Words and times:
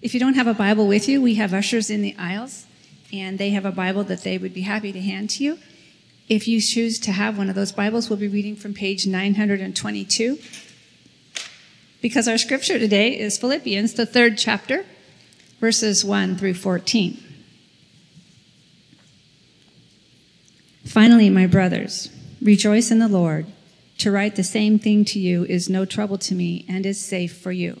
If 0.00 0.14
you 0.14 0.20
don't 0.20 0.34
have 0.34 0.46
a 0.46 0.54
Bible 0.54 0.86
with 0.86 1.08
you, 1.08 1.20
we 1.20 1.34
have 1.34 1.52
ushers 1.52 1.90
in 1.90 2.02
the 2.02 2.14
aisles, 2.16 2.66
and 3.12 3.36
they 3.36 3.50
have 3.50 3.64
a 3.64 3.72
Bible 3.72 4.04
that 4.04 4.22
they 4.22 4.38
would 4.38 4.54
be 4.54 4.60
happy 4.60 4.92
to 4.92 5.00
hand 5.00 5.30
to 5.30 5.44
you. 5.44 5.58
If 6.28 6.46
you 6.46 6.60
choose 6.60 7.00
to 7.00 7.12
have 7.12 7.36
one 7.36 7.48
of 7.48 7.56
those 7.56 7.72
Bibles, 7.72 8.08
we'll 8.08 8.18
be 8.18 8.28
reading 8.28 8.54
from 8.54 8.74
page 8.74 9.06
922. 9.06 10.38
Because 12.00 12.28
our 12.28 12.38
scripture 12.38 12.78
today 12.78 13.18
is 13.18 13.38
Philippians, 13.38 13.94
the 13.94 14.06
third 14.06 14.38
chapter, 14.38 14.84
verses 15.58 16.04
1 16.04 16.36
through 16.36 16.54
14. 16.54 17.20
Finally, 20.84 21.28
my 21.28 21.46
brothers, 21.46 22.08
rejoice 22.40 22.92
in 22.92 23.00
the 23.00 23.08
Lord. 23.08 23.46
To 23.98 24.12
write 24.12 24.36
the 24.36 24.44
same 24.44 24.78
thing 24.78 25.04
to 25.06 25.18
you 25.18 25.44
is 25.46 25.68
no 25.68 25.84
trouble 25.84 26.18
to 26.18 26.36
me 26.36 26.64
and 26.68 26.86
is 26.86 27.04
safe 27.04 27.36
for 27.36 27.50
you. 27.50 27.80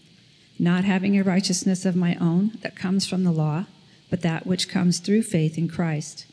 not 0.61 0.83
having 0.83 1.17
a 1.17 1.23
righteousness 1.23 1.85
of 1.85 1.95
my 1.95 2.15
own 2.21 2.51
that 2.61 2.75
comes 2.75 3.07
from 3.07 3.23
the 3.23 3.31
law, 3.31 3.65
but 4.11 4.21
that 4.21 4.45
which 4.45 4.69
comes 4.69 4.99
through 4.99 5.23
faith 5.23 5.57
in 5.57 5.67
Christ, 5.67 6.27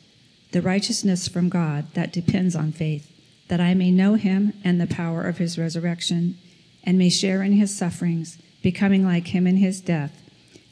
the 0.51 0.61
righteousness 0.61 1.27
from 1.27 1.49
God 1.49 1.91
that 1.95 2.13
depends 2.13 2.55
on 2.55 2.71
faith, 2.71 3.11
that 3.47 3.59
I 3.59 3.73
may 3.73 3.89
know 3.89 4.13
him 4.13 4.53
and 4.63 4.79
the 4.79 4.85
power 4.85 5.23
of 5.23 5.39
his 5.39 5.57
resurrection, 5.57 6.37
and 6.83 6.95
may 6.95 7.09
share 7.09 7.41
in 7.41 7.53
his 7.53 7.75
sufferings, 7.75 8.37
becoming 8.61 9.03
like 9.03 9.29
him 9.29 9.47
in 9.47 9.57
his 9.57 9.81
death, 9.81 10.21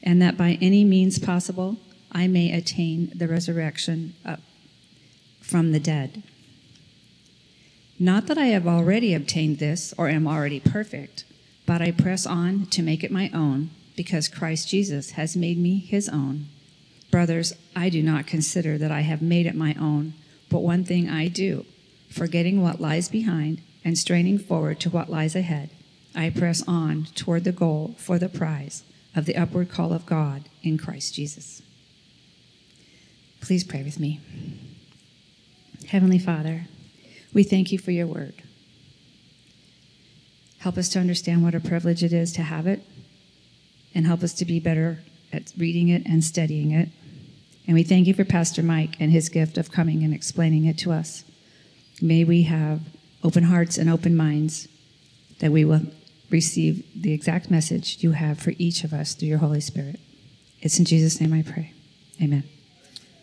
and 0.03 0.21
that 0.21 0.37
by 0.37 0.59
any 0.61 0.83
means 0.83 1.17
possible 1.17 1.77
I 2.11 2.27
may 2.27 2.51
attain 2.51 3.11
the 3.15 3.27
resurrection 3.27 4.13
of 4.23 4.39
from 5.41 5.71
the 5.71 5.79
dead. 5.79 6.21
Not 7.97 8.27
that 8.27 8.37
I 8.37 8.47
have 8.47 8.67
already 8.67 9.15
obtained 9.15 9.57
this 9.57 9.93
or 9.97 10.09
am 10.09 10.27
already 10.27 10.59
perfect, 10.59 11.23
but 11.67 11.81
I 11.81 11.91
press 11.91 12.25
on 12.25 12.65
to 12.67 12.81
make 12.81 13.03
it 13.03 13.11
my 13.11 13.29
own, 13.33 13.69
because 13.95 14.27
Christ 14.27 14.69
Jesus 14.69 15.11
has 15.11 15.37
made 15.37 15.59
me 15.59 15.77
his 15.77 16.09
own. 16.09 16.47
Brothers, 17.11 17.53
I 17.75 17.89
do 17.89 18.01
not 18.01 18.25
consider 18.25 18.77
that 18.79 18.91
I 18.91 19.01
have 19.01 19.21
made 19.21 19.45
it 19.45 19.53
my 19.53 19.75
own, 19.79 20.13
but 20.49 20.59
one 20.59 20.83
thing 20.83 21.09
I 21.09 21.27
do, 21.27 21.65
forgetting 22.09 22.61
what 22.61 22.81
lies 22.81 23.09
behind 23.09 23.61
and 23.83 23.97
straining 23.97 24.39
forward 24.39 24.79
to 24.79 24.89
what 24.89 25.09
lies 25.09 25.35
ahead, 25.35 25.69
I 26.15 26.29
press 26.29 26.63
on 26.67 27.07
toward 27.15 27.43
the 27.43 27.51
goal 27.51 27.95
for 27.97 28.17
the 28.17 28.29
prize 28.29 28.83
of 29.15 29.25
the 29.25 29.35
upward 29.35 29.69
call 29.69 29.93
of 29.93 30.05
God 30.05 30.49
in 30.63 30.77
Christ 30.77 31.13
Jesus. 31.13 31.61
Please 33.41 33.63
pray 33.63 33.83
with 33.83 33.99
me. 33.99 34.19
Heavenly 35.89 36.19
Father, 36.19 36.67
we 37.33 37.43
thank 37.43 37.71
you 37.71 37.77
for 37.77 37.91
your 37.91 38.07
word. 38.07 38.41
Help 40.67 40.77
us 40.77 40.89
to 40.89 40.99
understand 40.99 41.45
what 41.45 41.55
a 41.55 41.61
privilege 41.61 42.03
it 42.03 42.11
is 42.11 42.33
to 42.33 42.41
have 42.41 42.67
it, 42.67 42.81
and 43.95 44.05
help 44.05 44.21
us 44.21 44.33
to 44.33 44.43
be 44.43 44.59
better 44.59 44.99
at 45.31 45.53
reading 45.57 45.87
it 45.87 46.05
and 46.05 46.21
studying 46.21 46.71
it. 46.71 46.89
And 47.65 47.73
we 47.73 47.83
thank 47.83 48.05
you 48.05 48.13
for 48.13 48.25
Pastor 48.25 48.61
Mike 48.61 48.97
and 48.99 49.09
his 49.09 49.29
gift 49.29 49.57
of 49.57 49.71
coming 49.71 50.03
and 50.03 50.13
explaining 50.13 50.65
it 50.65 50.77
to 50.79 50.91
us. 50.91 51.23
May 52.01 52.25
we 52.25 52.43
have 52.43 52.81
open 53.23 53.45
hearts 53.45 53.77
and 53.77 53.89
open 53.89 54.17
minds 54.17 54.67
that 55.39 55.53
we 55.53 55.63
will 55.63 55.83
receive 56.29 56.83
the 57.01 57.13
exact 57.13 57.49
message 57.49 58.03
you 58.03 58.11
have 58.11 58.37
for 58.37 58.51
each 58.57 58.83
of 58.83 58.91
us 58.91 59.13
through 59.13 59.29
your 59.29 59.37
Holy 59.37 59.61
Spirit. 59.61 60.01
It's 60.59 60.79
in 60.79 60.83
Jesus' 60.83 61.21
name 61.21 61.31
I 61.31 61.43
pray. 61.43 61.71
Amen. 62.21 62.43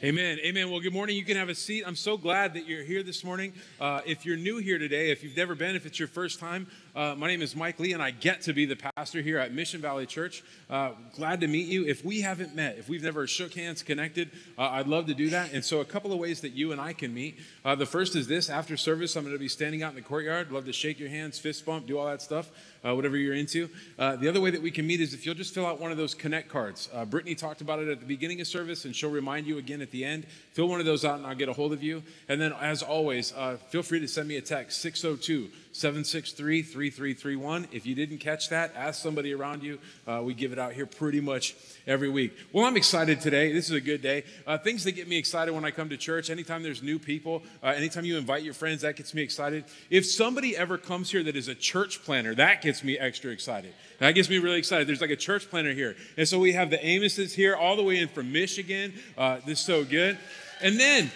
Amen. 0.04 0.38
Amen. 0.44 0.70
Well, 0.70 0.80
good 0.80 0.92
morning. 0.92 1.16
You 1.16 1.24
can 1.24 1.38
have 1.38 1.48
a 1.48 1.54
seat. 1.54 1.82
I'm 1.86 1.96
so 1.96 2.18
glad 2.18 2.52
that 2.52 2.66
you're 2.66 2.82
here 2.82 3.02
this 3.02 3.24
morning. 3.24 3.54
Uh, 3.80 4.02
if 4.04 4.26
you're 4.26 4.36
new 4.36 4.58
here 4.58 4.76
today, 4.76 5.10
if 5.10 5.24
you've 5.24 5.34
never 5.34 5.54
been, 5.54 5.74
if 5.76 5.86
it's 5.86 5.98
your 5.98 6.08
first 6.08 6.38
time, 6.38 6.66
uh, 6.94 7.14
my 7.16 7.26
name 7.26 7.40
is 7.40 7.56
Mike 7.56 7.80
Lee, 7.80 7.94
and 7.94 8.02
I 8.02 8.10
get 8.10 8.42
to 8.42 8.52
be 8.52 8.66
the 8.66 8.76
pastor 8.76 9.22
here 9.22 9.38
at 9.38 9.54
Mission 9.54 9.80
Valley 9.80 10.04
Church. 10.04 10.44
Uh, 10.68 10.90
glad 11.16 11.40
to 11.40 11.48
meet 11.48 11.68
you. 11.68 11.86
If 11.86 12.04
we 12.04 12.20
haven't 12.20 12.54
met, 12.54 12.76
if 12.76 12.86
we've 12.86 13.02
never 13.02 13.26
shook 13.26 13.54
hands, 13.54 13.82
connected, 13.82 14.30
uh, 14.58 14.68
I'd 14.72 14.88
love 14.88 15.06
to 15.06 15.14
do 15.14 15.30
that. 15.30 15.54
And 15.54 15.64
so, 15.64 15.80
a 15.80 15.86
couple 15.86 16.12
of 16.12 16.18
ways 16.18 16.42
that 16.42 16.52
you 16.52 16.70
and 16.70 16.80
I 16.82 16.92
can 16.92 17.14
meet. 17.14 17.38
Uh, 17.64 17.74
the 17.74 17.86
first 17.86 18.14
is 18.14 18.28
this 18.28 18.50
after 18.50 18.76
service, 18.76 19.16
I'm 19.16 19.24
going 19.24 19.34
to 19.34 19.40
be 19.40 19.48
standing 19.48 19.82
out 19.82 19.88
in 19.88 19.96
the 19.96 20.02
courtyard. 20.02 20.52
Love 20.52 20.66
to 20.66 20.72
shake 20.74 21.00
your 21.00 21.08
hands, 21.08 21.38
fist 21.38 21.64
bump, 21.64 21.86
do 21.86 21.98
all 21.98 22.06
that 22.06 22.20
stuff. 22.20 22.50
Uh, 22.84 22.94
whatever 22.94 23.16
you're 23.16 23.34
into. 23.34 23.70
The 23.96 24.28
other 24.28 24.42
way 24.42 24.50
that 24.50 24.60
we 24.60 24.70
can 24.70 24.86
meet 24.86 25.00
is 25.00 25.14
if 25.14 25.24
you'll 25.24 25.34
just 25.34 25.54
fill 25.54 25.64
out 25.64 25.80
one 25.80 25.90
of 25.90 25.96
those 25.96 26.12
connect 26.12 26.50
cards. 26.50 26.90
Brittany 27.08 27.34
talked 27.34 27.62
about 27.62 27.78
it 27.78 27.88
at 27.88 27.98
the 27.98 28.04
beginning 28.04 28.42
of 28.42 28.46
service, 28.46 28.84
and 28.84 28.94
she'll 28.94 29.08
remind 29.08 29.46
you 29.46 29.56
again 29.56 29.80
at 29.80 29.90
the 29.94 30.04
end. 30.04 30.26
Fill 30.54 30.68
one 30.68 30.78
of 30.78 30.86
those 30.86 31.04
out, 31.04 31.18
and 31.18 31.26
I'll 31.26 31.34
get 31.34 31.48
a 31.48 31.52
hold 31.52 31.72
of 31.72 31.82
you. 31.82 32.04
And 32.28 32.40
then, 32.40 32.52
as 32.52 32.80
always, 32.80 33.32
uh, 33.32 33.56
feel 33.70 33.82
free 33.82 33.98
to 33.98 34.06
send 34.06 34.28
me 34.28 34.36
a 34.36 34.40
text 34.40 34.80
602 34.82 35.50
763 35.72 36.62
3331. 36.62 37.66
If 37.72 37.84
you 37.84 37.96
didn't 37.96 38.18
catch 38.18 38.50
that, 38.50 38.72
ask 38.76 39.02
somebody 39.02 39.34
around 39.34 39.64
you. 39.64 39.80
Uh, 40.06 40.22
we 40.24 40.32
give 40.32 40.52
it 40.52 40.58
out 40.60 40.72
here 40.72 40.86
pretty 40.86 41.20
much 41.20 41.56
every 41.88 42.08
week. 42.08 42.36
Well, 42.52 42.66
I'm 42.66 42.76
excited 42.76 43.20
today. 43.20 43.52
This 43.52 43.64
is 43.64 43.72
a 43.72 43.80
good 43.80 44.00
day. 44.00 44.22
Uh, 44.46 44.56
things 44.56 44.84
that 44.84 44.92
get 44.92 45.08
me 45.08 45.18
excited 45.18 45.52
when 45.52 45.64
I 45.64 45.72
come 45.72 45.88
to 45.88 45.96
church, 45.96 46.30
anytime 46.30 46.62
there's 46.62 46.84
new 46.84 47.00
people, 47.00 47.42
uh, 47.60 47.70
anytime 47.70 48.04
you 48.04 48.16
invite 48.16 48.44
your 48.44 48.54
friends, 48.54 48.82
that 48.82 48.94
gets 48.94 49.12
me 49.12 49.22
excited. 49.22 49.64
If 49.90 50.06
somebody 50.06 50.56
ever 50.56 50.78
comes 50.78 51.10
here 51.10 51.24
that 51.24 51.34
is 51.34 51.48
a 51.48 51.56
church 51.56 52.04
planter, 52.04 52.32
that 52.36 52.62
gets 52.62 52.84
me 52.84 52.96
extra 52.96 53.32
excited. 53.32 53.74
That 53.98 54.12
gets 54.12 54.30
me 54.30 54.38
really 54.38 54.58
excited. 54.58 54.86
There's 54.86 55.00
like 55.00 55.10
a 55.10 55.16
church 55.16 55.50
planter 55.50 55.72
here. 55.72 55.96
And 56.16 56.28
so 56.28 56.38
we 56.38 56.52
have 56.52 56.70
the 56.70 56.78
Amoses 56.78 57.34
here 57.34 57.56
all 57.56 57.74
the 57.74 57.82
way 57.82 57.98
in 57.98 58.06
from 58.06 58.30
Michigan. 58.30 58.92
Uh, 59.18 59.38
this 59.44 59.58
is 59.58 59.66
so 59.66 59.84
good. 59.84 60.16
And 60.64 60.80
then 60.80 61.12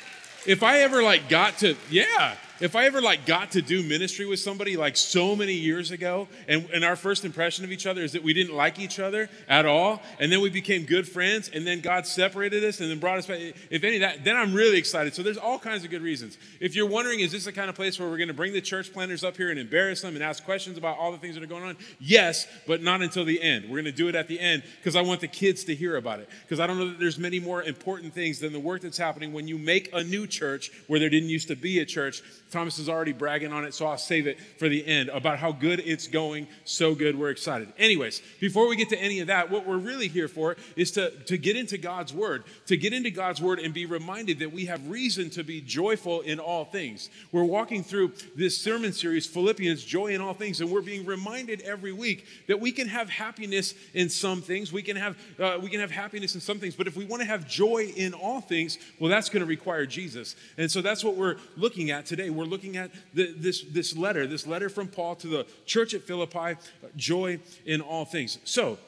if 0.47 0.63
I 0.63 0.81
ever 0.83 1.03
like 1.03 1.29
got 1.31 1.59
to, 1.59 1.75
yeah, 1.91 2.37
if 2.61 2.75
I 2.75 2.87
ever 2.87 3.01
like 3.01 3.27
got 3.27 3.53
to 3.53 3.63
do 3.63 3.83
ministry 3.83 4.27
with 4.27 4.41
somebody 4.41 4.77
like 4.77 4.97
so 4.97 5.37
many 5.37 5.55
years 5.55 5.91
ago, 5.91 6.29
and, 6.47 6.69
and 6.73 6.85
our 6.85 6.97
first 6.97 7.25
impression 7.25 7.65
of 7.65 7.73
each 7.73 7.87
other 7.87 8.03
is 8.03 8.13
that 8.13 8.23
we 8.23 8.33
didn't 8.33 8.55
like 8.55 8.79
each 8.79 8.99
other 8.99 9.29
at 9.49 9.67
all, 9.67 10.03
and 10.19 10.31
then 10.33 10.41
we 10.41 10.51
became 10.51 10.85
good 10.85 11.09
friends, 11.09 11.51
and 11.53 11.67
then 11.67 11.81
God 11.81 12.07
separated 12.07 12.65
us 12.65 12.81
and 12.81 12.91
then 12.91 12.99
brought 12.99 13.19
us 13.19 13.27
back, 13.27 13.39
if 13.71 13.85
any 13.85 13.97
of 13.97 14.01
that, 14.01 14.25
then 14.25 14.37
I'm 14.37 14.55
really 14.55 14.79
excited. 14.79 15.15
So 15.15 15.23
there's 15.23 15.39
all 15.39 15.59
kinds 15.59 15.85
of 15.85 15.91
good 15.91 16.03
reasons. 16.03 16.39
If 16.61 16.75
you're 16.75 16.89
wondering, 16.89 17.21
is 17.21 17.33
this 17.33 17.45
the 17.45 17.53
kind 17.53 17.71
of 17.71 17.77
place 17.77 17.99
where 17.99 18.09
we're 18.09 18.17
going 18.17 18.29
to 18.29 18.35
bring 18.35 18.53
the 18.53 18.61
church 18.61 18.93
planters 18.93 19.25
up 19.25 19.37
here 19.37 19.51
and 19.51 19.59
embarrass 19.59 20.03
them 20.03 20.15
and 20.15 20.25
ask 20.25 20.45
questions 20.45 20.77
about 20.79 20.99
all 20.99 21.13
the 21.13 21.19
things 21.19 21.35
that 21.35 21.43
are 21.43 21.47
going 21.49 21.65
on? 21.65 21.77
Yes, 21.99 22.47
but 22.67 22.83
not 22.83 23.03
until 23.03 23.25
the 23.25 23.41
end. 23.41 23.65
We're 23.65 23.83
going 23.83 23.85
to 23.85 23.93
do 23.93 24.09
it 24.09 24.15
at 24.15 24.29
the 24.29 24.39
end 24.39 24.63
because 24.79 24.97
I 24.97 25.03
want 25.03 25.21
the 25.21 25.29
kids 25.29 25.65
to 25.65 25.75
hear 25.75 25.97
about 25.97 26.21
it. 26.21 26.29
Because 26.43 26.61
I 26.61 26.67
don't 26.67 26.79
know 26.79 26.89
that 26.89 26.99
there's 26.99 27.19
many 27.19 27.41
more 27.41 27.63
important 27.63 28.15
things 28.15 28.41
than 28.41 28.53
the 28.53 28.61
work 28.61 28.83
that's 28.83 28.99
happening 28.99 29.33
when 29.33 29.47
you 29.47 29.59
make 29.59 29.91
a 29.93 30.03
new 30.03 30.27
church 30.27 30.71
where 30.87 30.99
there 30.99 31.11
didn't 31.11 31.29
used 31.29 31.49
to 31.49 31.57
be 31.57 31.79
a 31.81 31.87
church 31.87 32.23
Thomas 32.51 32.79
is 32.79 32.89
already 32.89 33.13
bragging 33.13 33.53
on 33.53 33.65
it, 33.65 33.75
so 33.75 33.87
I'll 33.87 33.99
save 33.99 34.27
it 34.27 34.39
for 34.59 34.69
the 34.69 34.87
end 34.87 35.11
about 35.11 35.39
how 35.39 35.53
good 35.53 35.81
it's 35.85 36.07
going. 36.07 36.47
So 36.65 36.95
good, 36.95 37.19
we're 37.19 37.31
excited. 37.31 37.73
Anyways, 37.79 38.23
before 38.41 38.69
we 38.69 38.77
get 38.77 38.89
to 38.91 38.99
any 38.99 39.21
of 39.21 39.27
that, 39.27 39.51
what 39.51 39.67
we're 39.67 39.79
really 39.79 40.09
here 40.09 40.29
for 40.29 40.57
is 40.75 40.91
to, 40.93 41.11
to 41.25 41.37
get 41.37 41.57
into 41.57 41.77
God's 41.77 42.15
Word, 42.15 42.45
to 42.67 42.77
get 42.77 42.93
into 42.93 43.11
God's 43.11 43.43
Word 43.43 43.59
and 43.59 43.75
be 43.75 43.87
reminded 43.87 44.39
that 44.39 44.53
we 44.53 44.67
have 44.67 44.89
reason 44.89 45.29
to 45.31 45.45
be 45.45 45.61
joyful 45.61 46.23
in 46.23 46.39
all 46.39 46.65
things. 46.65 47.11
We're 47.33 47.45
walking 47.45 47.83
through 47.83 48.13
this 48.35 48.57
sermon 48.57 48.93
series, 48.93 49.27
Philippians, 49.27 49.85
Joy 49.85 50.09
in 50.09 50.21
All 50.21 50.35
Things, 50.35 50.61
and 50.61 50.71
we're 50.71 50.81
being 50.81 51.05
reminded 51.05 51.61
every 51.63 51.93
week 51.93 52.27
that 52.47 52.61
we 52.61 52.73
can 52.73 52.89
have 52.89 53.11
happiness 53.11 53.75
in 53.93 54.09
some 54.09 54.41
things, 54.41 54.73
we 54.73 54.83
can 54.83 54.97
have, 54.97 55.19
uh, 55.39 55.59
we 55.61 55.69
can 55.69 55.81
have 55.81 55.91
happiness 55.91 56.35
in 56.35 56.41
some 56.41 56.59
things, 56.59 56.75
but 56.75 56.87
if 56.87 56.97
we 56.97 57.05
want 57.05 57.21
to 57.21 57.29
have 57.29 57.47
joy 57.47 57.93
in 57.97 58.15
all 58.15 58.41
things, 58.41 58.79
well, 58.99 59.11
that's 59.11 59.29
going 59.29 59.41
to 59.41 59.47
require 59.47 59.85
Jesus. 59.87 60.35
And 60.57 60.71
so 60.71 60.81
that's 60.81 61.05
what 61.05 61.17
we're 61.17 61.37
looking 61.57 61.91
at 61.91 62.07
today 62.07 62.31
we're 62.39 62.45
looking 62.45 62.77
at 62.77 62.91
the, 63.13 63.35
this, 63.37 63.63
this 63.63 63.97
letter, 63.97 64.27
this 64.27 64.47
letter 64.47 64.69
from 64.69 64.89
Paul 64.89 65.17
to 65.17 65.27
the 65.27 65.47
church 65.67 65.95
at 65.95 66.03
Philippi, 66.03 66.57
joy 66.97 67.41
in 67.67 67.81
all 67.81 68.05
things. 68.05 68.39
So, 68.45 68.79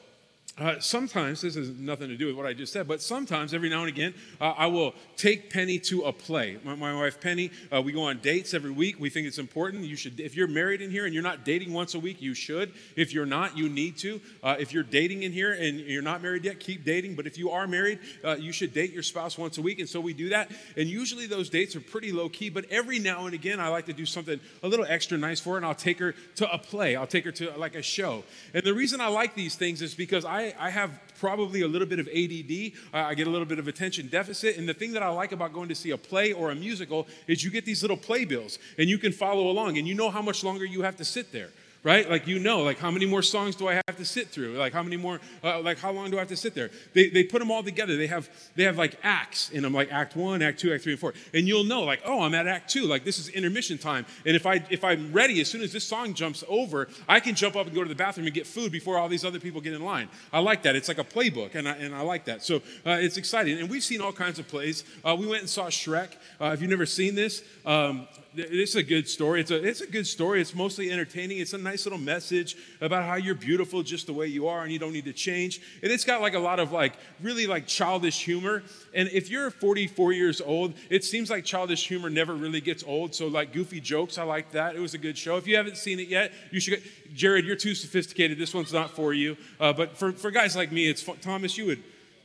uh, 0.57 0.79
sometimes, 0.79 1.41
this 1.41 1.55
has 1.55 1.69
nothing 1.69 2.09
to 2.09 2.17
do 2.17 2.27
with 2.27 2.35
what 2.35 2.45
I 2.45 2.53
just 2.53 2.73
said, 2.73 2.87
but 2.87 3.01
sometimes, 3.01 3.53
every 3.53 3.69
now 3.69 3.79
and 3.79 3.89
again, 3.89 4.13
uh, 4.39 4.53
I 4.57 4.67
will 4.67 4.93
take 5.15 5.49
Penny 5.49 5.79
to 5.79 6.03
a 6.03 6.13
play. 6.13 6.57
My, 6.63 6.75
my 6.75 6.93
wife 6.93 7.21
Penny, 7.21 7.51
uh, 7.73 7.81
we 7.81 7.93
go 7.93 8.03
on 8.03 8.19
dates 8.19 8.53
every 8.53 8.69
week. 8.69 8.99
We 8.99 9.09
think 9.09 9.27
it's 9.27 9.39
important. 9.39 9.85
You 9.85 9.95
should, 9.95 10.19
if 10.19 10.35
you're 10.35 10.49
married 10.49 10.81
in 10.81 10.91
here 10.91 11.05
and 11.05 11.13
you're 11.13 11.23
not 11.23 11.45
dating 11.45 11.71
once 11.71 11.95
a 11.95 11.99
week, 11.99 12.21
you 12.21 12.33
should. 12.33 12.73
If 12.95 13.13
you're 13.13 13.25
not, 13.25 13.57
you 13.57 13.69
need 13.69 13.97
to. 13.99 14.19
Uh, 14.43 14.57
if 14.59 14.73
you're 14.73 14.83
dating 14.83 15.23
in 15.23 15.31
here 15.31 15.53
and 15.53 15.79
you're 15.79 16.01
not 16.01 16.21
married 16.21 16.43
yet, 16.43 16.59
keep 16.59 16.83
dating. 16.83 17.15
But 17.15 17.27
if 17.27 17.37
you 17.37 17.51
are 17.51 17.65
married, 17.65 17.99
uh, 18.23 18.35
you 18.35 18.51
should 18.51 18.73
date 18.73 18.91
your 18.91 19.03
spouse 19.03 19.37
once 19.37 19.57
a 19.57 19.61
week. 19.61 19.79
And 19.79 19.87
so 19.87 20.01
we 20.01 20.13
do 20.13 20.29
that. 20.29 20.51
And 20.75 20.89
usually 20.89 21.27
those 21.27 21.49
dates 21.49 21.75
are 21.75 21.81
pretty 21.81 22.11
low 22.11 22.27
key, 22.27 22.49
but 22.49 22.65
every 22.69 22.99
now 22.99 23.25
and 23.25 23.33
again, 23.33 23.59
I 23.59 23.69
like 23.69 23.85
to 23.85 23.93
do 23.93 24.05
something 24.05 24.39
a 24.63 24.67
little 24.67 24.85
extra 24.87 25.17
nice 25.17 25.39
for 25.39 25.51
her, 25.51 25.57
and 25.57 25.65
I'll 25.65 25.73
take 25.73 25.99
her 25.99 26.13
to 26.35 26.51
a 26.51 26.57
play. 26.57 26.95
I'll 26.95 27.07
take 27.07 27.23
her 27.25 27.31
to 27.31 27.51
like 27.57 27.75
a 27.75 27.81
show. 27.81 28.23
And 28.53 28.63
the 28.63 28.73
reason 28.73 28.99
I 28.99 29.07
like 29.07 29.33
these 29.33 29.55
things 29.55 29.81
is 29.81 29.95
because 29.95 30.25
I 30.25 30.40
I, 30.59 30.69
have 30.69 30.91
probably 31.19 31.61
a 31.61 31.67
little 31.67 31.87
bit 31.87 31.99
of 31.99 32.07
ADD. 32.07 32.73
I 32.93 33.13
get 33.13 33.27
a 33.27 33.29
little 33.29 33.45
bit 33.45 33.59
of 33.59 33.67
attention 33.67 34.07
deficit. 34.07 34.57
And 34.57 34.67
the 34.67 34.73
thing 34.73 34.93
that 34.93 35.03
I 35.03 35.09
like 35.09 35.31
about 35.31 35.53
going 35.53 35.69
to 35.69 35.75
see 35.75 35.91
a 35.91 35.97
play 35.97 36.33
or 36.33 36.51
a 36.51 36.55
musical 36.55 37.07
is 37.27 37.43
you 37.43 37.51
get 37.51 37.65
these 37.65 37.81
little 37.81 37.97
playbills 37.97 38.59
and 38.77 38.89
you 38.89 38.97
can 38.97 39.11
follow 39.11 39.49
along 39.49 39.77
and 39.77 39.87
you 39.87 39.93
know 39.93 40.09
how 40.09 40.21
much 40.21 40.43
longer 40.43 40.65
you 40.65 40.81
have 40.81 40.97
to 40.97 41.05
sit 41.05 41.31
there 41.31 41.49
right? 41.83 42.09
Like 42.09 42.27
you 42.27 42.39
know, 42.39 42.61
like 42.61 42.77
how 42.77 42.91
many 42.91 43.05
more 43.05 43.21
songs 43.21 43.55
do 43.55 43.67
I 43.67 43.73
have 43.73 43.97
to 43.97 44.05
sit 44.05 44.27
through? 44.27 44.53
Like 44.53 44.73
how 44.73 44.83
many 44.83 44.97
more, 44.97 45.19
uh, 45.43 45.59
like 45.61 45.79
how 45.79 45.91
long 45.91 46.11
do 46.11 46.17
I 46.17 46.19
have 46.19 46.29
to 46.29 46.37
sit 46.37 46.53
there? 46.53 46.69
They, 46.93 47.09
they 47.09 47.23
put 47.23 47.39
them 47.39 47.51
all 47.51 47.63
together. 47.63 47.97
They 47.97 48.07
have 48.07 48.29
they 48.55 48.63
have 48.63 48.77
like 48.77 48.97
acts 49.03 49.49
in 49.49 49.63
them, 49.63 49.73
like 49.73 49.91
Act 49.91 50.15
One, 50.15 50.41
Act 50.41 50.59
Two, 50.59 50.73
Act 50.73 50.83
Three, 50.83 50.93
and 50.93 50.99
Four, 50.99 51.13
and 51.33 51.47
you'll 51.47 51.63
know, 51.63 51.81
like 51.81 52.01
oh, 52.05 52.21
I'm 52.21 52.35
at 52.35 52.47
Act 52.47 52.69
Two. 52.69 52.85
Like 52.85 53.03
this 53.03 53.17
is 53.17 53.29
intermission 53.29 53.77
time, 53.77 54.05
and 54.25 54.35
if 54.35 54.45
I 54.45 54.63
if 54.69 54.83
I'm 54.83 55.11
ready, 55.11 55.41
as 55.41 55.49
soon 55.49 55.61
as 55.61 55.73
this 55.73 55.83
song 55.83 56.13
jumps 56.13 56.43
over, 56.47 56.87
I 57.07 57.19
can 57.19 57.35
jump 57.35 57.55
up 57.55 57.65
and 57.65 57.75
go 57.75 57.83
to 57.83 57.89
the 57.89 57.95
bathroom 57.95 58.27
and 58.27 58.35
get 58.35 58.45
food 58.47 58.71
before 58.71 58.97
all 58.97 59.09
these 59.09 59.25
other 59.25 59.39
people 59.39 59.61
get 59.61 59.73
in 59.73 59.83
line. 59.83 60.09
I 60.31 60.39
like 60.39 60.63
that. 60.63 60.75
It's 60.75 60.87
like 60.87 60.99
a 60.99 61.03
playbook, 61.03 61.55
and 61.55 61.67
I, 61.67 61.73
and 61.73 61.95
I 61.95 62.01
like 62.01 62.25
that. 62.25 62.43
So 62.43 62.57
uh, 62.85 62.97
it's 62.99 63.17
exciting, 63.17 63.59
and 63.59 63.69
we've 63.69 63.83
seen 63.83 64.01
all 64.01 64.13
kinds 64.13 64.39
of 64.39 64.47
plays. 64.47 64.83
Uh, 65.03 65.15
we 65.19 65.27
went 65.27 65.41
and 65.41 65.49
saw 65.49 65.67
Shrek. 65.67 66.09
Uh, 66.39 66.51
if 66.53 66.61
you've 66.61 66.69
never 66.69 66.85
seen 66.85 67.15
this, 67.15 67.43
um, 67.65 68.07
it's 68.33 68.75
a 68.75 68.83
good 68.83 69.09
story. 69.09 69.41
It's 69.41 69.51
a, 69.51 69.63
it's 69.63 69.81
a 69.81 69.87
good 69.87 70.07
story. 70.07 70.39
It's 70.41 70.55
mostly 70.55 70.91
entertaining. 70.91 71.39
It's 71.39 71.53
a 71.53 71.57
nice 71.57 71.85
little 71.85 71.99
message 71.99 72.55
about 72.79 73.03
how 73.03 73.15
you're 73.15 73.35
beautiful 73.35 73.83
just 73.83 74.07
the 74.07 74.13
way 74.13 74.27
you 74.27 74.47
are 74.47 74.63
and 74.63 74.71
you 74.71 74.79
don't 74.79 74.93
need 74.93 75.05
to 75.05 75.13
change. 75.13 75.61
And 75.83 75.91
it's 75.91 76.05
got 76.05 76.21
like 76.21 76.33
a 76.33 76.39
lot 76.39 76.59
of 76.59 76.71
like 76.71 76.93
really 77.21 77.45
like 77.47 77.67
childish 77.67 78.23
humor. 78.23 78.63
And 78.93 79.09
if 79.09 79.29
you're 79.29 79.51
44 79.51 80.13
years 80.13 80.39
old, 80.39 80.73
it 80.89 81.03
seems 81.03 81.29
like 81.29 81.43
childish 81.43 81.87
humor 81.87 82.09
never 82.09 82.33
really 82.33 82.61
gets 82.61 82.83
old. 82.83 83.13
So 83.13 83.27
like 83.27 83.51
goofy 83.51 83.81
jokes, 83.81 84.17
I 84.17 84.23
like 84.23 84.51
that. 84.51 84.75
It 84.75 84.79
was 84.79 84.93
a 84.93 84.99
good 84.99 85.17
show. 85.17 85.35
If 85.35 85.47
you 85.47 85.57
haven't 85.57 85.77
seen 85.77 85.99
it 85.99 86.07
yet, 86.07 86.31
you 86.51 86.59
should. 86.59 86.81
Jared, 87.13 87.45
you're 87.45 87.57
too 87.57 87.75
sophisticated. 87.75 88.37
This 88.37 88.53
one's 88.53 88.71
not 88.71 88.91
for 88.91 89.13
you. 89.13 89.35
Uh, 89.59 89.73
but 89.73 89.97
for, 89.97 90.13
for 90.13 90.31
guys 90.31 90.55
like 90.55 90.71
me, 90.71 90.89
it's 90.89 91.01
fun. 91.01 91.17
Thomas, 91.17 91.57
you 91.57 91.65
would. 91.65 91.83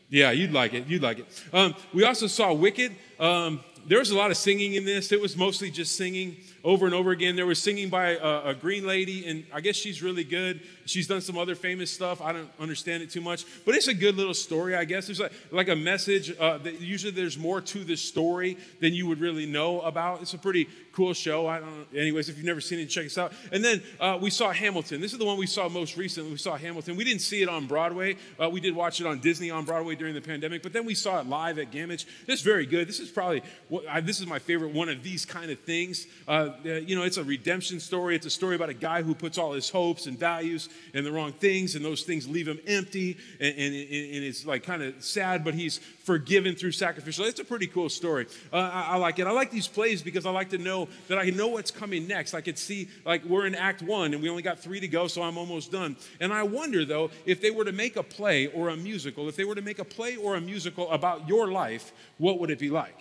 Yeah, 0.09 0.31
you'd 0.31 0.53
like 0.53 0.73
it. 0.73 0.87
You'd 0.87 1.03
like 1.03 1.19
it. 1.19 1.45
Um, 1.53 1.75
we 1.93 2.05
also 2.05 2.29
saw 2.29 2.53
Wicked. 2.53 2.95
Um, 3.19 3.61
there 3.89 3.99
was 3.99 4.11
a 4.11 4.17
lot 4.17 4.31
of 4.31 4.37
singing 4.37 4.75
in 4.75 4.85
this. 4.85 5.13
It 5.13 5.21
was 5.21 5.37
mostly 5.37 5.71
just 5.71 5.97
singing 5.97 6.37
over 6.65 6.87
and 6.87 6.95
over 6.95 7.11
again. 7.11 7.37
There 7.37 7.47
was 7.47 7.63
singing 7.63 7.89
by 7.89 8.17
a, 8.17 8.51
a, 8.51 8.55
green 8.55 8.87
lady, 8.87 9.27
and 9.27 9.45
I 9.53 9.61
guess 9.61 9.77
she's 9.77 10.03
really 10.03 10.25
good. 10.25 10.61
She's 10.87 11.07
done 11.07 11.21
some 11.21 11.37
other 11.37 11.55
famous 11.55 11.91
stuff. 11.91 12.23
I 12.23 12.33
don't 12.33 12.51
understand 12.59 13.03
it 13.03 13.11
too 13.11 13.21
much, 13.21 13.45
but 13.65 13.75
it's 13.75 13.89
a 13.89 13.95
good 13.95 14.17
little 14.17 14.35
story, 14.35 14.75
I 14.75 14.85
guess. 14.85 15.07
There's 15.07 15.21
like, 15.21 15.33
like 15.51 15.69
a 15.69 15.77
message. 15.77 16.37
Uh, 16.39 16.59
that 16.59 16.81
usually 16.81 17.13
there's 17.13 17.37
more 17.37 17.61
to 17.61 17.85
this 17.85 18.01
story 18.01 18.57
than 18.81 18.95
you 18.95 19.07
would 19.07 19.21
really 19.21 19.47
know 19.47 19.81
about. 19.81 20.23
It's 20.23 20.35
a 20.35 20.39
pretty 20.39 20.69
cool 20.93 21.13
show. 21.13 21.47
I 21.47 21.61
don't. 21.61 21.87
Anyways, 21.95 22.29
if 22.29 22.37
you've 22.37 22.47
never 22.47 22.61
seen 22.61 22.79
it, 22.79 22.87
check 22.87 23.05
us 23.05 23.19
out. 23.19 23.33
And 23.53 23.65
then 23.65 23.83
uh, 24.01 24.19
we 24.21 24.31
saw 24.31 24.51
Hamilton. 24.53 25.01
This 25.01 25.13
is 25.13 25.19
the 25.19 25.25
one 25.25 25.37
we 25.37 25.47
saw 25.47 25.69
most 25.69 25.97
recently. 25.97 26.31
We 26.31 26.39
saw 26.39 26.57
Hamilton. 26.57 26.97
We 26.97 27.05
didn't 27.05 27.21
see 27.21 27.43
it 27.43 27.49
on 27.49 27.67
Broadway. 27.67 28.17
Uh, 28.43 28.49
we 28.49 28.61
did 28.61 28.75
watch 28.75 29.01
it 29.01 29.07
on 29.07 29.19
Disney 29.19 29.51
on 29.51 29.65
Broadway 29.65 29.95
during 29.95 30.15
the 30.15 30.21
pandemic, 30.21 30.63
but 30.63 30.73
then 30.73 30.87
we 30.87 30.95
saw 30.95 31.21
it 31.21 31.27
live 31.27 31.59
at 31.59 31.71
Gammage. 31.71 32.07
It's 32.27 32.43
very 32.43 32.65
good. 32.65 32.89
This 32.89 33.01
is 33.01 33.11
probably 33.11 33.43
I, 33.91 34.01
this 34.01 34.21
is 34.21 34.27
my 34.27 34.39
favorite 34.39 34.73
one 34.73 34.89
of 34.89 35.03
these 35.03 35.25
kind 35.25 35.51
of 35.51 35.59
things. 35.61 36.07
Uh, 36.27 36.51
you 36.65 36.97
know, 36.97 37.03
it's 37.03 37.19
a 37.19 37.25
redemption 37.25 37.81
story. 37.81 38.17
It's 38.17 38.27
a 38.27 38.31
story 38.31 38.57
about 38.57 38.71
a 38.71 38.75
guy 38.75 39.03
who 39.03 39.15
puts 39.15 39.37
all 39.37 39.53
his 39.53 39.69
hopes 39.69 40.07
and 40.07 40.19
values 40.19 40.69
in 40.95 41.05
the 41.05 41.13
wrong 41.13 41.33
things, 41.33 41.75
and 41.75 41.85
those 41.85 42.03
things 42.03 42.29
leave 42.29 42.49
him 42.49 42.59
empty, 42.67 43.17
and, 43.41 43.55
and, 43.57 43.75
and 43.75 44.25
it's 44.25 44.47
like 44.47 44.63
kind 44.63 44.83
of 44.83 44.95
sad, 45.03 45.45
but 45.45 45.55
he's 45.55 45.79
forgiven 46.05 46.55
through 46.55 46.73
sacrificial. 46.73 47.25
It's 47.25 47.41
a 47.41 47.45
pretty 47.45 47.67
cool 47.67 47.89
story. 47.89 48.27
Uh, 48.53 48.57
I, 48.57 48.83
I, 48.93 48.97
like 48.97 49.19
it. 49.19 49.27
I 49.27 49.33
like 49.33 49.51
these 49.51 49.69
plays 49.69 50.03
because 50.03 50.27
I 50.27 50.31
like 50.31 50.51
to 50.51 50.59
know 50.59 50.89
that 51.09 51.19
I 51.19 51.31
know 51.31 51.49
what's 51.49 51.71
coming 51.71 52.07
next. 52.07 52.35
I 52.35 52.41
could 52.41 52.59
see, 52.59 52.89
like, 53.05 53.25
we're 53.25 53.47
in 53.47 53.55
Act 53.55 53.83
One, 53.83 54.15
and 54.15 54.23
we 54.23 54.29
only 54.29 54.43
got 54.43 54.59
three 54.59 54.81
to 54.81 54.89
go, 54.89 55.07
so 55.09 55.23
I'm 55.23 55.37
almost 55.37 55.73
done. 55.73 55.97
And 56.21 56.33
I 56.33 56.43
wonder, 56.43 56.85
though, 56.85 57.11
if 57.25 57.41
they 57.41 57.51
were 57.51 57.65
to 57.65 57.73
make 57.73 57.97
a 57.97 58.03
play 58.03 58.47
or 58.49 58.69
a 58.69 58.77
musical, 58.77 59.29
if 59.29 59.37
they 59.37 59.45
were 59.45 59.55
to 59.55 59.63
make 59.63 59.79
a 59.79 59.85
play 59.85 60.17
or 60.17 60.37
a 60.37 60.41
musical 60.41 60.91
about 60.91 61.29
your 61.29 61.51
life, 61.51 61.93
what 62.19 62.39
would 62.41 62.51
it 62.51 62.59
be 62.59 62.71
like? 62.71 62.97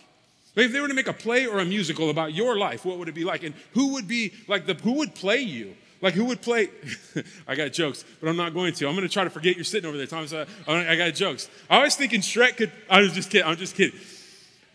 If 0.55 0.71
they 0.71 0.79
were 0.79 0.87
to 0.87 0.93
make 0.93 1.07
a 1.07 1.13
play 1.13 1.47
or 1.47 1.59
a 1.59 1.65
musical 1.65 2.09
about 2.09 2.33
your 2.33 2.57
life, 2.57 2.85
what 2.85 2.97
would 2.97 3.09
it 3.09 3.15
be 3.15 3.25
like? 3.25 3.43
And 3.43 3.53
who 3.73 3.93
would 3.93 4.07
be 4.07 4.33
like 4.47 4.65
the 4.65 4.73
who 4.73 4.93
would 4.93 5.13
play 5.13 5.41
you? 5.41 5.75
Like 6.01 6.13
who 6.13 6.25
would 6.25 6.41
play? 6.41 6.69
I 7.47 7.55
got 7.55 7.73
jokes, 7.73 8.05
but 8.19 8.29
I'm 8.29 8.37
not 8.37 8.53
going 8.53 8.73
to. 8.73 8.87
I'm 8.87 8.95
going 8.95 9.07
to 9.07 9.13
try 9.13 9.23
to 9.23 9.29
forget 9.29 9.55
you're 9.55 9.63
sitting 9.63 9.87
over 9.87 9.97
there, 9.97 10.07
Thomas. 10.07 10.33
I, 10.33 10.45
I 10.67 10.95
got 10.95 11.13
jokes. 11.13 11.49
I 11.69 11.83
was 11.83 11.95
thinking 11.95 12.21
Shrek 12.21 12.57
could. 12.57 12.71
I 12.89 13.01
was 13.01 13.13
just 13.13 13.29
kidding. 13.29 13.47
I'm 13.47 13.57
just 13.57 13.75
kidding. 13.75 13.99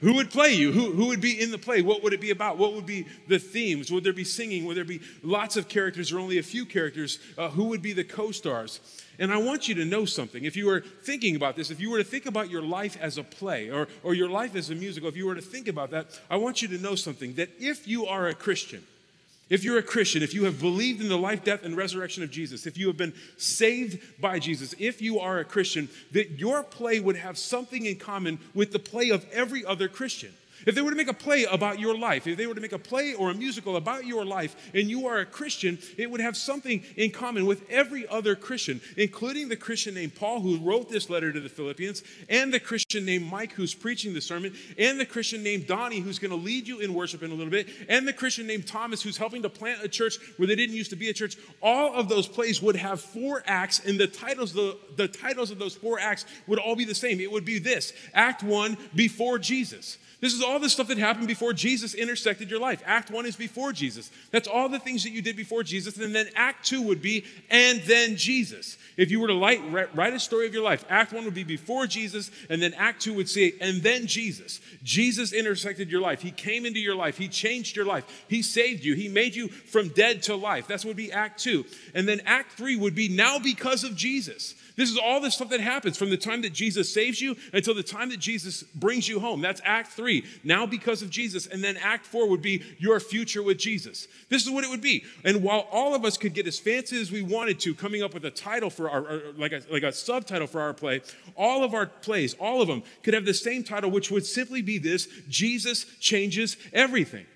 Who 0.00 0.14
would 0.14 0.30
play 0.30 0.54
you? 0.54 0.72
Who, 0.72 0.92
who 0.92 1.08
would 1.08 1.20
be 1.20 1.38
in 1.38 1.50
the 1.50 1.58
play? 1.58 1.82
What 1.82 2.02
would 2.02 2.14
it 2.14 2.22
be 2.22 2.30
about? 2.30 2.56
What 2.56 2.72
would 2.72 2.86
be 2.86 3.06
the 3.28 3.38
themes? 3.38 3.92
Would 3.92 4.02
there 4.02 4.14
be 4.14 4.24
singing? 4.24 4.64
Would 4.64 4.76
there 4.76 4.84
be 4.84 5.00
lots 5.22 5.58
of 5.58 5.68
characters 5.68 6.10
or 6.10 6.18
only 6.18 6.38
a 6.38 6.42
few 6.42 6.64
characters? 6.64 7.18
Uh, 7.36 7.50
who 7.50 7.64
would 7.64 7.82
be 7.82 7.92
the 7.92 8.04
co 8.04 8.30
stars? 8.30 8.80
And 9.18 9.30
I 9.30 9.36
want 9.36 9.68
you 9.68 9.74
to 9.74 9.84
know 9.84 10.06
something. 10.06 10.44
If 10.44 10.56
you 10.56 10.66
were 10.66 10.80
thinking 10.80 11.36
about 11.36 11.54
this, 11.54 11.70
if 11.70 11.80
you 11.80 11.90
were 11.90 11.98
to 11.98 12.04
think 12.04 12.24
about 12.24 12.48
your 12.48 12.62
life 12.62 12.96
as 12.98 13.18
a 13.18 13.22
play 13.22 13.68
or, 13.68 13.88
or 14.02 14.14
your 14.14 14.30
life 14.30 14.56
as 14.56 14.70
a 14.70 14.74
musical, 14.74 15.10
if 15.10 15.16
you 15.16 15.26
were 15.26 15.34
to 15.34 15.42
think 15.42 15.68
about 15.68 15.90
that, 15.90 16.18
I 16.30 16.36
want 16.38 16.62
you 16.62 16.68
to 16.68 16.78
know 16.78 16.94
something 16.94 17.34
that 17.34 17.50
if 17.58 17.86
you 17.86 18.06
are 18.06 18.28
a 18.28 18.34
Christian, 18.34 18.82
if 19.50 19.64
you're 19.64 19.78
a 19.78 19.82
Christian, 19.82 20.22
if 20.22 20.32
you 20.32 20.44
have 20.44 20.60
believed 20.60 21.02
in 21.02 21.08
the 21.08 21.18
life, 21.18 21.44
death, 21.44 21.64
and 21.64 21.76
resurrection 21.76 22.22
of 22.22 22.30
Jesus, 22.30 22.66
if 22.66 22.78
you 22.78 22.86
have 22.86 22.96
been 22.96 23.12
saved 23.36 24.00
by 24.20 24.38
Jesus, 24.38 24.74
if 24.78 25.02
you 25.02 25.18
are 25.18 25.40
a 25.40 25.44
Christian, 25.44 25.88
that 26.12 26.38
your 26.38 26.62
play 26.62 27.00
would 27.00 27.16
have 27.16 27.36
something 27.36 27.84
in 27.84 27.96
common 27.96 28.38
with 28.54 28.72
the 28.72 28.78
play 28.78 29.10
of 29.10 29.26
every 29.32 29.64
other 29.66 29.88
Christian. 29.88 30.32
If 30.66 30.74
they 30.74 30.82
were 30.82 30.90
to 30.90 30.96
make 30.96 31.08
a 31.08 31.14
play 31.14 31.44
about 31.44 31.78
your 31.78 31.96
life, 31.96 32.26
if 32.26 32.36
they 32.36 32.46
were 32.46 32.54
to 32.54 32.60
make 32.60 32.72
a 32.72 32.78
play 32.78 33.14
or 33.14 33.30
a 33.30 33.34
musical 33.34 33.76
about 33.76 34.04
your 34.06 34.24
life, 34.24 34.56
and 34.74 34.90
you 34.90 35.06
are 35.06 35.18
a 35.18 35.26
Christian, 35.26 35.78
it 35.96 36.10
would 36.10 36.20
have 36.20 36.36
something 36.36 36.82
in 36.96 37.10
common 37.10 37.46
with 37.46 37.68
every 37.70 38.06
other 38.08 38.34
Christian, 38.34 38.80
including 38.96 39.48
the 39.48 39.56
Christian 39.56 39.94
named 39.94 40.14
Paul, 40.14 40.40
who 40.40 40.58
wrote 40.58 40.88
this 40.88 41.10
letter 41.10 41.32
to 41.32 41.40
the 41.40 41.48
Philippians, 41.48 42.02
and 42.28 42.52
the 42.52 42.60
Christian 42.60 43.04
named 43.04 43.30
Mike, 43.30 43.52
who's 43.52 43.74
preaching 43.74 44.14
the 44.14 44.20
sermon, 44.20 44.54
and 44.78 44.98
the 44.98 45.06
Christian 45.06 45.42
named 45.42 45.66
Donnie, 45.66 46.00
who's 46.00 46.18
going 46.18 46.30
to 46.30 46.36
lead 46.36 46.66
you 46.66 46.80
in 46.80 46.94
worship 46.94 47.22
in 47.22 47.30
a 47.30 47.34
little 47.34 47.50
bit, 47.50 47.68
and 47.88 48.06
the 48.06 48.12
Christian 48.12 48.46
named 48.46 48.66
Thomas, 48.66 49.02
who's 49.02 49.16
helping 49.16 49.42
to 49.42 49.50
plant 49.50 49.82
a 49.82 49.88
church 49.88 50.18
where 50.36 50.46
they 50.46 50.56
didn't 50.56 50.74
used 50.74 50.90
to 50.90 50.96
be 50.96 51.08
a 51.08 51.14
church. 51.14 51.36
All 51.62 51.94
of 51.94 52.08
those 52.08 52.26
plays 52.26 52.60
would 52.60 52.76
have 52.76 53.00
four 53.00 53.42
acts, 53.46 53.80
and 53.84 53.98
the 53.98 54.06
titles, 54.06 54.52
the, 54.52 54.76
the 54.96 55.08
titles 55.08 55.50
of 55.50 55.58
those 55.58 55.74
four 55.74 55.98
acts 55.98 56.24
would 56.46 56.58
all 56.58 56.76
be 56.76 56.84
the 56.84 56.94
same. 56.94 57.20
It 57.20 57.30
would 57.30 57.44
be 57.44 57.58
this 57.58 57.92
Act 58.14 58.42
One, 58.42 58.76
before 58.94 59.38
Jesus. 59.38 59.98
This 60.20 60.34
is 60.34 60.42
all 60.42 60.49
the 60.58 60.68
stuff 60.68 60.88
that 60.88 60.98
happened 60.98 61.28
before 61.28 61.52
Jesus 61.52 61.94
intersected 61.94 62.50
your 62.50 62.60
life. 62.60 62.82
Act 62.84 63.10
one 63.10 63.26
is 63.26 63.36
before 63.36 63.72
Jesus. 63.72 64.10
That's 64.30 64.48
all 64.48 64.68
the 64.68 64.78
things 64.78 65.04
that 65.04 65.10
you 65.10 65.22
did 65.22 65.36
before 65.36 65.62
Jesus. 65.62 65.96
And 65.98 66.14
then 66.14 66.28
Act 66.34 66.66
two 66.66 66.82
would 66.82 67.00
be, 67.00 67.24
and 67.50 67.80
then 67.82 68.16
Jesus. 68.16 68.76
If 68.96 69.10
you 69.10 69.20
were 69.20 69.28
to 69.28 69.88
write 69.94 70.12
a 70.12 70.20
story 70.20 70.46
of 70.46 70.54
your 70.54 70.62
life, 70.62 70.84
Act 70.88 71.12
one 71.12 71.24
would 71.24 71.34
be 71.34 71.44
before 71.44 71.86
Jesus, 71.86 72.30
and 72.48 72.60
then 72.60 72.74
Act 72.74 73.02
two 73.02 73.14
would 73.14 73.28
say, 73.28 73.54
and 73.60 73.82
then 73.82 74.06
Jesus. 74.06 74.60
Jesus 74.82 75.32
intersected 75.32 75.90
your 75.90 76.00
life. 76.00 76.20
He 76.22 76.30
came 76.30 76.66
into 76.66 76.80
your 76.80 76.96
life. 76.96 77.16
He 77.16 77.28
changed 77.28 77.76
your 77.76 77.86
life. 77.86 78.04
He 78.28 78.42
saved 78.42 78.84
you. 78.84 78.94
He 78.94 79.08
made 79.08 79.34
you 79.34 79.48
from 79.48 79.88
dead 79.88 80.22
to 80.24 80.36
life. 80.36 80.66
That's 80.66 80.84
what 80.84 80.90
would 80.90 80.96
be 80.96 81.12
Act 81.12 81.40
two. 81.40 81.64
And 81.94 82.08
then 82.08 82.20
Act 82.26 82.52
three 82.52 82.76
would 82.76 82.94
be 82.94 83.08
now 83.08 83.38
because 83.38 83.84
of 83.84 83.94
Jesus. 83.94 84.54
This 84.76 84.90
is 84.90 84.98
all 84.98 85.20
the 85.20 85.30
stuff 85.30 85.50
that 85.50 85.60
happens 85.60 85.96
from 85.96 86.10
the 86.10 86.16
time 86.16 86.42
that 86.42 86.52
Jesus 86.52 86.92
saves 86.92 87.20
you 87.20 87.36
until 87.52 87.74
the 87.74 87.82
time 87.82 88.10
that 88.10 88.20
Jesus 88.20 88.62
brings 88.62 89.08
you 89.08 89.20
home. 89.20 89.40
That's 89.40 89.60
Act 89.64 89.92
three. 89.92 90.24
Now 90.44 90.66
because 90.66 91.02
of 91.02 91.10
Jesus. 91.10 91.46
And 91.46 91.62
then 91.62 91.76
Act 91.76 92.06
four 92.06 92.28
would 92.28 92.42
be 92.42 92.62
your 92.78 93.00
future 93.00 93.42
with 93.42 93.58
Jesus. 93.58 94.08
This 94.28 94.44
is 94.44 94.50
what 94.50 94.64
it 94.64 94.70
would 94.70 94.80
be. 94.80 95.04
And 95.24 95.42
while 95.42 95.68
all 95.70 95.94
of 95.94 96.04
us 96.04 96.16
could 96.16 96.34
get 96.34 96.46
as 96.46 96.58
fancy 96.58 97.00
as 97.00 97.10
we 97.10 97.22
wanted 97.22 97.60
to, 97.60 97.74
coming 97.74 98.02
up 98.02 98.14
with 98.14 98.24
a 98.24 98.30
title 98.30 98.70
for 98.70 98.90
our, 98.90 99.06
our 99.06 99.20
like, 99.36 99.52
a, 99.52 99.62
like 99.70 99.82
a 99.82 99.92
subtitle 99.92 100.46
for 100.46 100.60
our 100.60 100.72
play, 100.72 101.02
all 101.36 101.64
of 101.64 101.74
our 101.74 101.86
plays, 101.86 102.34
all 102.34 102.62
of 102.62 102.68
them 102.68 102.82
could 103.02 103.14
have 103.14 103.24
the 103.24 103.34
same 103.34 103.64
title, 103.64 103.90
which 103.90 104.10
would 104.10 104.24
simply 104.24 104.62
be 104.62 104.78
this 104.78 105.08
Jesus 105.28 105.86
changes 106.00 106.56
everything. 106.72 107.26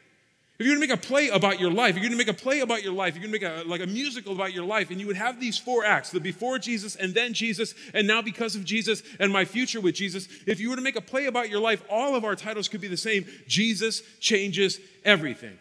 If 0.56 0.66
you're 0.66 0.76
gonna 0.76 0.86
make 0.86 0.96
a 0.96 1.06
play 1.08 1.30
about 1.30 1.58
your 1.58 1.72
life, 1.72 1.96
if 1.96 2.02
you're 2.02 2.08
gonna 2.08 2.16
make 2.16 2.28
a 2.28 2.32
play 2.32 2.60
about 2.60 2.84
your 2.84 2.92
life, 2.92 3.14
you're 3.14 3.22
gonna 3.22 3.32
make 3.32 3.42
a, 3.42 3.68
like 3.68 3.80
a 3.80 3.88
musical 3.88 4.32
about 4.32 4.52
your 4.52 4.64
life, 4.64 4.90
and 4.90 5.00
you 5.00 5.08
would 5.08 5.16
have 5.16 5.40
these 5.40 5.58
four 5.58 5.84
acts 5.84 6.10
the 6.10 6.20
before 6.20 6.60
Jesus, 6.60 6.94
and 6.94 7.12
then 7.12 7.32
Jesus, 7.32 7.74
and 7.92 8.06
now 8.06 8.22
because 8.22 8.54
of 8.54 8.64
Jesus, 8.64 9.02
and 9.18 9.32
my 9.32 9.44
future 9.44 9.80
with 9.80 9.96
Jesus. 9.96 10.28
If 10.46 10.60
you 10.60 10.70
were 10.70 10.76
to 10.76 10.82
make 10.82 10.94
a 10.94 11.00
play 11.00 11.26
about 11.26 11.50
your 11.50 11.60
life, 11.60 11.82
all 11.90 12.14
of 12.14 12.24
our 12.24 12.36
titles 12.36 12.68
could 12.68 12.80
be 12.80 12.86
the 12.86 12.96
same 12.96 13.26
Jesus 13.48 14.02
changes 14.20 14.78
everything. 15.04 15.58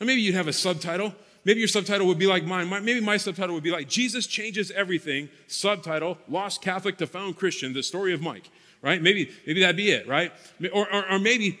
Or 0.00 0.06
maybe 0.06 0.20
you'd 0.20 0.34
have 0.34 0.48
a 0.48 0.52
subtitle 0.52 1.14
maybe 1.44 1.60
your 1.60 1.68
subtitle 1.68 2.06
would 2.06 2.18
be 2.18 2.26
like 2.26 2.44
mine. 2.44 2.68
My, 2.68 2.80
maybe 2.80 3.00
my 3.00 3.16
subtitle 3.16 3.54
would 3.54 3.64
be 3.64 3.70
like 3.70 3.88
Jesus 3.88 4.26
changes 4.26 4.70
everything. 4.70 5.28
Subtitle: 5.46 6.18
Lost 6.28 6.62
Catholic 6.62 6.98
to 6.98 7.06
Found 7.06 7.36
Christian. 7.36 7.72
The 7.72 7.82
story 7.82 8.12
of 8.12 8.20
Mike. 8.20 8.50
Right? 8.82 9.00
Maybe 9.00 9.30
maybe 9.46 9.60
that'd 9.60 9.76
be 9.76 9.90
it. 9.90 10.06
Right? 10.08 10.32
Or, 10.72 10.92
or, 10.92 11.12
or 11.12 11.18
maybe 11.18 11.58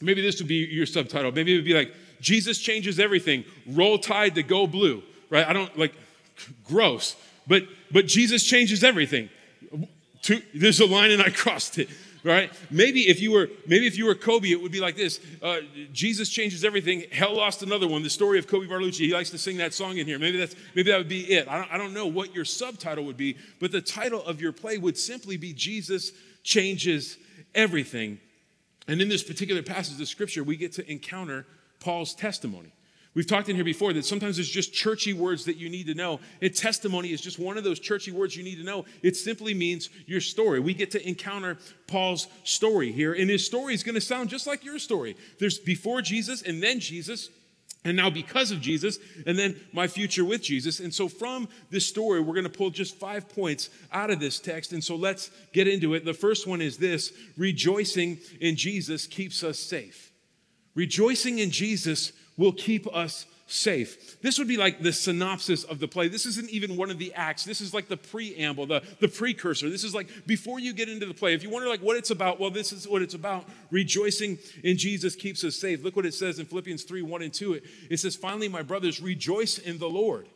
maybe 0.00 0.22
this 0.22 0.38
would 0.38 0.48
be 0.48 0.66
your 0.70 0.86
subtitle. 0.86 1.32
Maybe 1.32 1.52
it 1.52 1.56
would 1.56 1.64
be 1.64 1.74
like 1.74 1.92
Jesus 2.20 2.58
changes 2.58 2.98
everything. 2.98 3.44
Roll 3.66 3.98
Tide 3.98 4.34
to 4.36 4.42
go 4.42 4.66
blue. 4.66 5.02
Right? 5.30 5.46
I 5.46 5.52
don't 5.52 5.76
like 5.78 5.94
gross, 6.64 7.16
but 7.46 7.64
but 7.90 8.06
Jesus 8.06 8.44
changes 8.44 8.84
everything. 8.84 9.28
there's 10.54 10.80
a 10.80 10.86
line 10.86 11.10
and 11.10 11.22
I 11.22 11.30
crossed 11.30 11.78
it 11.78 11.88
right? 12.26 12.52
Maybe 12.70 13.08
if 13.08 13.20
you 13.20 13.32
were 13.32 13.48
maybe 13.66 13.86
if 13.86 13.96
you 13.96 14.04
were 14.06 14.14
Kobe, 14.14 14.50
it 14.50 14.60
would 14.60 14.72
be 14.72 14.80
like 14.80 14.96
this: 14.96 15.20
uh, 15.42 15.60
Jesus 15.92 16.28
changes 16.28 16.64
everything. 16.64 17.04
Hell 17.12 17.36
lost 17.36 17.62
another 17.62 17.86
one. 17.86 18.02
The 18.02 18.10
story 18.10 18.38
of 18.38 18.46
Kobe 18.46 18.66
Barlucci. 18.66 19.06
He 19.06 19.14
likes 19.14 19.30
to 19.30 19.38
sing 19.38 19.56
that 19.58 19.72
song 19.72 19.96
in 19.96 20.06
here. 20.06 20.18
Maybe 20.18 20.36
that's 20.36 20.56
maybe 20.74 20.90
that 20.90 20.98
would 20.98 21.08
be 21.08 21.32
it. 21.32 21.48
I 21.48 21.58
don't, 21.58 21.72
I 21.72 21.78
don't 21.78 21.94
know 21.94 22.06
what 22.06 22.34
your 22.34 22.44
subtitle 22.44 23.04
would 23.04 23.16
be, 23.16 23.36
but 23.60 23.72
the 23.72 23.80
title 23.80 24.22
of 24.24 24.40
your 24.40 24.52
play 24.52 24.76
would 24.76 24.98
simply 24.98 25.36
be 25.36 25.52
Jesus 25.52 26.12
changes 26.42 27.16
everything. 27.54 28.18
And 28.88 29.00
in 29.00 29.08
this 29.08 29.22
particular 29.22 29.62
passage 29.62 30.00
of 30.00 30.08
scripture, 30.08 30.44
we 30.44 30.56
get 30.56 30.72
to 30.72 30.90
encounter 30.90 31.46
Paul's 31.80 32.14
testimony. 32.14 32.72
We've 33.14 33.26
talked 33.26 33.48
in 33.48 33.56
here 33.56 33.64
before 33.64 33.94
that 33.94 34.04
sometimes 34.04 34.38
it's 34.38 34.48
just 34.48 34.74
churchy 34.74 35.14
words 35.14 35.46
that 35.46 35.56
you 35.56 35.70
need 35.70 35.86
to 35.86 35.94
know. 35.94 36.20
And 36.42 36.54
testimony 36.54 37.12
is 37.12 37.22
just 37.22 37.38
one 37.38 37.56
of 37.56 37.64
those 37.64 37.80
churchy 37.80 38.12
words 38.12 38.36
you 38.36 38.44
need 38.44 38.56
to 38.56 38.62
know. 38.62 38.84
It 39.02 39.16
simply 39.16 39.54
means 39.54 39.88
your 40.06 40.20
story. 40.20 40.60
We 40.60 40.74
get 40.74 40.90
to 40.90 41.08
encounter 41.08 41.56
Paul's 41.86 42.28
story 42.44 42.92
here, 42.92 43.14
and 43.14 43.30
his 43.30 43.44
story 43.46 43.72
is 43.72 43.82
going 43.82 43.94
to 43.94 44.02
sound 44.02 44.28
just 44.28 44.46
like 44.46 44.66
your 44.66 44.78
story. 44.78 45.16
There's 45.38 45.58
before 45.58 46.02
Jesus 46.02 46.42
and 46.42 46.62
then 46.62 46.78
Jesus. 46.78 47.30
And 47.86 47.96
now, 47.96 48.10
because 48.10 48.50
of 48.50 48.60
Jesus, 48.60 48.98
and 49.26 49.38
then 49.38 49.54
my 49.72 49.86
future 49.86 50.24
with 50.24 50.42
Jesus. 50.42 50.80
And 50.80 50.92
so, 50.92 51.08
from 51.08 51.48
this 51.70 51.86
story, 51.86 52.20
we're 52.20 52.34
going 52.34 52.42
to 52.42 52.50
pull 52.50 52.70
just 52.70 52.96
five 52.96 53.28
points 53.28 53.70
out 53.92 54.10
of 54.10 54.18
this 54.18 54.40
text. 54.40 54.72
And 54.72 54.82
so, 54.82 54.96
let's 54.96 55.30
get 55.52 55.68
into 55.68 55.94
it. 55.94 56.04
The 56.04 56.12
first 56.12 56.48
one 56.48 56.60
is 56.60 56.78
this 56.78 57.12
rejoicing 57.36 58.18
in 58.40 58.56
Jesus 58.56 59.06
keeps 59.06 59.44
us 59.44 59.56
safe. 59.60 60.10
Rejoicing 60.74 61.38
in 61.38 61.52
Jesus 61.52 62.10
will 62.36 62.50
keep 62.50 62.92
us 62.92 63.24
safe. 63.46 64.20
This 64.20 64.38
would 64.38 64.48
be 64.48 64.56
like 64.56 64.80
the 64.80 64.92
synopsis 64.92 65.62
of 65.64 65.78
the 65.78 65.86
play. 65.86 66.08
This 66.08 66.26
isn't 66.26 66.50
even 66.50 66.76
one 66.76 66.90
of 66.90 66.98
the 66.98 67.14
acts. 67.14 67.44
This 67.44 67.60
is 67.60 67.72
like 67.72 67.88
the 67.88 67.96
preamble, 67.96 68.66
the, 68.66 68.82
the 69.00 69.08
precursor. 69.08 69.70
This 69.70 69.84
is 69.84 69.94
like 69.94 70.08
before 70.26 70.58
you 70.58 70.72
get 70.72 70.88
into 70.88 71.06
the 71.06 71.14
play. 71.14 71.32
If 71.32 71.42
you 71.42 71.50
wonder 71.50 71.68
like 71.68 71.80
what 71.80 71.96
it's 71.96 72.10
about, 72.10 72.40
well, 72.40 72.50
this 72.50 72.72
is 72.72 72.88
what 72.88 73.02
it's 73.02 73.14
about. 73.14 73.48
Rejoicing 73.70 74.38
in 74.64 74.76
Jesus 74.76 75.14
keeps 75.14 75.44
us 75.44 75.54
safe. 75.56 75.84
Look 75.84 75.94
what 75.94 76.06
it 76.06 76.14
says 76.14 76.38
in 76.38 76.46
Philippians 76.46 76.82
3, 76.82 77.02
1 77.02 77.22
and 77.22 77.32
2. 77.32 77.54
It, 77.54 77.64
it 77.90 77.96
says, 77.98 78.16
finally, 78.16 78.48
my 78.48 78.62
brothers, 78.62 79.00
rejoice 79.00 79.58
in 79.58 79.78
the 79.78 79.88
Lord. 79.88 80.28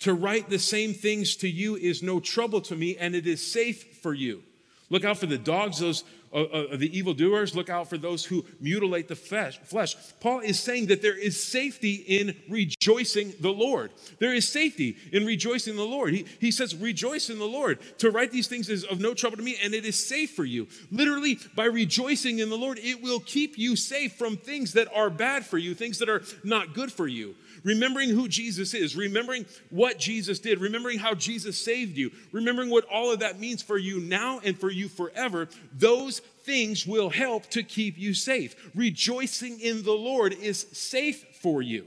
To 0.00 0.14
write 0.14 0.50
the 0.50 0.58
same 0.58 0.92
things 0.92 1.36
to 1.36 1.48
you 1.48 1.76
is 1.76 2.02
no 2.02 2.20
trouble 2.20 2.60
to 2.62 2.76
me, 2.76 2.96
and 2.96 3.14
it 3.14 3.26
is 3.26 3.44
safe 3.50 3.98
for 4.02 4.12
you. 4.12 4.42
Look 4.88 5.04
out 5.04 5.18
for 5.18 5.26
the 5.26 5.38
dogs, 5.38 5.78
those 5.80 6.04
uh, 6.32 6.42
uh, 6.42 6.76
the 6.76 6.96
evildoers. 6.96 7.54
Look 7.54 7.70
out 7.70 7.88
for 7.88 7.98
those 7.98 8.24
who 8.24 8.44
mutilate 8.60 9.08
the 9.08 9.16
flesh. 9.16 9.58
flesh. 9.58 9.96
Paul 10.20 10.40
is 10.40 10.58
saying 10.60 10.86
that 10.86 11.02
there 11.02 11.16
is 11.16 11.42
safety 11.42 11.94
in 11.94 12.36
rejoicing 12.48 13.34
the 13.40 13.52
Lord. 13.52 13.90
There 14.18 14.34
is 14.34 14.48
safety 14.48 14.96
in 15.12 15.26
rejoicing 15.26 15.76
the 15.76 15.84
Lord. 15.84 16.14
He, 16.14 16.26
he 16.40 16.50
says, 16.50 16.74
Rejoice 16.74 17.30
in 17.30 17.38
the 17.38 17.44
Lord. 17.44 17.78
To 17.98 18.10
write 18.10 18.32
these 18.32 18.48
things 18.48 18.68
is 18.68 18.84
of 18.84 19.00
no 19.00 19.14
trouble 19.14 19.36
to 19.36 19.42
me, 19.42 19.56
and 19.62 19.74
it 19.74 19.84
is 19.84 20.06
safe 20.06 20.32
for 20.32 20.44
you. 20.44 20.66
Literally, 20.90 21.38
by 21.54 21.64
rejoicing 21.64 22.38
in 22.38 22.48
the 22.48 22.58
Lord, 22.58 22.78
it 22.82 23.02
will 23.02 23.20
keep 23.20 23.58
you 23.58 23.76
safe 23.76 24.14
from 24.14 24.36
things 24.36 24.72
that 24.72 24.88
are 24.94 25.10
bad 25.10 25.46
for 25.46 25.58
you, 25.58 25.74
things 25.74 25.98
that 25.98 26.08
are 26.08 26.22
not 26.44 26.74
good 26.74 26.92
for 26.92 27.06
you 27.06 27.34
remembering 27.66 28.10
who 28.10 28.28
Jesus 28.28 28.72
is, 28.72 28.96
remembering 28.96 29.44
what 29.70 29.98
Jesus 29.98 30.38
did, 30.38 30.60
remembering 30.60 30.98
how 30.98 31.14
Jesus 31.14 31.62
saved 31.62 31.98
you, 31.98 32.12
remembering 32.30 32.70
what 32.70 32.86
all 32.86 33.12
of 33.12 33.18
that 33.18 33.40
means 33.40 33.60
for 33.60 33.76
you 33.76 34.00
now 34.00 34.40
and 34.42 34.58
for 34.58 34.70
you 34.70 34.88
forever, 34.88 35.48
those 35.72 36.20
things 36.20 36.86
will 36.86 37.10
help 37.10 37.48
to 37.48 37.64
keep 37.64 37.98
you 37.98 38.14
safe. 38.14 38.70
Rejoicing 38.74 39.60
in 39.60 39.82
the 39.82 39.92
Lord 39.92 40.32
is 40.32 40.66
safe 40.72 41.24
for 41.42 41.60
you. 41.60 41.86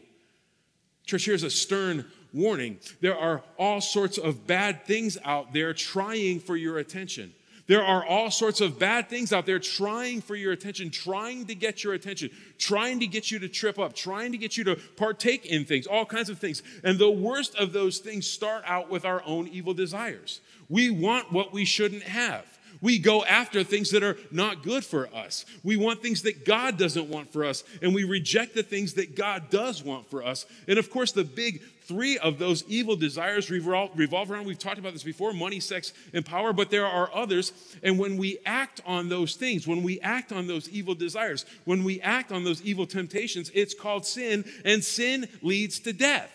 Church, 1.05 1.25
here's 1.25 1.43
a 1.43 1.49
stern 1.49 2.05
warning. 2.33 2.77
There 2.99 3.17
are 3.17 3.41
all 3.57 3.79
sorts 3.79 4.17
of 4.17 4.45
bad 4.45 4.85
things 4.85 5.17
out 5.23 5.53
there 5.53 5.73
trying 5.73 6.41
for 6.41 6.57
your 6.57 6.77
attention. 6.77 7.33
There 7.69 7.83
are 7.83 8.03
all 8.03 8.31
sorts 8.31 8.61
of 8.61 8.79
bad 8.79 9.09
things 9.09 9.31
out 9.31 9.45
there 9.45 9.59
trying 9.59 10.21
for 10.21 10.35
your 10.35 10.51
attention, 10.51 10.89
trying 10.89 11.45
to 11.45 11.53
get 11.53 11.83
your 11.83 11.93
attention, 11.93 12.31
trying 12.57 12.99
to 12.99 13.05
get 13.05 13.29
you 13.29 13.37
to 13.37 13.47
trip 13.47 13.77
up, 13.77 13.93
trying 13.93 14.31
to 14.31 14.39
get 14.39 14.57
you 14.57 14.63
to 14.63 14.75
partake 14.97 15.45
in 15.45 15.65
things, 15.65 15.85
all 15.85 16.03
kinds 16.03 16.31
of 16.31 16.39
things. 16.39 16.63
And 16.83 16.97
the 16.97 17.11
worst 17.11 17.53
of 17.57 17.71
those 17.71 17.99
things 17.99 18.25
start 18.25 18.63
out 18.65 18.89
with 18.89 19.05
our 19.05 19.21
own 19.23 19.47
evil 19.47 19.75
desires. 19.75 20.41
We 20.67 20.89
want 20.89 21.31
what 21.31 21.53
we 21.53 21.63
shouldn't 21.63 22.01
have. 22.01 22.58
We 22.81 22.99
go 22.99 23.25
after 23.25 23.63
things 23.63 23.91
that 23.91 24.03
are 24.03 24.17
not 24.31 24.63
good 24.63 24.85
for 24.85 25.13
us. 25.13 25.45
We 25.63 25.75
want 25.75 26.01
things 26.01 26.21
that 26.21 26.45
God 26.45 26.77
doesn't 26.77 27.09
want 27.09 27.31
for 27.31 27.43
us, 27.43 27.63
and 27.81 27.93
we 27.93 28.05
reject 28.05 28.55
the 28.55 28.63
things 28.63 28.93
that 28.93 29.15
God 29.15 29.49
does 29.49 29.83
want 29.83 30.09
for 30.09 30.23
us. 30.23 30.45
And 30.67 30.79
of 30.79 30.89
course, 30.89 31.11
the 31.11 31.25
big 31.25 31.61
three 31.89 32.17
of 32.19 32.37
those 32.37 32.63
evil 32.67 32.95
desires 32.95 33.49
revolve, 33.49 33.89
revolve 33.95 34.31
around, 34.31 34.45
we've 34.45 34.59
talked 34.59 34.77
about 34.77 34.93
this 34.93 35.03
before 35.03 35.33
money, 35.33 35.59
sex, 35.59 35.91
and 36.13 36.25
power, 36.25 36.53
but 36.53 36.69
there 36.69 36.85
are 36.85 37.09
others. 37.13 37.51
And 37.83 37.97
when 37.97 38.15
we 38.15 38.37
act 38.45 38.79
on 38.85 39.09
those 39.09 39.35
things, 39.35 39.67
when 39.67 39.83
we 39.83 39.99
act 40.01 40.31
on 40.31 40.47
those 40.47 40.69
evil 40.69 40.95
desires, 40.95 41.45
when 41.65 41.83
we 41.83 41.99
act 42.01 42.31
on 42.31 42.43
those 42.43 42.61
evil 42.61 42.85
temptations, 42.85 43.51
it's 43.53 43.73
called 43.73 44.05
sin, 44.05 44.45
and 44.63 44.83
sin 44.83 45.27
leads 45.41 45.79
to 45.79 45.91
death. 45.91 46.31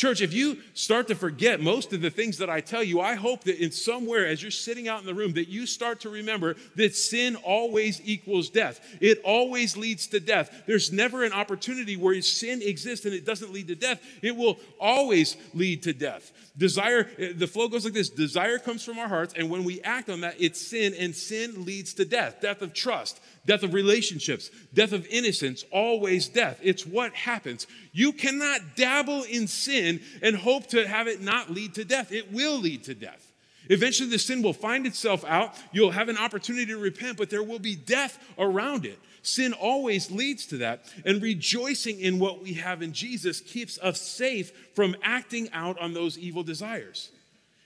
Church, 0.00 0.22
if 0.22 0.32
you 0.32 0.56
start 0.72 1.08
to 1.08 1.14
forget 1.14 1.60
most 1.60 1.92
of 1.92 2.00
the 2.00 2.08
things 2.08 2.38
that 2.38 2.48
I 2.48 2.62
tell 2.62 2.82
you, 2.82 3.02
I 3.02 3.16
hope 3.16 3.44
that 3.44 3.62
in 3.62 3.70
somewhere 3.70 4.26
as 4.26 4.40
you're 4.40 4.50
sitting 4.50 4.88
out 4.88 5.00
in 5.00 5.04
the 5.04 5.12
room 5.12 5.34
that 5.34 5.50
you 5.50 5.66
start 5.66 6.00
to 6.00 6.08
remember 6.08 6.56
that 6.76 6.96
sin 6.96 7.36
always 7.36 8.00
equals 8.02 8.48
death. 8.48 8.80
It 9.02 9.20
always 9.26 9.76
leads 9.76 10.06
to 10.06 10.18
death. 10.18 10.62
There's 10.66 10.90
never 10.90 11.22
an 11.22 11.34
opportunity 11.34 11.98
where 11.98 12.18
sin 12.22 12.62
exists 12.62 13.04
and 13.04 13.14
it 13.14 13.26
doesn't 13.26 13.52
lead 13.52 13.68
to 13.68 13.74
death. 13.74 14.00
It 14.22 14.34
will 14.34 14.58
always 14.80 15.36
lead 15.52 15.82
to 15.82 15.92
death. 15.92 16.32
Desire, 16.56 17.06
eh, 17.18 17.32
the 17.36 17.46
flow 17.46 17.68
goes 17.68 17.84
like 17.84 17.92
this 17.92 18.08
desire 18.08 18.58
comes 18.58 18.82
from 18.82 18.98
our 18.98 19.08
hearts, 19.08 19.34
and 19.36 19.50
when 19.50 19.64
we 19.64 19.82
act 19.82 20.08
on 20.08 20.22
that, 20.22 20.34
it's 20.38 20.60
sin, 20.60 20.94
and 20.98 21.14
sin 21.14 21.64
leads 21.64 21.94
to 21.94 22.04
death 22.06 22.40
death 22.40 22.62
of 22.62 22.72
trust, 22.72 23.20
death 23.46 23.62
of 23.62 23.74
relationships, 23.74 24.50
death 24.74 24.92
of 24.92 25.06
innocence, 25.06 25.64
always 25.70 26.28
death. 26.28 26.60
It's 26.62 26.86
what 26.86 27.14
happens. 27.14 27.66
You 27.92 28.12
cannot 28.12 28.76
dabble 28.76 29.24
in 29.24 29.46
sin 29.46 30.00
and 30.22 30.36
hope 30.36 30.68
to 30.68 30.86
have 30.86 31.08
it 31.08 31.20
not 31.20 31.50
lead 31.50 31.74
to 31.74 31.84
death. 31.84 32.12
It 32.12 32.32
will 32.32 32.58
lead 32.58 32.84
to 32.84 32.94
death. 32.94 33.26
Eventually, 33.68 34.10
the 34.10 34.18
sin 34.18 34.42
will 34.42 34.52
find 34.52 34.86
itself 34.86 35.24
out. 35.24 35.54
You'll 35.72 35.92
have 35.92 36.08
an 36.08 36.18
opportunity 36.18 36.66
to 36.66 36.78
repent, 36.78 37.16
but 37.16 37.30
there 37.30 37.42
will 37.42 37.60
be 37.60 37.76
death 37.76 38.18
around 38.36 38.84
it. 38.84 38.98
Sin 39.22 39.52
always 39.52 40.10
leads 40.10 40.46
to 40.46 40.58
that. 40.58 40.84
And 41.04 41.22
rejoicing 41.22 42.00
in 42.00 42.18
what 42.18 42.42
we 42.42 42.54
have 42.54 42.82
in 42.82 42.92
Jesus 42.92 43.40
keeps 43.40 43.78
us 43.78 44.00
safe 44.00 44.50
from 44.74 44.96
acting 45.02 45.48
out 45.52 45.78
on 45.78 45.94
those 45.94 46.18
evil 46.18 46.42
desires. 46.42 47.10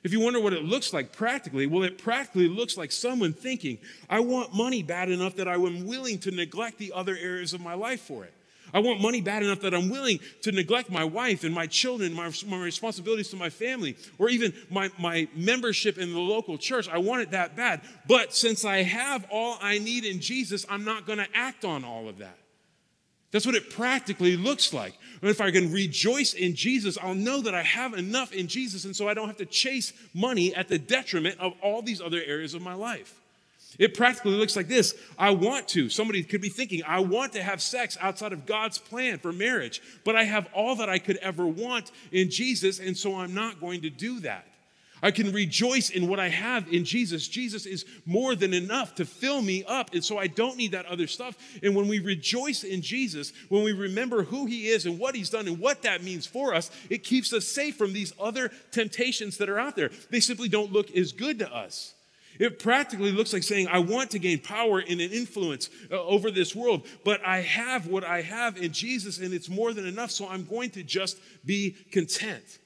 If 0.04 0.12
you 0.12 0.20
wonder 0.20 0.38
what 0.38 0.52
it 0.52 0.62
looks 0.62 0.92
like 0.92 1.12
practically, 1.12 1.66
well, 1.66 1.82
it 1.82 1.96
practically 1.96 2.46
looks 2.46 2.76
like 2.76 2.92
someone 2.92 3.32
thinking, 3.32 3.78
I 4.08 4.20
want 4.20 4.54
money 4.54 4.82
bad 4.82 5.10
enough 5.10 5.36
that 5.36 5.48
I 5.48 5.54
am 5.54 5.86
willing 5.86 6.18
to 6.20 6.30
neglect 6.30 6.76
the 6.76 6.92
other 6.92 7.16
areas 7.16 7.54
of 7.54 7.62
my 7.62 7.72
life 7.72 8.02
for 8.02 8.22
it. 8.24 8.34
I 8.74 8.80
want 8.80 9.00
money 9.00 9.22
bad 9.22 9.42
enough 9.42 9.60
that 9.60 9.72
I'm 9.72 9.88
willing 9.88 10.20
to 10.42 10.52
neglect 10.52 10.90
my 10.90 11.04
wife 11.04 11.42
and 11.42 11.54
my 11.54 11.66
children, 11.66 12.12
my, 12.12 12.30
my 12.46 12.62
responsibilities 12.62 13.28
to 13.30 13.36
my 13.36 13.48
family, 13.48 13.96
or 14.18 14.28
even 14.28 14.52
my, 14.68 14.90
my 14.98 15.26
membership 15.34 15.96
in 15.96 16.12
the 16.12 16.18
local 16.18 16.58
church. 16.58 16.88
I 16.88 16.98
want 16.98 17.22
it 17.22 17.30
that 17.30 17.56
bad. 17.56 17.80
But 18.06 18.34
since 18.34 18.64
I 18.64 18.82
have 18.82 19.26
all 19.30 19.58
I 19.62 19.78
need 19.78 20.04
in 20.04 20.20
Jesus, 20.20 20.66
I'm 20.68 20.84
not 20.84 21.06
going 21.06 21.18
to 21.18 21.28
act 21.34 21.64
on 21.64 21.82
all 21.84 22.08
of 22.08 22.18
that. 22.18 22.36
That's 23.34 23.46
what 23.46 23.56
it 23.56 23.68
practically 23.68 24.36
looks 24.36 24.72
like. 24.72 24.94
And 25.20 25.28
if 25.28 25.40
I 25.40 25.50
can 25.50 25.72
rejoice 25.72 26.34
in 26.34 26.54
Jesus, 26.54 26.96
I'll 27.02 27.16
know 27.16 27.40
that 27.40 27.52
I 27.52 27.64
have 27.64 27.92
enough 27.92 28.32
in 28.32 28.46
Jesus, 28.46 28.84
and 28.84 28.94
so 28.94 29.08
I 29.08 29.14
don't 29.14 29.26
have 29.26 29.38
to 29.38 29.44
chase 29.44 29.92
money 30.14 30.54
at 30.54 30.68
the 30.68 30.78
detriment 30.78 31.40
of 31.40 31.52
all 31.60 31.82
these 31.82 32.00
other 32.00 32.22
areas 32.24 32.54
of 32.54 32.62
my 32.62 32.74
life. 32.74 33.20
It 33.76 33.94
practically 33.94 34.36
looks 34.36 34.54
like 34.54 34.68
this 34.68 34.94
I 35.18 35.32
want 35.32 35.66
to. 35.70 35.88
Somebody 35.88 36.22
could 36.22 36.42
be 36.42 36.48
thinking, 36.48 36.84
I 36.86 37.00
want 37.00 37.32
to 37.32 37.42
have 37.42 37.60
sex 37.60 37.98
outside 38.00 38.32
of 38.32 38.46
God's 38.46 38.78
plan 38.78 39.18
for 39.18 39.32
marriage, 39.32 39.82
but 40.04 40.14
I 40.14 40.22
have 40.22 40.48
all 40.54 40.76
that 40.76 40.88
I 40.88 41.00
could 41.00 41.16
ever 41.16 41.44
want 41.44 41.90
in 42.12 42.30
Jesus, 42.30 42.78
and 42.78 42.96
so 42.96 43.16
I'm 43.16 43.34
not 43.34 43.60
going 43.60 43.82
to 43.82 43.90
do 43.90 44.20
that. 44.20 44.46
I 45.04 45.10
can 45.10 45.32
rejoice 45.32 45.90
in 45.90 46.08
what 46.08 46.18
I 46.18 46.30
have 46.30 46.72
in 46.72 46.86
Jesus. 46.86 47.28
Jesus 47.28 47.66
is 47.66 47.84
more 48.06 48.34
than 48.34 48.54
enough 48.54 48.94
to 48.94 49.04
fill 49.04 49.42
me 49.42 49.62
up, 49.64 49.92
and 49.92 50.02
so 50.02 50.16
I 50.16 50.28
don't 50.28 50.56
need 50.56 50.72
that 50.72 50.86
other 50.86 51.06
stuff. 51.06 51.36
And 51.62 51.76
when 51.76 51.88
we 51.88 51.98
rejoice 51.98 52.64
in 52.64 52.80
Jesus, 52.80 53.34
when 53.50 53.62
we 53.64 53.72
remember 53.72 54.22
who 54.22 54.46
He 54.46 54.68
is 54.68 54.86
and 54.86 54.98
what 54.98 55.14
He's 55.14 55.28
done 55.28 55.46
and 55.46 55.60
what 55.60 55.82
that 55.82 56.02
means 56.02 56.24
for 56.24 56.54
us, 56.54 56.70
it 56.88 57.04
keeps 57.04 57.34
us 57.34 57.46
safe 57.46 57.76
from 57.76 57.92
these 57.92 58.14
other 58.18 58.50
temptations 58.72 59.36
that 59.36 59.50
are 59.50 59.58
out 59.58 59.76
there. 59.76 59.90
They 60.08 60.20
simply 60.20 60.48
don't 60.48 60.72
look 60.72 60.90
as 60.96 61.12
good 61.12 61.38
to 61.40 61.54
us. 61.54 61.92
It 62.38 62.58
practically 62.58 63.12
looks 63.12 63.34
like 63.34 63.42
saying, 63.42 63.68
I 63.68 63.80
want 63.80 64.12
to 64.12 64.18
gain 64.18 64.38
power 64.38 64.78
and 64.78 65.02
an 65.02 65.10
influence 65.10 65.68
uh, 65.92 66.02
over 66.02 66.30
this 66.30 66.56
world, 66.56 66.86
but 67.04 67.20
I 67.26 67.42
have 67.42 67.88
what 67.88 68.04
I 68.04 68.22
have 68.22 68.56
in 68.56 68.72
Jesus 68.72 69.18
and 69.18 69.34
it's 69.34 69.50
more 69.50 69.74
than 69.74 69.86
enough, 69.86 70.10
so 70.10 70.26
I'm 70.26 70.46
going 70.46 70.70
to 70.70 70.82
just 70.82 71.18
be 71.44 71.76
content. 71.92 72.58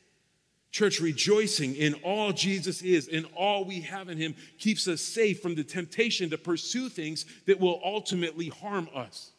Church, 0.78 1.00
rejoicing 1.00 1.74
in 1.74 1.94
all 2.04 2.32
Jesus 2.32 2.82
is, 2.82 3.08
in 3.08 3.24
all 3.36 3.64
we 3.64 3.80
have 3.80 4.08
in 4.08 4.16
Him, 4.16 4.36
keeps 4.60 4.86
us 4.86 5.00
safe 5.00 5.42
from 5.42 5.56
the 5.56 5.64
temptation 5.64 6.30
to 6.30 6.38
pursue 6.38 6.88
things 6.88 7.26
that 7.46 7.58
will 7.58 7.80
ultimately 7.84 8.46
harm 8.46 8.88
us. 8.94 9.32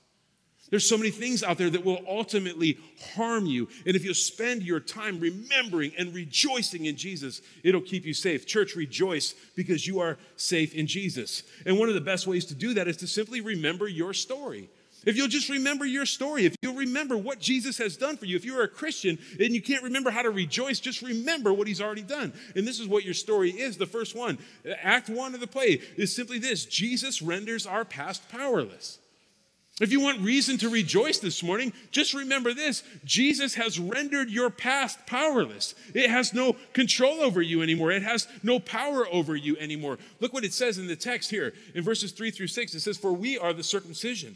There's 0.69 0.87
so 0.87 0.97
many 0.97 1.11
things 1.11 1.41
out 1.41 1.57
there 1.57 1.69
that 1.69 1.85
will 1.85 2.01
ultimately 2.05 2.77
harm 3.15 3.45
you. 3.45 3.69
And 3.85 3.95
if 3.95 4.03
you 4.03 4.13
spend 4.13 4.63
your 4.63 4.81
time 4.81 5.21
remembering 5.21 5.93
and 5.97 6.13
rejoicing 6.13 6.87
in 6.87 6.97
Jesus, 6.97 7.41
it'll 7.63 7.79
keep 7.79 8.03
you 8.03 8.13
safe. 8.13 8.45
Church, 8.45 8.75
rejoice 8.75 9.33
because 9.55 9.87
you 9.87 10.01
are 10.01 10.17
safe 10.35 10.75
in 10.75 10.87
Jesus. 10.87 11.43
And 11.65 11.79
one 11.79 11.87
of 11.87 11.95
the 11.95 12.01
best 12.01 12.27
ways 12.27 12.43
to 12.47 12.53
do 12.53 12.73
that 12.73 12.89
is 12.89 12.97
to 12.97 13.07
simply 13.07 13.39
remember 13.39 13.87
your 13.87 14.13
story. 14.13 14.69
If 15.05 15.15
you'll 15.15 15.27
just 15.27 15.49
remember 15.49 15.85
your 15.85 16.05
story, 16.05 16.45
if 16.45 16.55
you'll 16.61 16.75
remember 16.75 17.17
what 17.17 17.39
Jesus 17.39 17.77
has 17.77 17.95
done 17.95 18.17
for 18.17 18.25
you, 18.25 18.35
if 18.35 18.43
you're 18.43 18.63
a 18.63 18.67
Christian 18.67 19.17
and 19.39 19.53
you 19.53 19.61
can't 19.61 19.83
remember 19.83 20.11
how 20.11 20.21
to 20.21 20.29
rejoice, 20.29 20.79
just 20.79 21.01
remember 21.01 21.53
what 21.53 21.67
he's 21.67 21.81
already 21.81 22.01
done. 22.01 22.33
And 22.55 22.67
this 22.67 22.79
is 22.79 22.87
what 22.87 23.05
your 23.05 23.13
story 23.13 23.51
is. 23.51 23.77
The 23.77 23.85
first 23.85 24.15
one, 24.15 24.37
Act 24.81 25.09
one 25.09 25.33
of 25.33 25.39
the 25.39 25.47
play, 25.47 25.81
is 25.95 26.13
simply 26.13 26.37
this 26.37 26.65
Jesus 26.65 27.21
renders 27.21 27.65
our 27.65 27.85
past 27.85 28.29
powerless. 28.29 28.99
If 29.79 29.93
you 29.93 30.01
want 30.01 30.19
reason 30.19 30.57
to 30.57 30.67
rejoice 30.67 31.19
this 31.19 31.41
morning, 31.41 31.71
just 31.91 32.13
remember 32.13 32.53
this 32.53 32.83
Jesus 33.05 33.55
has 33.55 33.79
rendered 33.79 34.29
your 34.29 34.49
past 34.49 35.05
powerless. 35.05 35.73
It 35.93 36.09
has 36.09 36.33
no 36.33 36.57
control 36.73 37.21
over 37.21 37.41
you 37.41 37.61
anymore, 37.61 37.91
it 37.91 38.03
has 38.03 38.27
no 38.43 38.59
power 38.59 39.07
over 39.09 39.37
you 39.37 39.55
anymore. 39.57 39.97
Look 40.19 40.33
what 40.33 40.43
it 40.43 40.53
says 40.53 40.77
in 40.77 40.87
the 40.87 40.97
text 40.97 41.31
here 41.31 41.53
in 41.73 41.83
verses 41.83 42.11
3 42.11 42.31
through 42.31 42.47
6. 42.47 42.75
It 42.75 42.81
says, 42.81 42.97
For 42.97 43.13
we 43.13 43.37
are 43.37 43.53
the 43.53 43.63
circumcision 43.63 44.35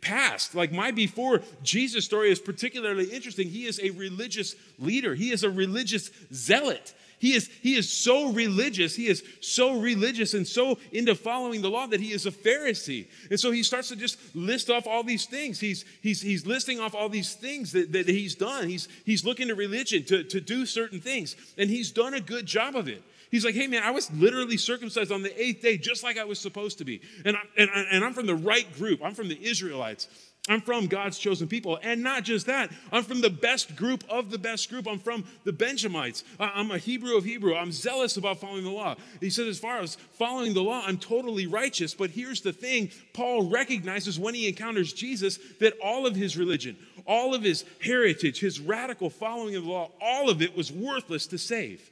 past. 0.00 0.54
Like 0.54 0.72
my 0.72 0.90
before 0.90 1.40
Jesus 1.62 2.04
story 2.04 2.30
is 2.30 2.38
particularly 2.38 3.06
interesting. 3.06 3.48
He 3.48 3.66
is 3.66 3.80
a 3.80 3.90
religious 3.90 4.54
leader, 4.78 5.14
he 5.14 5.30
is 5.32 5.44
a 5.44 5.50
religious 5.50 6.10
zealot. 6.32 6.94
He 7.22 7.34
is, 7.34 7.48
he 7.62 7.76
is 7.76 7.88
so 7.88 8.32
religious. 8.32 8.96
He 8.96 9.06
is 9.06 9.22
so 9.40 9.78
religious 9.78 10.34
and 10.34 10.44
so 10.44 10.76
into 10.90 11.14
following 11.14 11.62
the 11.62 11.70
law 11.70 11.86
that 11.86 12.00
he 12.00 12.10
is 12.10 12.26
a 12.26 12.32
Pharisee. 12.32 13.06
And 13.30 13.38
so 13.38 13.52
he 13.52 13.62
starts 13.62 13.90
to 13.90 13.96
just 13.96 14.18
list 14.34 14.70
off 14.70 14.88
all 14.88 15.04
these 15.04 15.24
things. 15.26 15.60
He's, 15.60 15.84
he's, 16.02 16.20
he's 16.20 16.46
listing 16.46 16.80
off 16.80 16.96
all 16.96 17.08
these 17.08 17.34
things 17.34 17.70
that, 17.72 17.92
that 17.92 18.08
he's 18.08 18.34
done. 18.34 18.68
He's, 18.68 18.88
he's 19.06 19.24
looking 19.24 19.46
to 19.46 19.54
religion 19.54 20.02
to, 20.06 20.24
to 20.24 20.40
do 20.40 20.66
certain 20.66 21.00
things. 21.00 21.36
And 21.56 21.70
he's 21.70 21.92
done 21.92 22.12
a 22.12 22.20
good 22.20 22.44
job 22.44 22.74
of 22.74 22.88
it. 22.88 23.04
He's 23.32 23.46
like, 23.46 23.54
hey 23.54 23.66
man, 23.66 23.82
I 23.82 23.90
was 23.90 24.12
literally 24.12 24.58
circumcised 24.58 25.10
on 25.10 25.22
the 25.22 25.42
eighth 25.42 25.62
day, 25.62 25.78
just 25.78 26.04
like 26.04 26.18
I 26.18 26.24
was 26.24 26.38
supposed 26.38 26.78
to 26.78 26.84
be. 26.84 27.00
And, 27.24 27.34
I, 27.34 27.40
and, 27.56 27.70
and 27.90 28.04
I'm 28.04 28.12
from 28.12 28.26
the 28.26 28.34
right 28.34 28.70
group, 28.74 29.00
I'm 29.02 29.14
from 29.14 29.28
the 29.28 29.42
Israelites. 29.42 30.06
I'm 30.48 30.60
from 30.60 30.88
God's 30.88 31.18
chosen 31.18 31.46
people. 31.46 31.78
And 31.84 32.02
not 32.02 32.24
just 32.24 32.46
that, 32.46 32.72
I'm 32.90 33.04
from 33.04 33.20
the 33.20 33.30
best 33.30 33.76
group 33.76 34.02
of 34.08 34.32
the 34.32 34.38
best 34.38 34.68
group. 34.68 34.88
I'm 34.88 34.98
from 34.98 35.24
the 35.44 35.52
Benjamites. 35.52 36.24
I'm 36.40 36.72
a 36.72 36.78
Hebrew 36.78 37.16
of 37.16 37.22
Hebrew. 37.22 37.54
I'm 37.54 37.70
zealous 37.70 38.16
about 38.16 38.40
following 38.40 38.64
the 38.64 38.70
law. 38.70 38.96
He 39.20 39.30
said, 39.30 39.46
as 39.46 39.60
far 39.60 39.78
as 39.78 39.94
following 39.94 40.52
the 40.52 40.62
law, 40.62 40.82
I'm 40.84 40.98
totally 40.98 41.46
righteous. 41.46 41.94
But 41.94 42.10
here's 42.10 42.40
the 42.40 42.52
thing 42.52 42.90
Paul 43.12 43.50
recognizes 43.50 44.18
when 44.18 44.34
he 44.34 44.48
encounters 44.48 44.92
Jesus 44.92 45.38
that 45.60 45.74
all 45.80 46.08
of 46.08 46.16
his 46.16 46.36
religion, 46.36 46.76
all 47.06 47.36
of 47.36 47.44
his 47.44 47.64
heritage, 47.80 48.40
his 48.40 48.58
radical 48.58 49.10
following 49.10 49.54
of 49.54 49.62
the 49.62 49.70
law, 49.70 49.92
all 50.00 50.28
of 50.28 50.42
it 50.42 50.56
was 50.56 50.72
worthless 50.72 51.28
to 51.28 51.38
save. 51.38 51.91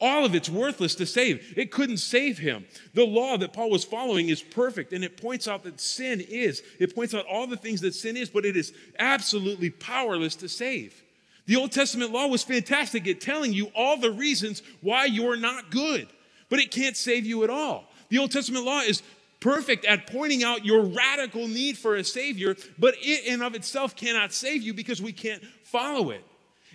All 0.00 0.24
of 0.24 0.34
it's 0.36 0.48
worthless 0.48 0.94
to 0.96 1.06
save. 1.06 1.54
It 1.56 1.72
couldn't 1.72 1.96
save 1.96 2.38
him. 2.38 2.66
The 2.94 3.04
law 3.04 3.36
that 3.36 3.52
Paul 3.52 3.70
was 3.70 3.84
following 3.84 4.28
is 4.28 4.40
perfect, 4.40 4.92
and 4.92 5.02
it 5.02 5.20
points 5.20 5.48
out 5.48 5.64
that 5.64 5.80
sin 5.80 6.20
is. 6.20 6.62
It 6.78 6.94
points 6.94 7.14
out 7.14 7.26
all 7.26 7.48
the 7.48 7.56
things 7.56 7.80
that 7.80 7.94
sin 7.94 8.16
is, 8.16 8.30
but 8.30 8.44
it 8.44 8.56
is 8.56 8.72
absolutely 8.98 9.70
powerless 9.70 10.36
to 10.36 10.48
save. 10.48 11.02
The 11.46 11.56
Old 11.56 11.72
Testament 11.72 12.12
law 12.12 12.28
was 12.28 12.44
fantastic 12.44 13.08
at 13.08 13.20
telling 13.20 13.52
you 13.52 13.72
all 13.74 13.96
the 13.96 14.12
reasons 14.12 14.62
why 14.82 15.06
you're 15.06 15.36
not 15.36 15.70
good, 15.70 16.06
but 16.48 16.60
it 16.60 16.70
can't 16.70 16.96
save 16.96 17.24
you 17.24 17.42
at 17.42 17.50
all. 17.50 17.90
The 18.10 18.18
Old 18.18 18.30
Testament 18.30 18.64
law 18.64 18.80
is 18.80 19.02
perfect 19.40 19.84
at 19.84 20.06
pointing 20.06 20.44
out 20.44 20.64
your 20.64 20.82
radical 20.82 21.48
need 21.48 21.76
for 21.76 21.96
a 21.96 22.04
Savior, 22.04 22.54
but 22.78 22.94
it 22.98 23.24
in 23.26 23.42
of 23.42 23.54
itself 23.54 23.96
cannot 23.96 24.32
save 24.32 24.62
you 24.62 24.74
because 24.74 25.02
we 25.02 25.12
can't 25.12 25.42
follow 25.64 26.10
it. 26.10 26.24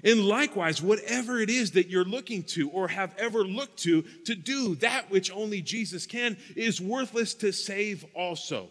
And 0.03 0.25
likewise, 0.25 0.81
whatever 0.81 1.39
it 1.39 1.49
is 1.49 1.71
that 1.71 1.87
you're 1.87 2.03
looking 2.03 2.43
to 2.43 2.69
or 2.69 2.89
have 2.89 3.15
ever 3.17 3.43
looked 3.45 3.79
to 3.83 4.01
to 4.25 4.35
do 4.35 4.75
that 4.75 5.09
which 5.09 5.31
only 5.31 5.61
Jesus 5.61 6.05
can 6.05 6.37
is 6.55 6.81
worthless 6.81 7.33
to 7.35 7.53
save 7.53 8.05
also. 8.13 8.69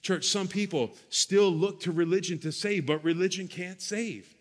Church, 0.00 0.26
some 0.26 0.48
people 0.48 0.92
still 1.08 1.50
look 1.50 1.80
to 1.80 1.92
religion 1.92 2.38
to 2.40 2.52
save, 2.52 2.86
but 2.86 3.04
religion 3.04 3.48
can't 3.48 3.80
save. 3.80 4.33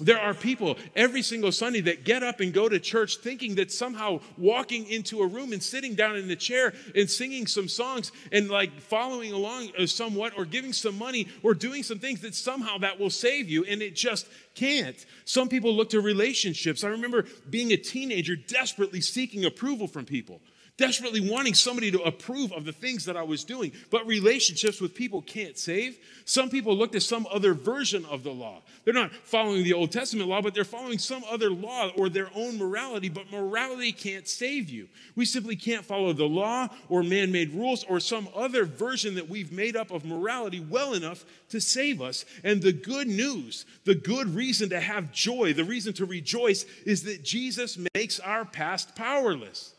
There 0.00 0.20
are 0.20 0.34
people 0.34 0.78
every 0.96 1.22
single 1.22 1.52
Sunday 1.52 1.80
that 1.82 2.04
get 2.04 2.22
up 2.22 2.40
and 2.40 2.52
go 2.52 2.68
to 2.68 2.78
church 2.78 3.18
thinking 3.18 3.56
that 3.56 3.70
somehow 3.70 4.20
walking 4.38 4.86
into 4.86 5.20
a 5.20 5.26
room 5.26 5.52
and 5.52 5.62
sitting 5.62 5.94
down 5.94 6.16
in 6.16 6.30
a 6.30 6.36
chair 6.36 6.72
and 6.94 7.08
singing 7.08 7.46
some 7.46 7.68
songs 7.68 8.12
and 8.32 8.50
like 8.50 8.80
following 8.80 9.32
along 9.32 9.70
uh, 9.78 9.86
somewhat 9.86 10.32
or 10.36 10.44
giving 10.44 10.72
some 10.72 10.96
money 10.96 11.28
or 11.42 11.54
doing 11.54 11.82
some 11.82 11.98
things 11.98 12.20
that 12.22 12.34
somehow 12.34 12.78
that 12.78 12.98
will 12.98 13.10
save 13.10 13.48
you 13.48 13.64
and 13.64 13.82
it 13.82 13.94
just 13.94 14.26
can't. 14.54 15.04
Some 15.24 15.48
people 15.48 15.74
look 15.74 15.90
to 15.90 16.00
relationships. 16.00 16.82
I 16.82 16.88
remember 16.88 17.26
being 17.48 17.72
a 17.72 17.76
teenager 17.76 18.36
desperately 18.36 19.00
seeking 19.00 19.44
approval 19.44 19.86
from 19.86 20.04
people 20.04 20.40
desperately 20.80 21.20
wanting 21.20 21.52
somebody 21.52 21.90
to 21.90 22.00
approve 22.04 22.52
of 22.52 22.64
the 22.64 22.72
things 22.72 23.04
that 23.04 23.14
I 23.14 23.22
was 23.22 23.44
doing. 23.44 23.70
But 23.90 24.06
relationships 24.06 24.80
with 24.80 24.94
people 24.94 25.20
can't 25.20 25.58
save. 25.58 25.98
Some 26.24 26.48
people 26.48 26.74
look 26.74 26.92
to 26.92 27.00
some 27.02 27.26
other 27.30 27.52
version 27.52 28.06
of 28.06 28.22
the 28.22 28.30
law. 28.30 28.62
They're 28.84 28.94
not 28.94 29.12
following 29.12 29.62
the 29.62 29.74
Old 29.74 29.92
Testament 29.92 30.30
law, 30.30 30.40
but 30.40 30.54
they're 30.54 30.64
following 30.64 30.96
some 30.96 31.22
other 31.30 31.50
law 31.50 31.90
or 31.98 32.08
their 32.08 32.30
own 32.34 32.56
morality. 32.56 33.10
But 33.10 33.30
morality 33.30 33.92
can't 33.92 34.26
save 34.26 34.70
you. 34.70 34.88
We 35.16 35.26
simply 35.26 35.54
can't 35.54 35.84
follow 35.84 36.14
the 36.14 36.24
law 36.24 36.68
or 36.88 37.02
man 37.02 37.30
made 37.30 37.52
rules 37.52 37.84
or 37.84 38.00
some 38.00 38.28
other 38.34 38.64
version 38.64 39.16
that 39.16 39.28
we've 39.28 39.52
made 39.52 39.76
up 39.76 39.90
of 39.90 40.06
morality 40.06 40.60
well 40.60 40.94
enough 40.94 41.26
to 41.50 41.60
save 41.60 42.00
us. 42.00 42.24
And 42.42 42.62
the 42.62 42.72
good 42.72 43.06
news, 43.06 43.66
the 43.84 43.94
good 43.94 44.34
reason 44.34 44.70
to 44.70 44.80
have 44.80 45.12
joy, 45.12 45.52
the 45.52 45.62
reason 45.62 45.92
to 45.94 46.06
rejoice 46.06 46.64
is 46.86 47.02
that 47.02 47.22
Jesus 47.22 47.78
makes 47.94 48.18
our 48.18 48.46
past 48.46 48.96
powerless. 48.96 49.74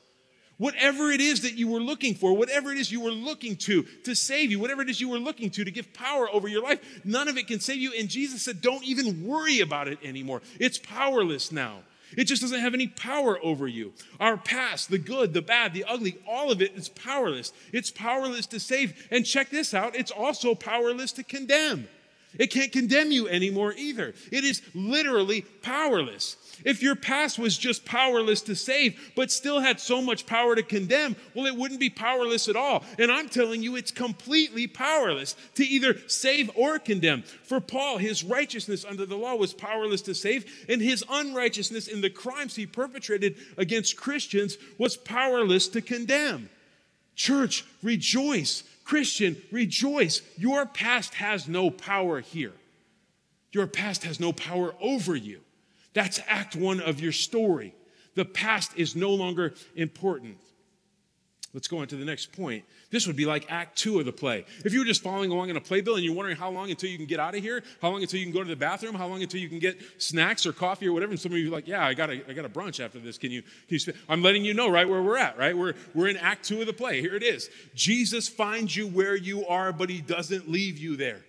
Whatever 0.61 1.09
it 1.09 1.21
is 1.21 1.41
that 1.41 1.55
you 1.55 1.67
were 1.67 1.79
looking 1.79 2.13
for, 2.13 2.37
whatever 2.37 2.71
it 2.71 2.77
is 2.77 2.91
you 2.91 3.01
were 3.01 3.09
looking 3.09 3.55
to 3.55 3.81
to 4.03 4.13
save 4.13 4.51
you, 4.51 4.59
whatever 4.59 4.83
it 4.83 4.91
is 4.91 5.01
you 5.01 5.09
were 5.09 5.17
looking 5.17 5.49
to 5.49 5.63
to 5.63 5.71
give 5.71 5.91
power 5.91 6.29
over 6.31 6.47
your 6.47 6.61
life, 6.61 7.01
none 7.03 7.27
of 7.27 7.35
it 7.35 7.47
can 7.47 7.59
save 7.59 7.77
you. 7.77 7.91
And 7.97 8.07
Jesus 8.07 8.43
said, 8.43 8.61
don't 8.61 8.83
even 8.83 9.25
worry 9.25 9.61
about 9.61 9.87
it 9.87 9.97
anymore. 10.03 10.43
It's 10.59 10.77
powerless 10.77 11.51
now. 11.51 11.79
It 12.15 12.25
just 12.25 12.43
doesn't 12.43 12.59
have 12.59 12.75
any 12.75 12.85
power 12.85 13.43
over 13.43 13.67
you. 13.67 13.93
Our 14.19 14.37
past, 14.37 14.91
the 14.91 14.99
good, 14.99 15.33
the 15.33 15.41
bad, 15.41 15.73
the 15.73 15.85
ugly, 15.85 16.19
all 16.27 16.51
of 16.51 16.61
it 16.61 16.75
is 16.75 16.89
powerless. 16.89 17.53
It's 17.73 17.89
powerless 17.89 18.45
to 18.45 18.59
save. 18.59 19.07
And 19.09 19.25
check 19.25 19.49
this 19.49 19.73
out 19.73 19.95
it's 19.95 20.11
also 20.11 20.53
powerless 20.53 21.11
to 21.13 21.23
condemn. 21.23 21.87
It 22.37 22.47
can't 22.47 22.71
condemn 22.71 23.11
you 23.11 23.27
anymore 23.27 23.73
either. 23.77 24.13
It 24.31 24.43
is 24.43 24.61
literally 24.73 25.41
powerless. 25.41 26.37
If 26.63 26.81
your 26.81 26.95
past 26.95 27.39
was 27.39 27.57
just 27.57 27.85
powerless 27.85 28.41
to 28.43 28.55
save, 28.55 29.11
but 29.15 29.31
still 29.31 29.59
had 29.59 29.79
so 29.79 30.01
much 30.01 30.25
power 30.25 30.55
to 30.55 30.63
condemn, 30.63 31.15
well, 31.33 31.45
it 31.45 31.55
wouldn't 31.55 31.79
be 31.79 31.89
powerless 31.89 32.47
at 32.47 32.55
all. 32.55 32.83
And 32.99 33.11
I'm 33.11 33.29
telling 33.29 33.63
you, 33.63 33.75
it's 33.75 33.91
completely 33.91 34.67
powerless 34.67 35.35
to 35.55 35.65
either 35.65 35.97
save 36.07 36.51
or 36.55 36.79
condemn. 36.79 37.23
For 37.23 37.59
Paul, 37.59 37.97
his 37.97 38.23
righteousness 38.23 38.85
under 38.85 39.05
the 39.05 39.17
law 39.17 39.35
was 39.35 39.53
powerless 39.53 40.01
to 40.03 40.13
save, 40.13 40.65
and 40.69 40.81
his 40.81 41.03
unrighteousness 41.09 41.87
in 41.87 42.01
the 42.01 42.09
crimes 42.09 42.55
he 42.55 42.65
perpetrated 42.65 43.37
against 43.57 43.97
Christians 43.97 44.57
was 44.77 44.97
powerless 44.97 45.67
to 45.69 45.81
condemn. 45.81 46.49
Church, 47.15 47.65
rejoice. 47.83 48.63
Christian, 48.91 49.41
rejoice. 49.51 50.21
Your 50.35 50.65
past 50.65 51.13
has 51.13 51.47
no 51.47 51.69
power 51.69 52.19
here. 52.19 52.51
Your 53.53 53.65
past 53.65 54.03
has 54.03 54.19
no 54.19 54.33
power 54.33 54.75
over 54.81 55.15
you. 55.15 55.39
That's 55.93 56.19
act 56.27 56.57
one 56.57 56.81
of 56.81 56.99
your 56.99 57.13
story. 57.13 57.73
The 58.15 58.25
past 58.25 58.73
is 58.75 58.93
no 58.93 59.11
longer 59.11 59.53
important. 59.77 60.39
Let's 61.53 61.69
go 61.69 61.77
on 61.77 61.87
to 61.87 61.95
the 61.95 62.03
next 62.03 62.33
point. 62.33 62.65
This 62.91 63.07
would 63.07 63.15
be 63.15 63.25
like 63.25 63.45
act 63.49 63.77
two 63.77 63.99
of 63.99 64.05
the 64.05 64.11
play. 64.11 64.45
If 64.65 64.73
you 64.73 64.79
were 64.79 64.85
just 64.85 65.01
following 65.01 65.31
along 65.31 65.49
in 65.49 65.57
a 65.57 65.61
playbill 65.61 65.95
and 65.95 66.03
you're 66.03 66.13
wondering 66.13 66.37
how 66.37 66.51
long 66.51 66.69
until 66.69 66.89
you 66.89 66.97
can 66.97 67.05
get 67.05 67.19
out 67.19 67.35
of 67.35 67.41
here, 67.41 67.63
how 67.81 67.89
long 67.89 68.01
until 68.01 68.19
you 68.19 68.25
can 68.25 68.33
go 68.33 68.43
to 68.43 68.49
the 68.49 68.55
bathroom, 68.55 68.95
how 68.95 69.07
long 69.07 69.23
until 69.23 69.39
you 69.39 69.49
can 69.49 69.59
get 69.59 69.79
snacks 69.97 70.45
or 70.45 70.53
coffee 70.53 70.87
or 70.87 70.93
whatever, 70.93 71.11
and 71.11 71.19
some 71.19 71.31
of 71.31 71.37
you 71.37 71.47
are 71.47 71.51
like, 71.51 71.67
yeah, 71.67 71.85
I 71.85 71.93
got 71.93 72.09
a, 72.09 72.21
I 72.29 72.33
got 72.33 72.45
a 72.45 72.49
brunch 72.49 72.83
after 72.83 72.99
this. 72.99 73.17
Can 73.17 73.31
you, 73.31 73.41
can 73.67 73.79
you? 73.79 73.93
I'm 74.09 74.21
letting 74.21 74.43
you 74.43 74.53
know 74.53 74.69
right 74.69 74.87
where 74.87 75.01
we're 75.01 75.17
at, 75.17 75.37
right? 75.37 75.57
We're, 75.57 75.73
we're 75.95 76.09
in 76.09 76.17
act 76.17 76.45
two 76.45 76.59
of 76.61 76.67
the 76.67 76.73
play. 76.73 77.01
Here 77.01 77.15
it 77.15 77.23
is. 77.23 77.49
Jesus 77.73 78.27
finds 78.27 78.75
you 78.75 78.87
where 78.87 79.15
you 79.15 79.47
are, 79.47 79.71
but 79.71 79.89
he 79.89 80.01
doesn't 80.01 80.51
leave 80.51 80.77
you 80.77 80.97
there. 80.97 81.21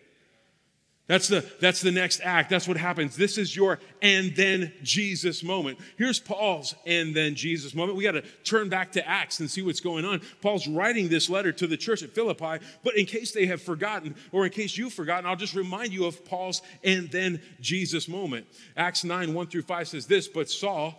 That's 1.12 1.28
the, 1.28 1.44
that's 1.60 1.82
the 1.82 1.90
next 1.90 2.22
act. 2.24 2.48
That's 2.48 2.66
what 2.66 2.78
happens. 2.78 3.16
This 3.16 3.36
is 3.36 3.54
your 3.54 3.80
and 4.00 4.34
then 4.34 4.72
Jesus 4.82 5.44
moment. 5.44 5.78
Here's 5.98 6.18
Paul's 6.18 6.74
and 6.86 7.14
then 7.14 7.34
Jesus 7.34 7.74
moment. 7.74 7.98
We 7.98 8.04
got 8.04 8.12
to 8.12 8.22
turn 8.44 8.70
back 8.70 8.92
to 8.92 9.06
Acts 9.06 9.38
and 9.38 9.50
see 9.50 9.60
what's 9.60 9.80
going 9.80 10.06
on. 10.06 10.22
Paul's 10.40 10.66
writing 10.66 11.10
this 11.10 11.28
letter 11.28 11.52
to 11.52 11.66
the 11.66 11.76
church 11.76 12.02
at 12.02 12.14
Philippi, 12.14 12.64
but 12.82 12.96
in 12.96 13.04
case 13.04 13.32
they 13.32 13.44
have 13.44 13.60
forgotten, 13.60 14.14
or 14.32 14.46
in 14.46 14.52
case 14.52 14.78
you've 14.78 14.94
forgotten, 14.94 15.28
I'll 15.28 15.36
just 15.36 15.54
remind 15.54 15.92
you 15.92 16.06
of 16.06 16.24
Paul's 16.24 16.62
and 16.82 17.10
then 17.10 17.42
Jesus 17.60 18.08
moment. 18.08 18.46
Acts 18.74 19.04
9, 19.04 19.34
1 19.34 19.46
through 19.48 19.62
5 19.62 19.88
says 19.88 20.06
this, 20.06 20.28
but 20.28 20.48
Saul, 20.48 20.98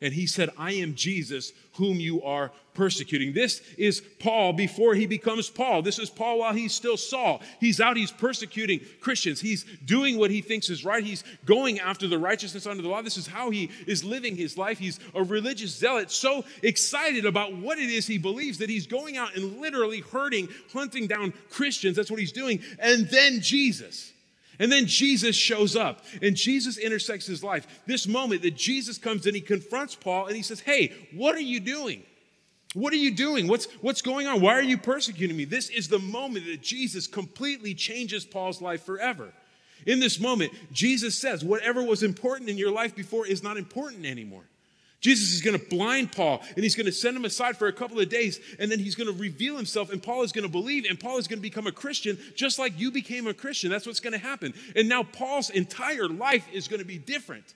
And 0.00 0.12
he 0.12 0.26
said, 0.26 0.50
I 0.56 0.72
am 0.74 0.94
Jesus 0.94 1.52
whom 1.74 1.98
you 1.98 2.22
are 2.22 2.50
persecuting. 2.74 3.32
This 3.32 3.60
is 3.76 4.00
Paul 4.20 4.52
before 4.52 4.94
he 4.94 5.06
becomes 5.06 5.50
Paul. 5.50 5.82
This 5.82 5.98
is 5.98 6.08
Paul 6.08 6.38
while 6.38 6.52
he's 6.52 6.72
still 6.72 6.96
Saul. 6.96 7.42
He's 7.58 7.80
out, 7.80 7.96
he's 7.96 8.12
persecuting 8.12 8.80
Christians. 9.00 9.40
He's 9.40 9.64
doing 9.84 10.16
what 10.16 10.30
he 10.30 10.40
thinks 10.40 10.70
is 10.70 10.84
right. 10.84 11.02
He's 11.02 11.24
going 11.44 11.80
after 11.80 12.06
the 12.06 12.18
righteousness 12.18 12.66
under 12.66 12.82
the 12.82 12.88
law. 12.88 13.02
This 13.02 13.16
is 13.16 13.26
how 13.26 13.50
he 13.50 13.70
is 13.86 14.04
living 14.04 14.36
his 14.36 14.56
life. 14.56 14.78
He's 14.78 15.00
a 15.14 15.22
religious 15.22 15.76
zealot, 15.76 16.12
so 16.12 16.44
excited 16.62 17.24
about 17.24 17.56
what 17.56 17.78
it 17.78 17.90
is 17.90 18.06
he 18.06 18.18
believes 18.18 18.58
that 18.58 18.70
he's 18.70 18.86
going 18.86 19.16
out 19.16 19.34
and 19.34 19.60
literally 19.60 20.00
hurting, 20.00 20.48
hunting 20.72 21.08
down 21.08 21.32
Christians. 21.50 21.96
That's 21.96 22.10
what 22.10 22.20
he's 22.20 22.32
doing. 22.32 22.60
And 22.78 23.08
then 23.08 23.40
Jesus. 23.40 24.12
And 24.58 24.72
then 24.72 24.86
Jesus 24.86 25.36
shows 25.36 25.76
up 25.76 26.04
and 26.20 26.34
Jesus 26.34 26.78
intersects 26.78 27.26
his 27.26 27.44
life. 27.44 27.82
This 27.86 28.08
moment 28.08 28.42
that 28.42 28.56
Jesus 28.56 28.98
comes 28.98 29.26
and 29.26 29.34
he 29.34 29.40
confronts 29.40 29.94
Paul 29.94 30.26
and 30.26 30.36
he 30.36 30.42
says, 30.42 30.60
Hey, 30.60 30.92
what 31.14 31.34
are 31.36 31.40
you 31.40 31.60
doing? 31.60 32.02
What 32.74 32.92
are 32.92 32.96
you 32.96 33.14
doing? 33.14 33.48
What's, 33.48 33.66
what's 33.80 34.02
going 34.02 34.26
on? 34.26 34.40
Why 34.40 34.54
are 34.54 34.62
you 34.62 34.76
persecuting 34.76 35.36
me? 35.36 35.44
This 35.44 35.70
is 35.70 35.88
the 35.88 35.98
moment 35.98 36.46
that 36.46 36.62
Jesus 36.62 37.06
completely 37.06 37.74
changes 37.74 38.24
Paul's 38.24 38.60
life 38.60 38.84
forever. 38.84 39.32
In 39.86 40.00
this 40.00 40.20
moment, 40.20 40.52
Jesus 40.72 41.16
says, 41.16 41.44
Whatever 41.44 41.82
was 41.82 42.02
important 42.02 42.50
in 42.50 42.58
your 42.58 42.72
life 42.72 42.94
before 42.94 43.26
is 43.26 43.42
not 43.42 43.56
important 43.56 44.04
anymore. 44.04 44.44
Jesus 45.00 45.32
is 45.32 45.42
going 45.42 45.58
to 45.58 45.64
blind 45.64 46.12
Paul 46.12 46.42
and 46.56 46.64
he's 46.64 46.74
going 46.74 46.86
to 46.86 46.92
send 46.92 47.16
him 47.16 47.24
aside 47.24 47.56
for 47.56 47.68
a 47.68 47.72
couple 47.72 48.00
of 48.00 48.08
days 48.08 48.40
and 48.58 48.70
then 48.70 48.80
he's 48.80 48.96
going 48.96 49.12
to 49.12 49.18
reveal 49.18 49.56
himself 49.56 49.92
and 49.92 50.02
Paul 50.02 50.22
is 50.22 50.32
going 50.32 50.44
to 50.44 50.50
believe 50.50 50.84
and 50.88 50.98
Paul 50.98 51.18
is 51.18 51.28
going 51.28 51.38
to 51.38 51.42
become 51.42 51.66
a 51.66 51.72
Christian 51.72 52.18
just 52.34 52.58
like 52.58 52.78
you 52.78 52.90
became 52.90 53.26
a 53.26 53.34
Christian. 53.34 53.70
That's 53.70 53.86
what's 53.86 54.00
going 54.00 54.14
to 54.14 54.18
happen. 54.18 54.54
And 54.74 54.88
now 54.88 55.04
Paul's 55.04 55.50
entire 55.50 56.08
life 56.08 56.46
is 56.52 56.66
going 56.66 56.80
to 56.80 56.86
be 56.86 56.98
different. 56.98 57.54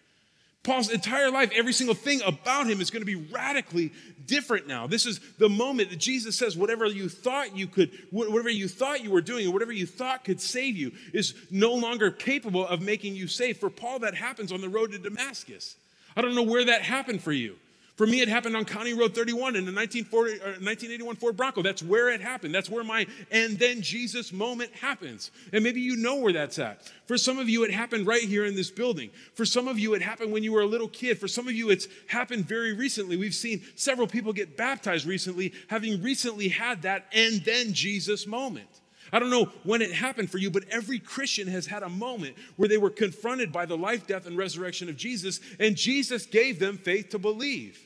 Paul's 0.62 0.90
entire 0.90 1.28
life, 1.28 1.50
every 1.52 1.72
single 1.72 1.94
thing 1.96 2.22
about 2.22 2.68
him 2.68 2.80
is 2.80 2.90
going 2.90 3.02
to 3.02 3.06
be 3.06 3.16
radically 3.16 3.92
different 4.26 4.68
now. 4.68 4.86
This 4.86 5.06
is 5.06 5.18
the 5.38 5.48
moment 5.48 5.90
that 5.90 5.98
Jesus 5.98 6.38
says, 6.38 6.56
whatever 6.56 6.86
you 6.86 7.08
thought 7.08 7.56
you 7.56 7.66
could, 7.66 7.90
whatever 8.12 8.48
you 8.48 8.68
thought 8.68 9.02
you 9.02 9.10
were 9.10 9.20
doing, 9.20 9.46
and 9.46 9.52
whatever 9.52 9.72
you 9.72 9.86
thought 9.86 10.22
could 10.22 10.40
save 10.40 10.76
you 10.76 10.92
is 11.12 11.34
no 11.50 11.74
longer 11.74 12.12
capable 12.12 12.64
of 12.64 12.80
making 12.80 13.16
you 13.16 13.26
safe. 13.26 13.58
For 13.58 13.70
Paul, 13.70 13.98
that 14.00 14.14
happens 14.14 14.52
on 14.52 14.60
the 14.60 14.68
road 14.68 14.92
to 14.92 14.98
Damascus. 14.98 15.74
I 16.16 16.22
don't 16.22 16.34
know 16.34 16.42
where 16.42 16.64
that 16.66 16.82
happened 16.82 17.22
for 17.22 17.32
you. 17.32 17.56
For 17.96 18.06
me, 18.06 18.22
it 18.22 18.28
happened 18.28 18.56
on 18.56 18.64
County 18.64 18.94
Road 18.94 19.14
31 19.14 19.54
in 19.54 19.66
the 19.66 19.72
1981 19.72 21.14
uh, 21.14 21.18
Ford 21.20 21.36
Bronco. 21.36 21.62
That's 21.62 21.82
where 21.82 22.08
it 22.08 22.22
happened. 22.22 22.54
That's 22.54 22.70
where 22.70 22.82
my 22.82 23.06
and 23.30 23.58
then 23.58 23.82
Jesus 23.82 24.32
moment 24.32 24.72
happens. 24.72 25.30
And 25.52 25.62
maybe 25.62 25.80
you 25.80 25.96
know 25.96 26.16
where 26.16 26.32
that's 26.32 26.58
at. 26.58 26.90
For 27.06 27.18
some 27.18 27.38
of 27.38 27.50
you, 27.50 27.64
it 27.64 27.70
happened 27.70 28.06
right 28.06 28.22
here 28.22 28.46
in 28.46 28.56
this 28.56 28.70
building. 28.70 29.10
For 29.34 29.44
some 29.44 29.68
of 29.68 29.78
you, 29.78 29.92
it 29.92 30.00
happened 30.00 30.32
when 30.32 30.42
you 30.42 30.52
were 30.52 30.62
a 30.62 30.66
little 30.66 30.88
kid. 30.88 31.18
For 31.18 31.28
some 31.28 31.46
of 31.46 31.54
you, 31.54 31.68
it's 31.68 31.86
happened 32.08 32.46
very 32.46 32.72
recently. 32.72 33.16
We've 33.16 33.34
seen 33.34 33.62
several 33.76 34.06
people 34.06 34.32
get 34.32 34.56
baptized 34.56 35.06
recently, 35.06 35.52
having 35.68 36.02
recently 36.02 36.48
had 36.48 36.82
that 36.82 37.06
and 37.12 37.44
then 37.44 37.74
Jesus 37.74 38.26
moment. 38.26 38.81
I 39.12 39.18
don't 39.18 39.30
know 39.30 39.50
when 39.64 39.82
it 39.82 39.92
happened 39.92 40.30
for 40.30 40.38
you, 40.38 40.50
but 40.50 40.64
every 40.70 40.98
Christian 40.98 41.46
has 41.48 41.66
had 41.66 41.82
a 41.82 41.88
moment 41.88 42.34
where 42.56 42.68
they 42.68 42.78
were 42.78 42.90
confronted 42.90 43.52
by 43.52 43.66
the 43.66 43.76
life, 43.76 44.06
death, 44.06 44.26
and 44.26 44.38
resurrection 44.38 44.88
of 44.88 44.96
Jesus, 44.96 45.38
and 45.60 45.76
Jesus 45.76 46.24
gave 46.24 46.58
them 46.58 46.78
faith 46.78 47.10
to 47.10 47.18
believe. 47.18 47.78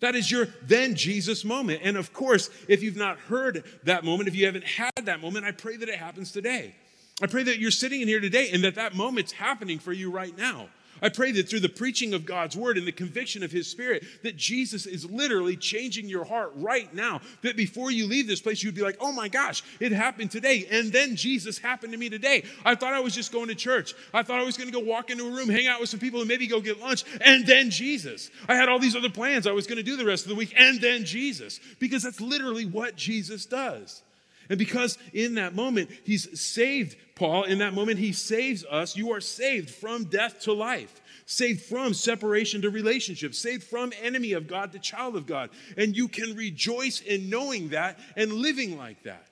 That 0.00 0.14
is 0.14 0.30
your 0.30 0.48
then 0.62 0.94
Jesus 0.94 1.44
moment. 1.44 1.80
And 1.82 1.96
of 1.96 2.12
course, 2.12 2.50
if 2.68 2.82
you've 2.82 2.96
not 2.96 3.18
heard 3.18 3.64
that 3.84 4.04
moment, 4.04 4.28
if 4.28 4.34
you 4.34 4.46
haven't 4.46 4.64
had 4.64 4.92
that 5.04 5.20
moment, 5.20 5.44
I 5.44 5.52
pray 5.52 5.76
that 5.76 5.88
it 5.88 5.98
happens 5.98 6.32
today. 6.32 6.74
I 7.22 7.26
pray 7.26 7.42
that 7.44 7.58
you're 7.58 7.70
sitting 7.70 8.00
in 8.00 8.08
here 8.08 8.20
today 8.20 8.50
and 8.52 8.64
that 8.64 8.74
that 8.74 8.94
moment's 8.94 9.32
happening 9.32 9.78
for 9.78 9.92
you 9.92 10.10
right 10.10 10.36
now. 10.36 10.68
I 11.02 11.08
pray 11.08 11.32
that 11.32 11.48
through 11.48 11.60
the 11.60 11.68
preaching 11.68 12.14
of 12.14 12.24
God's 12.24 12.56
word 12.56 12.78
and 12.78 12.86
the 12.86 12.92
conviction 12.92 13.42
of 13.42 13.50
his 13.50 13.66
spirit, 13.66 14.04
that 14.22 14.36
Jesus 14.36 14.86
is 14.86 15.04
literally 15.04 15.56
changing 15.56 16.08
your 16.08 16.24
heart 16.24 16.52
right 16.54 16.92
now. 16.94 17.20
That 17.42 17.56
before 17.56 17.90
you 17.90 18.06
leave 18.06 18.26
this 18.26 18.40
place, 18.40 18.62
you'd 18.62 18.74
be 18.74 18.82
like, 18.82 18.96
oh 19.00 19.12
my 19.12 19.28
gosh, 19.28 19.62
it 19.80 19.92
happened 19.92 20.30
today. 20.30 20.66
And 20.70 20.92
then 20.92 21.16
Jesus 21.16 21.58
happened 21.58 21.92
to 21.92 21.98
me 21.98 22.08
today. 22.08 22.44
I 22.64 22.74
thought 22.74 22.92
I 22.92 23.00
was 23.00 23.14
just 23.14 23.32
going 23.32 23.48
to 23.48 23.54
church. 23.54 23.94
I 24.12 24.22
thought 24.22 24.40
I 24.40 24.44
was 24.44 24.56
going 24.56 24.70
to 24.70 24.72
go 24.72 24.84
walk 24.84 25.10
into 25.10 25.26
a 25.26 25.30
room, 25.30 25.48
hang 25.48 25.66
out 25.66 25.80
with 25.80 25.90
some 25.90 26.00
people, 26.00 26.20
and 26.20 26.28
maybe 26.28 26.46
go 26.46 26.60
get 26.60 26.80
lunch. 26.80 27.04
And 27.20 27.46
then 27.46 27.70
Jesus. 27.70 28.30
I 28.48 28.54
had 28.54 28.68
all 28.68 28.78
these 28.78 28.96
other 28.96 29.10
plans 29.10 29.46
I 29.46 29.52
was 29.52 29.66
going 29.66 29.78
to 29.78 29.82
do 29.82 29.96
the 29.96 30.04
rest 30.04 30.24
of 30.24 30.28
the 30.28 30.36
week. 30.36 30.54
And 30.56 30.80
then 30.80 31.04
Jesus. 31.04 31.58
Because 31.80 32.04
that's 32.04 32.20
literally 32.20 32.66
what 32.66 32.96
Jesus 32.96 33.46
does. 33.46 34.03
And 34.48 34.58
because 34.58 34.98
in 35.12 35.34
that 35.34 35.54
moment, 35.54 35.90
he's 36.04 36.40
saved 36.40 36.96
Paul, 37.14 37.44
in 37.44 37.58
that 37.58 37.74
moment, 37.74 37.98
he 37.98 38.12
saves 38.12 38.64
us. 38.64 38.96
You 38.96 39.12
are 39.12 39.20
saved 39.20 39.70
from 39.70 40.04
death 40.04 40.40
to 40.40 40.52
life, 40.52 41.00
saved 41.26 41.62
from 41.62 41.94
separation 41.94 42.62
to 42.62 42.70
relationship, 42.70 43.34
saved 43.34 43.62
from 43.62 43.92
enemy 44.02 44.32
of 44.32 44.48
God 44.48 44.72
to 44.72 44.80
child 44.80 45.14
of 45.14 45.26
God. 45.26 45.50
And 45.76 45.96
you 45.96 46.08
can 46.08 46.34
rejoice 46.34 47.00
in 47.00 47.30
knowing 47.30 47.68
that 47.68 47.98
and 48.16 48.32
living 48.32 48.76
like 48.76 49.04
that. 49.04 49.26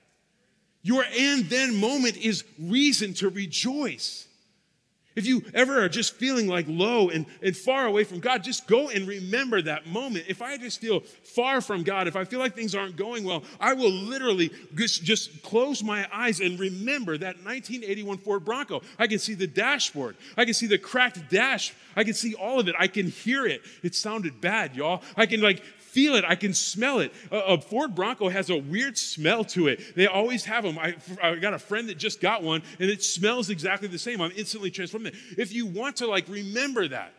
Your 0.81 1.03
and 1.17 1.45
then 1.45 1.75
moment 1.75 2.17
is 2.17 2.43
reason 2.57 3.13
to 3.15 3.29
rejoice. 3.29 4.27
If 5.15 5.27
you 5.27 5.43
ever 5.53 5.83
are 5.83 5.89
just 5.89 6.15
feeling 6.15 6.47
like 6.47 6.65
low 6.67 7.09
and, 7.09 7.25
and 7.41 7.55
far 7.55 7.85
away 7.85 8.03
from 8.03 8.19
God, 8.19 8.43
just 8.43 8.67
go 8.67 8.89
and 8.89 9.07
remember 9.07 9.61
that 9.61 9.85
moment. 9.85 10.25
If 10.27 10.41
I 10.41 10.57
just 10.57 10.81
feel 10.81 11.01
far 11.23 11.61
from 11.61 11.83
God, 11.83 12.07
if 12.07 12.15
I 12.15 12.25
feel 12.25 12.39
like 12.39 12.55
things 12.55 12.73
aren't 12.73 12.95
going 12.95 13.23
well, 13.23 13.43
I 13.59 13.73
will 13.73 13.91
literally 13.91 14.51
just, 14.75 15.03
just 15.03 15.43
close 15.43 15.83
my 15.83 16.07
eyes 16.11 16.39
and 16.39 16.59
remember 16.59 17.17
that 17.17 17.37
1981 17.43 18.17
Ford 18.19 18.43
Bronco. 18.43 18.81
I 18.97 19.07
can 19.07 19.19
see 19.19 19.35
the 19.35 19.47
dashboard, 19.47 20.15
I 20.35 20.45
can 20.45 20.53
see 20.53 20.67
the 20.67 20.77
cracked 20.77 21.29
dash, 21.29 21.73
I 21.95 22.03
can 22.03 22.13
see 22.13 22.33
all 22.33 22.59
of 22.59 22.67
it, 22.67 22.75
I 22.79 22.87
can 22.87 23.07
hear 23.07 23.45
it. 23.45 23.61
It 23.83 23.95
sounded 23.95 24.41
bad, 24.41 24.75
y'all. 24.75 25.03
I 25.15 25.25
can 25.25 25.41
like 25.41 25.61
feel 25.93 26.15
it. 26.15 26.25
I 26.27 26.35
can 26.35 26.53
smell 26.53 26.99
it. 26.99 27.13
A, 27.31 27.37
a, 27.37 27.61
Ford 27.61 27.93
Bronco 27.93 28.27
has 28.27 28.49
a 28.49 28.57
weird 28.57 28.97
smell 28.97 29.43
to 29.45 29.67
it. 29.67 29.95
They 29.95 30.07
always 30.07 30.43
have 30.45 30.63
them. 30.63 30.79
I, 30.79 30.95
I 31.21 31.35
got 31.35 31.53
a 31.53 31.59
friend 31.59 31.87
that 31.89 31.97
just 31.97 32.19
got 32.19 32.41
one, 32.41 32.63
and 32.79 32.89
it 32.89 33.03
smells 33.03 33.49
exactly 33.49 33.87
the 33.87 33.99
same. 33.99 34.19
I'm 34.19 34.31
instantly 34.35 34.71
transformed. 34.71 35.11
If 35.37 35.53
you 35.53 35.67
want 35.67 35.97
to 35.97 36.07
like 36.07 36.27
remember 36.27 36.87
that, 36.87 37.13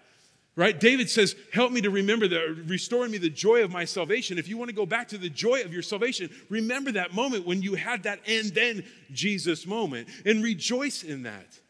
right? 0.57 0.79
David 0.79 1.09
says, 1.09 1.37
"Help 1.53 1.71
me 1.71 1.81
to 1.83 1.91
remember 1.91 2.27
the 2.27 2.65
restoring 2.67 3.13
me 3.13 3.19
the 3.19 3.31
joy 3.31 3.63
of 3.63 3.71
my 3.71 3.85
salvation." 3.85 4.39
If 4.39 4.49
you 4.49 4.59
want 4.59 4.71
to 4.71 4.77
go 4.77 4.87
back 4.87 5.09
to 5.09 5.19
the 5.19 5.31
joy 5.31 5.63
of 5.63 5.73
your 5.73 5.83
salvation, 5.83 6.29
remember 6.49 6.93
that 6.93 7.15
moment 7.15 7.47
when 7.47 7.63
you 7.63 7.75
had 7.77 8.03
that 8.03 8.21
and 8.27 8.49
then 8.49 8.85
Jesus 9.13 9.67
moment, 9.67 10.09
and 10.27 10.43
rejoice 10.43 11.05
in 11.05 11.23
that. 11.23 11.61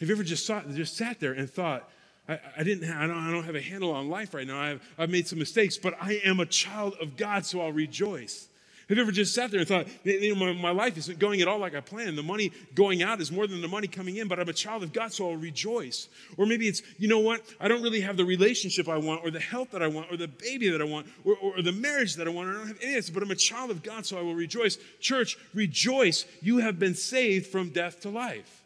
Have 0.00 0.10
you 0.10 0.14
ever 0.14 0.24
just, 0.24 0.44
saw, 0.44 0.60
just 0.60 0.96
sat 0.96 1.20
there 1.20 1.32
and 1.32 1.48
thought? 1.48 1.88
I, 2.28 2.38
I 2.58 2.62
didn't 2.64 2.90
I 2.90 3.06
don't, 3.06 3.16
I 3.16 3.30
don't 3.30 3.44
have 3.44 3.54
a 3.54 3.60
handle 3.60 3.92
on 3.92 4.08
life 4.08 4.34
right 4.34 4.46
now. 4.46 4.60
I've, 4.60 4.82
I've 4.98 5.10
made 5.10 5.28
some 5.28 5.38
mistakes, 5.38 5.78
but 5.78 5.94
I 6.00 6.20
am 6.24 6.40
a 6.40 6.46
child 6.46 6.94
of 7.00 7.16
God, 7.16 7.46
so 7.46 7.60
I'll 7.60 7.72
rejoice. 7.72 8.48
Have 8.88 8.98
you 8.98 9.02
ever 9.02 9.10
just 9.10 9.34
sat 9.34 9.50
there 9.50 9.58
and 9.58 9.68
thought, 9.68 9.88
you 10.04 10.32
know, 10.32 10.38
my, 10.38 10.52
my 10.52 10.70
life 10.70 10.96
isn't 10.96 11.18
going 11.18 11.40
at 11.40 11.48
all 11.48 11.58
like 11.58 11.74
I 11.74 11.80
planned? 11.80 12.16
The 12.16 12.22
money 12.22 12.52
going 12.76 13.02
out 13.02 13.20
is 13.20 13.32
more 13.32 13.48
than 13.48 13.60
the 13.60 13.66
money 13.66 13.88
coming 13.88 14.18
in, 14.18 14.28
but 14.28 14.38
I'm 14.38 14.48
a 14.48 14.52
child 14.52 14.84
of 14.84 14.92
God, 14.92 15.12
so 15.12 15.28
I'll 15.28 15.36
rejoice. 15.36 16.08
Or 16.36 16.46
maybe 16.46 16.68
it's, 16.68 16.82
you 16.96 17.08
know 17.08 17.18
what? 17.18 17.42
I 17.58 17.66
don't 17.66 17.82
really 17.82 18.00
have 18.02 18.16
the 18.16 18.24
relationship 18.24 18.88
I 18.88 18.96
want, 18.96 19.24
or 19.24 19.32
the 19.32 19.40
health 19.40 19.72
that 19.72 19.82
I 19.82 19.88
want, 19.88 20.12
or 20.12 20.16
the 20.16 20.28
baby 20.28 20.68
that 20.68 20.80
I 20.80 20.84
want, 20.84 21.08
or, 21.24 21.34
or, 21.42 21.58
or 21.58 21.62
the 21.62 21.72
marriage 21.72 22.14
that 22.14 22.28
I 22.28 22.30
want. 22.30 22.48
I 22.48 22.52
don't 22.52 22.68
have 22.68 22.78
any 22.80 22.92
of 22.92 22.98
this, 22.98 23.10
but 23.10 23.24
I'm 23.24 23.32
a 23.32 23.34
child 23.34 23.72
of 23.72 23.82
God, 23.82 24.06
so 24.06 24.18
I 24.18 24.22
will 24.22 24.36
rejoice. 24.36 24.78
Church, 25.00 25.36
rejoice. 25.52 26.24
You 26.40 26.58
have 26.58 26.78
been 26.78 26.94
saved 26.94 27.46
from 27.46 27.70
death 27.70 28.02
to 28.02 28.08
life. 28.08 28.62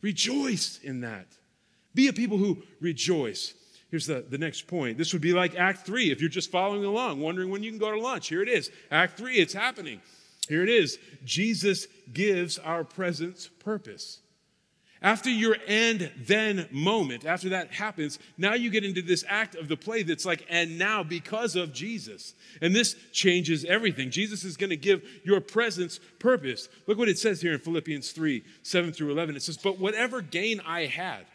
Rejoice 0.00 0.78
in 0.80 1.00
that. 1.00 1.26
Be 1.94 2.08
a 2.08 2.12
people 2.12 2.38
who 2.38 2.62
rejoice. 2.80 3.54
Here's 3.90 4.06
the, 4.06 4.24
the 4.28 4.38
next 4.38 4.66
point. 4.66 4.98
This 4.98 5.12
would 5.12 5.22
be 5.22 5.32
like 5.32 5.54
Act 5.54 5.86
3 5.86 6.10
if 6.10 6.20
you're 6.20 6.28
just 6.28 6.50
following 6.50 6.84
along, 6.84 7.20
wondering 7.20 7.50
when 7.50 7.62
you 7.62 7.70
can 7.70 7.78
go 7.78 7.92
to 7.92 8.00
lunch. 8.00 8.28
Here 8.28 8.42
it 8.42 8.48
is. 8.48 8.70
Act 8.90 9.16
3, 9.16 9.36
it's 9.36 9.54
happening. 9.54 10.00
Here 10.48 10.62
it 10.62 10.68
is. 10.68 10.98
Jesus 11.24 11.86
gives 12.12 12.58
our 12.58 12.84
presence 12.84 13.48
purpose. 13.60 14.20
After 15.04 15.28
your 15.28 15.56
and 15.68 16.10
then 16.26 16.66
moment, 16.70 17.26
after 17.26 17.50
that 17.50 17.72
happens, 17.72 18.18
now 18.38 18.54
you 18.54 18.70
get 18.70 18.84
into 18.84 19.02
this 19.02 19.22
act 19.28 19.54
of 19.54 19.68
the 19.68 19.76
play 19.76 20.02
that's 20.02 20.24
like, 20.24 20.46
and 20.48 20.78
now 20.78 21.02
because 21.02 21.56
of 21.56 21.74
Jesus. 21.74 22.32
And 22.62 22.74
this 22.74 22.96
changes 23.12 23.66
everything. 23.66 24.10
Jesus 24.10 24.44
is 24.44 24.56
going 24.56 24.70
to 24.70 24.78
give 24.78 25.02
your 25.22 25.42
presence 25.42 26.00
purpose. 26.18 26.70
Look 26.86 26.96
what 26.96 27.10
it 27.10 27.18
says 27.18 27.42
here 27.42 27.52
in 27.52 27.58
Philippians 27.58 28.12
3 28.12 28.42
7 28.62 28.92
through 28.92 29.10
11. 29.10 29.36
It 29.36 29.42
says, 29.42 29.58
But 29.58 29.78
whatever 29.78 30.22
gain 30.22 30.60
I 30.66 30.86
had, 30.86 31.26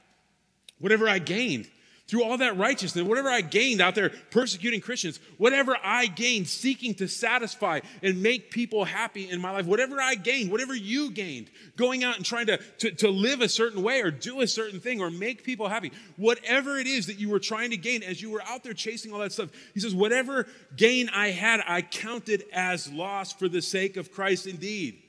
whatever 0.80 1.08
I 1.08 1.20
gained, 1.20 1.68
through 2.10 2.24
all 2.24 2.38
that 2.38 2.58
righteousness, 2.58 3.06
whatever 3.06 3.30
I 3.30 3.42
gained 3.42 3.82
out 3.82 3.94
there 3.94 4.10
persecuting 4.32 4.82
Christians, 4.82 5.20
whatever 5.38 5.78
I 5.84 6.08
gained 6.08 6.48
seeking 6.48 6.96
to 6.96 7.08
satisfy 7.08 7.82
and 8.02 8.24
make 8.24 8.50
people 8.50 8.84
happy 8.84 9.30
in 9.30 9.40
my 9.40 9.52
life, 9.52 9.68
whatever 9.68 10.02
I 10.02 10.16
gained, 10.16 10.52
whatever 10.52 10.74
you 10.74 11.12
gained, 11.12 11.52
going 11.78 12.04
out 12.04 12.16
and 12.16 12.26
trying 12.26 12.48
to, 12.48 12.58
to, 12.80 12.92
to 12.92 13.10
live 13.10 13.42
a 13.42 13.48
certain 13.48 13.84
way 13.84 14.02
or 14.02 14.10
do 14.10 14.42
a 14.42 14.48
certain 14.48 14.80
thing 14.80 15.02
or 15.02 15.12
make 15.12 15.44
people 15.44 15.70
happy, 15.70 15.92
whatever 16.18 16.80
it 16.80 16.88
is 16.88 17.06
that 17.06 17.20
you 17.20 17.30
were 17.30 17.40
trying 17.40 17.70
to 17.70 17.78
gain 17.78 18.02
as 18.02 18.20
you 18.20 18.32
were 18.32 18.42
out 18.42 18.64
there 18.64 18.74
chasing 18.74 19.14
all 19.14 19.20
that 19.20 19.32
stuff, 19.32 19.52
he 19.76 19.80
says, 19.80 19.94
whatever 19.94 20.48
gain 20.76 21.10
I 21.10 21.28
had, 21.28 21.62
I 21.68 21.84
counted 21.84 22.44
as 22.52 22.92
loss 22.92 23.34
for 23.34 23.48
the 23.48 23.62
sake 23.62 23.98
of 23.98 24.12
Christ 24.12 24.48
indeed. 24.48 25.00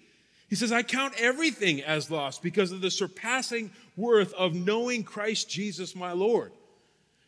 He 0.51 0.57
says, 0.57 0.73
I 0.73 0.83
count 0.83 1.15
everything 1.17 1.81
as 1.81 2.11
loss 2.11 2.39
because 2.41 2.73
of 2.73 2.81
the 2.81 2.91
surpassing 2.91 3.71
worth 4.01 4.33
of 4.35 4.55
knowing 4.55 5.05
Christ 5.05 5.49
Jesus 5.49 5.95
my 5.95 6.13
Lord. 6.13 6.53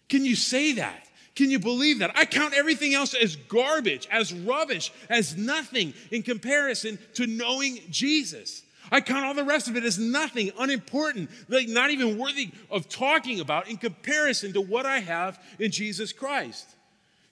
Can 0.09 0.25
you 0.25 0.35
say 0.35 0.73
that? 0.73 1.09
Can 1.35 1.51
you 1.51 1.59
believe 1.59 2.01
that? 2.01 2.13
I 2.15 2.25
count 2.25 2.55
everything 2.55 2.95
else 2.95 3.15
as 3.15 3.37
garbage, 3.37 4.07
as 4.11 4.33
rubbish, 4.33 4.93
as 5.09 5.37
nothing 5.37 5.95
in 6.11 6.23
comparison 6.23 6.99
to 7.15 7.27
knowing 7.27 7.81
Jesus. 7.91 8.63
I 8.91 9.01
count 9.01 9.25
all 9.25 9.33
the 9.33 9.45
rest 9.45 9.69
of 9.69 9.77
it 9.77 9.85
as 9.85 9.99
nothing, 9.99 10.51
unimportant, 10.59 11.31
like 11.49 11.69
not 11.69 11.91
even 11.91 12.19
worthy 12.19 12.51
of 12.71 12.89
talking 12.89 13.41
about 13.41 13.69
in 13.69 13.79
comparison 13.79 14.53
to 14.53 14.61
what 14.61 14.85
I 14.85 14.99
have 14.99 15.43
in 15.59 15.71
Jesus 15.71 16.13
Christ. 16.13 16.69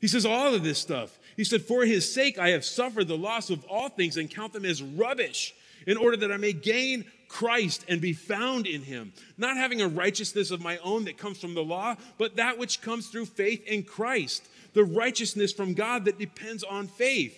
He 0.00 0.08
says 0.08 0.24
all 0.24 0.54
of 0.54 0.64
this 0.64 0.78
stuff. 0.78 1.18
He 1.40 1.44
said, 1.44 1.62
For 1.62 1.86
his 1.86 2.12
sake 2.12 2.38
I 2.38 2.50
have 2.50 2.66
suffered 2.66 3.08
the 3.08 3.16
loss 3.16 3.48
of 3.48 3.64
all 3.64 3.88
things 3.88 4.18
and 4.18 4.30
count 4.30 4.52
them 4.52 4.66
as 4.66 4.82
rubbish 4.82 5.54
in 5.86 5.96
order 5.96 6.18
that 6.18 6.30
I 6.30 6.36
may 6.36 6.52
gain 6.52 7.06
Christ 7.28 7.82
and 7.88 7.98
be 7.98 8.12
found 8.12 8.66
in 8.66 8.82
him, 8.82 9.14
not 9.38 9.56
having 9.56 9.80
a 9.80 9.88
righteousness 9.88 10.50
of 10.50 10.60
my 10.60 10.76
own 10.84 11.06
that 11.06 11.16
comes 11.16 11.38
from 11.38 11.54
the 11.54 11.64
law, 11.64 11.96
but 12.18 12.36
that 12.36 12.58
which 12.58 12.82
comes 12.82 13.06
through 13.08 13.24
faith 13.24 13.66
in 13.66 13.84
Christ, 13.84 14.50
the 14.74 14.84
righteousness 14.84 15.50
from 15.50 15.72
God 15.72 16.04
that 16.04 16.18
depends 16.18 16.62
on 16.62 16.88
faith. 16.88 17.34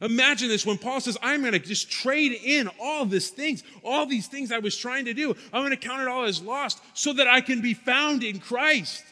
Imagine 0.00 0.48
this 0.48 0.64
when 0.64 0.78
Paul 0.78 1.02
says, 1.02 1.18
I'm 1.20 1.42
going 1.42 1.52
to 1.52 1.58
just 1.58 1.90
trade 1.90 2.32
in 2.32 2.70
all 2.80 3.04
these 3.04 3.28
things, 3.28 3.62
all 3.84 4.06
these 4.06 4.26
things 4.26 4.52
I 4.52 4.58
was 4.58 4.74
trying 4.74 5.04
to 5.04 5.12
do. 5.12 5.36
I'm 5.52 5.60
going 5.60 5.70
to 5.70 5.76
count 5.76 6.00
it 6.00 6.08
all 6.08 6.24
as 6.24 6.40
lost 6.40 6.80
so 6.94 7.12
that 7.12 7.28
I 7.28 7.42
can 7.42 7.60
be 7.60 7.74
found 7.74 8.24
in 8.24 8.40
Christ. 8.40 9.04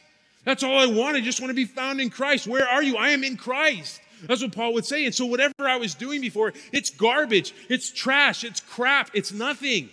That's 0.44 0.62
all 0.62 0.78
I 0.78 0.86
want. 0.86 1.18
I 1.18 1.20
just 1.20 1.38
want 1.38 1.50
to 1.50 1.54
be 1.54 1.66
found 1.66 2.00
in 2.00 2.08
Christ. 2.08 2.46
Where 2.46 2.66
are 2.66 2.82
you? 2.82 2.96
I 2.96 3.10
am 3.10 3.24
in 3.24 3.36
Christ. 3.36 4.00
That's 4.26 4.42
what 4.42 4.52
Paul 4.52 4.74
would 4.74 4.84
say. 4.84 5.04
And 5.06 5.14
so, 5.14 5.26
whatever 5.26 5.52
I 5.60 5.76
was 5.76 5.94
doing 5.94 6.20
before, 6.20 6.52
it's 6.72 6.90
garbage, 6.90 7.54
it's 7.68 7.90
trash, 7.90 8.44
it's 8.44 8.60
crap, 8.60 9.10
it's 9.14 9.32
nothing. 9.32 9.90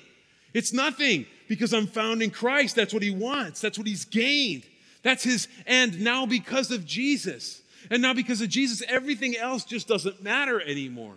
It's 0.53 0.73
nothing 0.73 1.25
because 1.47 1.73
I'm 1.73 1.87
found 1.87 2.23
in 2.23 2.31
Christ. 2.31 2.75
That's 2.75 2.93
what 2.93 3.03
he 3.03 3.11
wants, 3.11 3.61
that's 3.61 3.77
what 3.77 3.87
he's 3.87 4.05
gained. 4.05 4.63
That's 5.01 5.23
his 5.23 5.47
end 5.65 6.01
now 6.01 6.25
because 6.25 6.71
of 6.71 6.85
Jesus. 6.85 7.61
And 7.89 8.01
now 8.01 8.13
because 8.13 8.41
of 8.41 8.49
Jesus, 8.49 8.83
everything 8.87 9.37
else 9.37 9.63
just 9.63 9.87
doesn't 9.87 10.21
matter 10.21 10.61
anymore. 10.61 11.15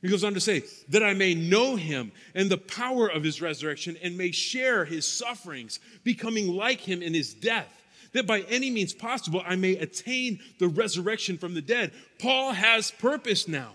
He 0.00 0.08
goes 0.08 0.24
on 0.24 0.34
to 0.34 0.40
say, 0.40 0.64
that 0.88 1.04
I 1.04 1.14
may 1.14 1.34
know 1.34 1.76
him 1.76 2.10
and 2.34 2.50
the 2.50 2.58
power 2.58 3.06
of 3.06 3.22
his 3.22 3.40
resurrection 3.40 3.96
and 4.02 4.18
may 4.18 4.32
share 4.32 4.84
his 4.84 5.06
sufferings, 5.06 5.78
becoming 6.02 6.48
like 6.48 6.80
him 6.80 7.02
in 7.02 7.14
his 7.14 7.34
death, 7.34 7.81
that 8.12 8.26
by 8.26 8.40
any 8.42 8.70
means 8.70 8.92
possible 8.92 9.42
I 9.46 9.56
may 9.56 9.76
attain 9.76 10.40
the 10.58 10.68
resurrection 10.68 11.38
from 11.38 11.54
the 11.54 11.62
dead. 11.62 11.92
Paul 12.18 12.52
has 12.52 12.90
purpose 12.90 13.48
now. 13.48 13.72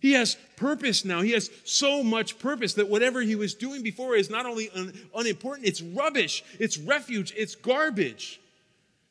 He 0.00 0.12
has 0.14 0.36
purpose 0.56 1.04
now. 1.04 1.20
He 1.20 1.30
has 1.30 1.48
so 1.64 2.02
much 2.02 2.38
purpose 2.40 2.74
that 2.74 2.88
whatever 2.88 3.20
he 3.20 3.36
was 3.36 3.54
doing 3.54 3.82
before 3.82 4.16
is 4.16 4.30
not 4.30 4.46
only 4.46 4.68
un- 4.70 4.92
unimportant, 5.14 5.66
it's 5.68 5.80
rubbish, 5.80 6.42
it's 6.58 6.76
refuge, 6.76 7.32
it's 7.36 7.54
garbage. 7.54 8.40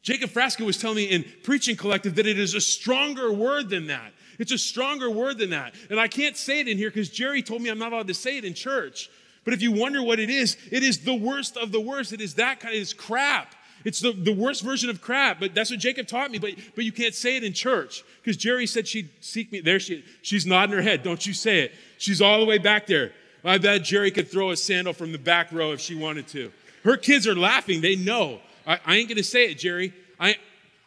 Jacob 0.02 0.32
Frasca 0.32 0.66
was 0.66 0.78
telling 0.78 0.98
me 0.98 1.06
in 1.06 1.24
Preaching 1.44 1.78
Collective 1.78 2.16
that 2.16 2.28
it 2.28 2.38
is 2.38 2.56
a 2.56 2.62
stronger 2.62 3.32
word 3.32 3.70
than 3.70 3.88
that. 3.88 4.12
It's 4.38 4.52
a 4.52 4.58
stronger 4.58 5.10
word 5.10 5.38
than 5.38 5.52
that. 5.52 5.76
And 5.90 6.00
I 6.00 6.08
can't 6.08 6.36
say 6.36 6.60
it 6.60 6.68
in 6.68 6.78
here 6.78 6.90
because 6.90 7.10
Jerry 7.10 7.42
told 7.42 7.62
me 7.62 7.70
I'm 7.70 7.78
not 7.78 7.94
allowed 7.94 8.08
to 8.08 8.14
say 8.14 8.38
it 8.38 8.44
in 8.44 8.54
church. 8.54 9.10
But 9.46 9.54
if 9.54 9.62
you 9.62 9.72
wonder 9.72 10.04
what 10.04 10.20
it 10.20 10.30
is, 10.30 10.58
it 10.72 10.84
is 10.84 11.00
the 11.00 11.14
worst 11.14 11.56
of 11.58 11.72
the 11.72 11.80
worst. 11.80 12.12
It 12.12 12.22
is 12.22 12.36
that 12.36 12.60
kind 12.60 12.76
of, 12.76 12.82
it's 12.82 12.94
crap. 12.94 13.56
It's 13.84 14.00
the, 14.00 14.12
the 14.12 14.34
worst 14.34 14.64
version 14.64 14.90
of 14.90 15.02
crap, 15.02 15.40
but 15.40 15.54
that's 15.54 15.72
what 15.72 15.80
Jacob 15.80 16.08
taught 16.08 16.32
me. 16.32 16.40
But, 16.40 16.54
but 16.76 16.86
you 16.86 16.92
can't 16.92 17.16
say 17.16 17.38
it 17.38 17.44
in 17.44 17.54
church 17.54 18.04
because 18.22 18.38
Jerry 18.38 18.68
said 18.68 18.88
she'd 18.88 19.10
seek 19.20 19.52
me. 19.52 19.62
There 19.62 19.80
she 19.80 20.04
She's 20.22 20.46
nodding 20.46 20.76
her 20.76 20.82
head. 20.82 21.04
Don't 21.04 21.26
you 21.26 21.34
say 21.34 21.62
it. 21.62 21.74
She's 21.98 22.22
all 22.22 22.40
the 22.40 22.46
way 22.46 22.58
back 22.58 22.88
there. 22.88 23.12
I 23.44 23.58
bet 23.58 23.84
Jerry 23.84 24.12
could 24.12 24.30
throw 24.30 24.52
a 24.52 24.58
sandal 24.58 24.94
from 24.94 25.12
the 25.12 25.18
back 25.18 25.52
row 25.52 25.72
if 25.72 25.80
she 25.80 25.96
wanted 25.96 26.28
to. 26.30 26.52
Her 26.84 26.98
kids 26.98 27.28
are 27.28 27.36
laughing. 27.36 27.82
They 27.82 27.96
know. 27.96 28.40
I, 28.68 28.80
I 28.86 28.96
ain't 28.98 29.08
going 29.08 29.18
to 29.18 29.24
say 29.24 29.50
it, 29.50 29.58
Jerry. 29.58 29.94
I, 30.20 30.36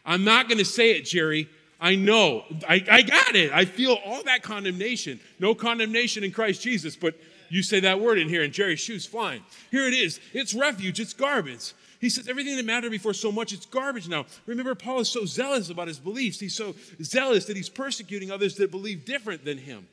I'm 0.05 0.23
not 0.23 0.47
going 0.47 0.59
to 0.59 0.65
say 0.65 0.91
it, 0.91 1.05
Jerry. 1.05 1.49
I 1.79 1.95
know. 1.95 2.45
I, 2.67 2.83
I 2.89 3.01
got 3.01 3.35
it. 3.35 3.51
I 3.51 3.65
feel 3.65 3.97
all 4.05 4.23
that 4.23 4.41
condemnation. 4.41 5.19
No 5.39 5.53
condemnation 5.53 6.23
in 6.23 6.31
Christ 6.31 6.61
Jesus, 6.61 6.95
but 6.95 7.15
you 7.49 7.61
say 7.61 7.81
that 7.81 7.99
word 7.99 8.17
in 8.17 8.29
here 8.29 8.43
and 8.43 8.53
Jerry's 8.53 8.79
shoes 8.79 9.05
flying. 9.05 9.43
Here 9.71 9.85
it 9.87 9.93
is. 9.93 10.19
It's 10.33 10.53
refuge. 10.53 10.99
It's 10.99 11.13
garbage. 11.13 11.73
He 11.99 12.09
says 12.09 12.27
everything 12.27 12.57
that 12.57 12.65
mattered 12.65 12.91
before 12.91 13.13
so 13.13 13.31
much, 13.31 13.53
it's 13.53 13.65
garbage 13.65 14.07
now. 14.07 14.25
Remember, 14.45 14.75
Paul 14.75 14.99
is 14.99 15.09
so 15.09 15.25
zealous 15.25 15.69
about 15.69 15.87
his 15.87 15.99
beliefs. 15.99 16.39
He's 16.39 16.55
so 16.55 16.75
zealous 17.01 17.45
that 17.45 17.55
he's 17.55 17.69
persecuting 17.69 18.31
others 18.31 18.55
that 18.55 18.71
believe 18.71 19.05
different 19.05 19.45
than 19.45 19.57
him. 19.57 19.87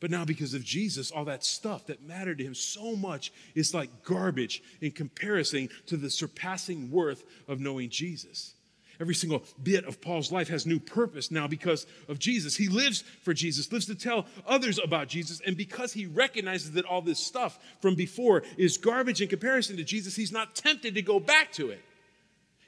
But 0.00 0.10
now, 0.10 0.24
because 0.24 0.52
of 0.52 0.64
Jesus, 0.64 1.12
all 1.12 1.26
that 1.26 1.44
stuff 1.44 1.86
that 1.86 2.02
mattered 2.02 2.38
to 2.38 2.44
him 2.44 2.56
so 2.56 2.96
much 2.96 3.32
is 3.54 3.72
like 3.72 4.02
garbage 4.02 4.60
in 4.80 4.90
comparison 4.90 5.68
to 5.86 5.96
the 5.96 6.10
surpassing 6.10 6.90
worth 6.90 7.22
of 7.46 7.60
knowing 7.60 7.88
Jesus. 7.88 8.54
Every 9.02 9.16
single 9.16 9.42
bit 9.60 9.84
of 9.84 10.00
Paul's 10.00 10.30
life 10.30 10.46
has 10.48 10.64
new 10.64 10.78
purpose 10.78 11.32
now 11.32 11.48
because 11.48 11.88
of 12.08 12.20
Jesus. 12.20 12.56
He 12.56 12.68
lives 12.68 13.02
for 13.24 13.34
Jesus, 13.34 13.72
lives 13.72 13.86
to 13.86 13.96
tell 13.96 14.26
others 14.46 14.78
about 14.78 15.08
Jesus. 15.08 15.40
And 15.44 15.56
because 15.56 15.92
he 15.92 16.06
recognizes 16.06 16.70
that 16.72 16.84
all 16.84 17.02
this 17.02 17.18
stuff 17.18 17.58
from 17.80 17.96
before 17.96 18.44
is 18.56 18.78
garbage 18.78 19.20
in 19.20 19.26
comparison 19.26 19.76
to 19.76 19.82
Jesus, 19.82 20.14
he's 20.14 20.30
not 20.30 20.54
tempted 20.54 20.94
to 20.94 21.02
go 21.02 21.18
back 21.18 21.50
to 21.54 21.70
it. 21.70 21.80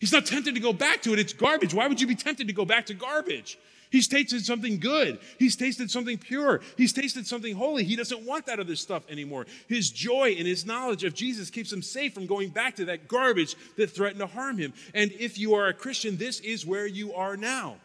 He's 0.01 0.13
not 0.13 0.27
tempted 0.27 0.57
to 0.57 0.61
go 0.61 0.73
back 0.73 1.03
to 1.03 1.13
it. 1.13 1.21
It's 1.21 1.33
garbage. 1.33 1.73
Why 1.73 1.87
would 1.87 2.01
you 2.01 2.09
be 2.09 2.17
tempted 2.17 2.49
to 2.49 2.53
go 2.53 2.65
back 2.65 2.87
to 2.87 2.95
garbage? 2.95 3.57
He's 3.91 4.09
tasted 4.09 4.45
something 4.45 4.79
good. 4.79 5.19
He's 5.39 5.57
tasted 5.57 5.91
something 5.91 6.19
pure. 6.19 6.61
He's 6.77 6.93
tasted 6.93 7.27
something 7.27 7.55
holy. 7.55 7.85
He 7.85 7.97
doesn't 7.97 8.27
want 8.27 8.47
that 8.47 8.59
other 8.59 8.77
stuff 8.77 9.09
anymore. 9.09 9.47
His 9.69 9.91
joy 9.91 10.35
and 10.39 10.47
his 10.47 10.67
knowledge 10.67 11.05
of 11.05 11.15
Jesus 11.15 11.51
keeps 11.51 11.73
him 11.73 11.83
safe 11.83 12.13
from 12.13 12.27
going 12.27 12.49
back 12.49 12.77
to 12.77 12.87
that 12.87 13.09
garbage 13.09 13.57
that 13.77 13.91
threatened 13.91 14.21
to 14.21 14.27
harm 14.27 14.59
him. 14.59 14.73
And 14.95 15.13
if 15.13 15.39
you 15.39 15.55
are 15.55 15.69
a 15.69 15.75
Christian, 15.75 16.17
this 16.17 16.41
is 16.41 16.67
where 16.67 16.87
you 16.87 17.15
are 17.15 17.37
now. 17.37 17.77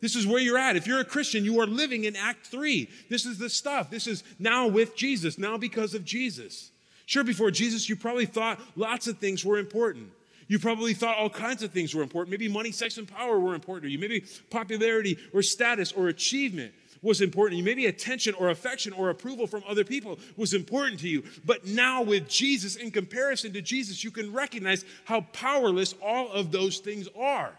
This 0.00 0.16
is 0.16 0.26
where 0.26 0.40
you're 0.40 0.58
at. 0.58 0.76
If 0.76 0.86
you're 0.86 1.00
a 1.00 1.04
Christian, 1.04 1.44
you 1.44 1.60
are 1.60 1.66
living 1.66 2.04
in 2.04 2.16
Act 2.16 2.46
3. 2.46 2.88
This 3.08 3.26
is 3.26 3.38
the 3.38 3.50
stuff. 3.50 3.90
This 3.90 4.06
is 4.06 4.24
now 4.38 4.66
with 4.66 4.96
Jesus, 4.96 5.36
now 5.36 5.58
because 5.58 5.94
of 5.94 6.04
Jesus. 6.04 6.70
Sure, 7.06 7.24
before 7.24 7.50
Jesus, 7.50 7.88
you 7.88 7.96
probably 7.96 8.26
thought 8.26 8.60
lots 8.76 9.08
of 9.08 9.18
things 9.18 9.44
were 9.44 9.58
important. 9.58 10.10
You 10.50 10.58
probably 10.58 10.94
thought 10.94 11.16
all 11.16 11.30
kinds 11.30 11.62
of 11.62 11.70
things 11.70 11.94
were 11.94 12.02
important. 12.02 12.32
Maybe 12.32 12.48
money, 12.48 12.72
sex, 12.72 12.98
and 12.98 13.06
power 13.06 13.38
were 13.38 13.54
important 13.54 13.84
to 13.84 13.90
you. 13.92 14.00
Maybe 14.00 14.24
popularity 14.50 15.16
or 15.32 15.42
status 15.42 15.92
or 15.92 16.08
achievement 16.08 16.74
was 17.02 17.20
important 17.20 17.52
to 17.52 17.58
you. 17.58 17.62
Maybe 17.62 17.86
attention 17.86 18.34
or 18.34 18.50
affection 18.50 18.92
or 18.92 19.10
approval 19.10 19.46
from 19.46 19.62
other 19.68 19.84
people 19.84 20.18
was 20.36 20.52
important 20.52 20.98
to 21.02 21.08
you. 21.08 21.22
But 21.44 21.68
now, 21.68 22.02
with 22.02 22.28
Jesus, 22.28 22.74
in 22.74 22.90
comparison 22.90 23.52
to 23.52 23.62
Jesus, 23.62 24.02
you 24.02 24.10
can 24.10 24.32
recognize 24.32 24.84
how 25.04 25.20
powerless 25.32 25.94
all 26.02 26.32
of 26.32 26.50
those 26.50 26.78
things 26.78 27.08
are. 27.16 27.52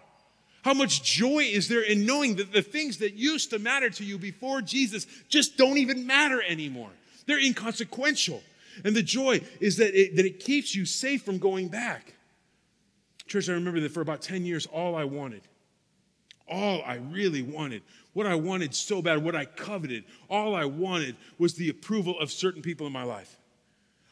How 0.66 0.74
much 0.74 1.02
joy 1.02 1.44
is 1.44 1.70
there 1.70 1.84
in 1.84 2.06
knowing 2.06 2.36
that 2.36 2.52
the 2.52 2.62
things 2.62 2.98
that 2.98 3.14
used 3.14 3.52
to 3.52 3.60
matter 3.60 3.90
to 3.90 4.04
you 4.04 4.18
before 4.18 4.62
Jesus 4.62 5.08
just 5.30 5.56
don't 5.56 5.78
even 5.78 6.06
matter 6.06 6.44
anymore? 6.44 6.92
They're 7.26 7.40
inconsequential. 7.40 8.44
And 8.84 8.94
the 8.94 9.02
joy 9.02 9.40
is 9.62 9.78
that 9.78 9.98
it, 9.98 10.18
that 10.18 10.26
it 10.26 10.42
keeps 10.42 10.76
you 10.76 10.86
safe 10.86 11.24
from 11.24 11.38
going 11.38 11.70
back. 11.70 12.16
Church, 13.32 13.48
I 13.48 13.54
remember 13.54 13.80
that 13.80 13.94
for 13.94 14.02
about 14.02 14.22
10 14.22 14.44
years, 14.44 14.66
all 14.66 14.94
I 14.94 15.06
wanted, 15.06 15.44
all 16.50 16.82
I 16.86 16.96
really 16.96 17.42
wanted, 17.42 17.82
what 18.12 18.28
I 18.28 18.36
wanted 18.36 18.76
so 18.76 19.02
bad, 19.02 19.24
what 19.24 19.38
I 19.38 19.46
coveted, 19.46 20.04
all 20.30 20.54
I 20.54 20.66
wanted 20.66 21.16
was 21.38 21.54
the 21.54 21.70
approval 21.70 22.20
of 22.20 22.30
certain 22.30 22.62
people 22.62 22.86
in 22.88 22.92
my 22.92 23.04
life. 23.04 23.38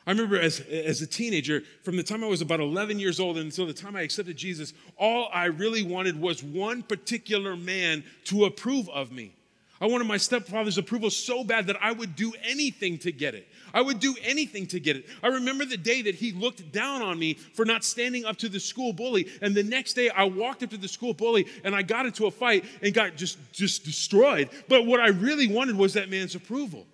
I 0.08 0.12
remember 0.12 0.40
as, 0.40 0.62
as 0.62 1.02
a 1.02 1.06
teenager, 1.06 1.64
from 1.84 1.98
the 1.98 2.04
time 2.04 2.24
I 2.24 2.28
was 2.28 2.40
about 2.40 2.62
11 2.62 2.98
years 2.98 3.20
old 3.20 3.38
until 3.38 3.66
the 3.66 3.74
time 3.74 3.98
I 3.98 4.04
accepted 4.04 4.38
Jesus, 4.38 4.74
all 4.98 5.30
I 5.34 5.48
really 5.48 5.84
wanted 5.84 6.18
was 6.18 6.42
one 6.42 6.82
particular 6.82 7.58
man 7.58 8.06
to 8.24 8.46
approve 8.46 8.88
of 8.88 9.12
me. 9.12 9.34
I 9.82 9.88
wanted 9.88 10.08
my 10.08 10.18
stepfather's 10.18 10.78
approval 10.78 11.10
so 11.10 11.44
bad 11.44 11.68
that 11.68 11.78
I 11.82 11.94
would 11.94 12.16
do 12.16 12.34
anything 12.44 12.98
to 13.00 13.12
get 13.14 13.34
it. 13.34 13.48
I 13.74 13.82
would 13.82 14.00
do 14.00 14.16
anything 14.22 14.68
to 14.68 14.80
get 14.80 14.98
it. 14.98 15.06
I 15.24 15.28
remember 15.28 15.64
the 15.64 15.78
day 15.78 16.02
that 16.02 16.16
he 16.16 16.34
looked 16.34 16.72
down 16.74 17.02
on 17.02 17.18
me 17.18 17.36
for 17.36 17.64
not 17.64 17.86
standing 17.86 18.26
up 18.26 18.38
to 18.38 18.50
the 18.50 18.60
school 18.60 18.92
bully. 18.92 19.28
And 19.42 19.56
the 19.56 19.64
next 19.64 19.94
day 19.94 20.10
I 20.10 20.26
walked 20.26 20.64
up 20.64 20.72
to 20.72 20.78
the 20.78 20.88
school 20.88 21.14
bully 21.14 21.48
and 21.64 21.74
I 21.74 21.82
got 21.82 22.06
into 22.06 22.26
a 22.26 22.32
fight 22.32 22.66
and 22.82 22.94
got 22.94 23.16
just, 23.16 23.38
just 23.54 23.86
destroyed. 23.86 24.50
But 24.68 24.86
what 24.86 25.00
I 25.00 25.10
really 25.10 25.48
wanted 25.48 25.78
was 25.78 25.94
that 25.94 26.10
man's 26.10 26.36
approval. 26.36 26.86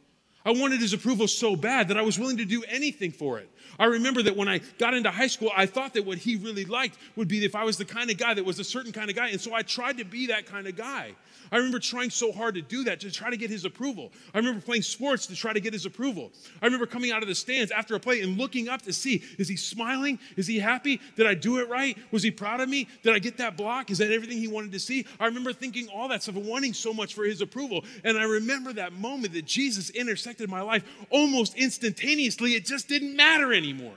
I 0.45 0.51
wanted 0.51 0.79
his 0.79 0.93
approval 0.93 1.27
so 1.27 1.55
bad 1.55 1.87
that 1.87 1.97
I 1.97 2.03
was 2.03 2.19
willing 2.19 2.37
to 2.37 2.45
do 2.45 2.63
anything 2.69 3.11
for 3.11 3.39
it. 3.39 3.49
I 3.79 3.85
remember 3.85 4.23
that 4.23 4.35
when 4.35 4.47
I 4.47 4.61
got 4.77 4.93
into 4.93 5.11
high 5.11 5.27
school, 5.27 5.51
I 5.55 5.65
thought 5.65 5.93
that 5.93 6.05
what 6.05 6.17
he 6.17 6.35
really 6.35 6.65
liked 6.65 6.97
would 7.15 7.27
be 7.27 7.43
if 7.43 7.55
I 7.55 7.63
was 7.63 7.77
the 7.77 7.85
kind 7.85 8.09
of 8.09 8.17
guy 8.17 8.33
that 8.33 8.45
was 8.45 8.59
a 8.59 8.63
certain 8.63 8.91
kind 8.91 9.09
of 9.09 9.15
guy. 9.15 9.29
And 9.29 9.41
so 9.41 9.53
I 9.53 9.61
tried 9.61 9.97
to 9.97 10.05
be 10.05 10.27
that 10.27 10.45
kind 10.45 10.67
of 10.67 10.75
guy. 10.75 11.15
I 11.51 11.57
remember 11.57 11.79
trying 11.79 12.09
so 12.09 12.31
hard 12.31 12.55
to 12.55 12.61
do 12.61 12.83
that, 12.85 12.99
to 13.01 13.11
try 13.11 13.29
to 13.29 13.37
get 13.37 13.49
his 13.49 13.65
approval. 13.65 14.11
I 14.33 14.39
remember 14.39 14.61
playing 14.61 14.81
sports 14.81 15.27
to 15.27 15.35
try 15.35 15.53
to 15.53 15.59
get 15.59 15.73
his 15.73 15.85
approval. 15.85 16.31
I 16.61 16.65
remember 16.65 16.85
coming 16.85 17.11
out 17.11 17.21
of 17.21 17.27
the 17.27 17.35
stands 17.35 17.71
after 17.71 17.95
a 17.95 17.99
play 17.99 18.21
and 18.21 18.37
looking 18.37 18.67
up 18.69 18.81
to 18.83 18.93
see 18.93 19.23
is 19.37 19.47
he 19.47 19.55
smiling? 19.55 20.19
Is 20.35 20.47
he 20.47 20.59
happy? 20.59 20.99
Did 21.15 21.27
I 21.27 21.33
do 21.33 21.59
it 21.59 21.69
right? 21.69 21.97
Was 22.11 22.23
he 22.23 22.31
proud 22.31 22.61
of 22.61 22.69
me? 22.69 22.87
Did 23.03 23.13
I 23.13 23.19
get 23.19 23.37
that 23.37 23.57
block? 23.57 23.91
Is 23.91 23.99
that 23.99 24.11
everything 24.11 24.37
he 24.37 24.47
wanted 24.47 24.71
to 24.71 24.79
see? 24.79 25.05
I 25.19 25.25
remember 25.25 25.53
thinking 25.53 25.87
all 25.89 26.07
that 26.09 26.23
stuff 26.23 26.35
and 26.35 26.45
wanting 26.45 26.73
so 26.73 26.93
much 26.93 27.13
for 27.13 27.23
his 27.23 27.41
approval. 27.41 27.83
And 28.03 28.17
I 28.17 28.23
remember 28.23 28.73
that 28.73 28.93
moment 28.93 29.33
that 29.33 29.45
Jesus 29.45 29.89
intersected 29.91 30.49
my 30.49 30.61
life 30.61 30.83
almost 31.09 31.55
instantaneously. 31.55 32.51
It 32.51 32.65
just 32.65 32.87
didn't 32.87 33.15
matter 33.15 33.53
anymore. 33.55 33.95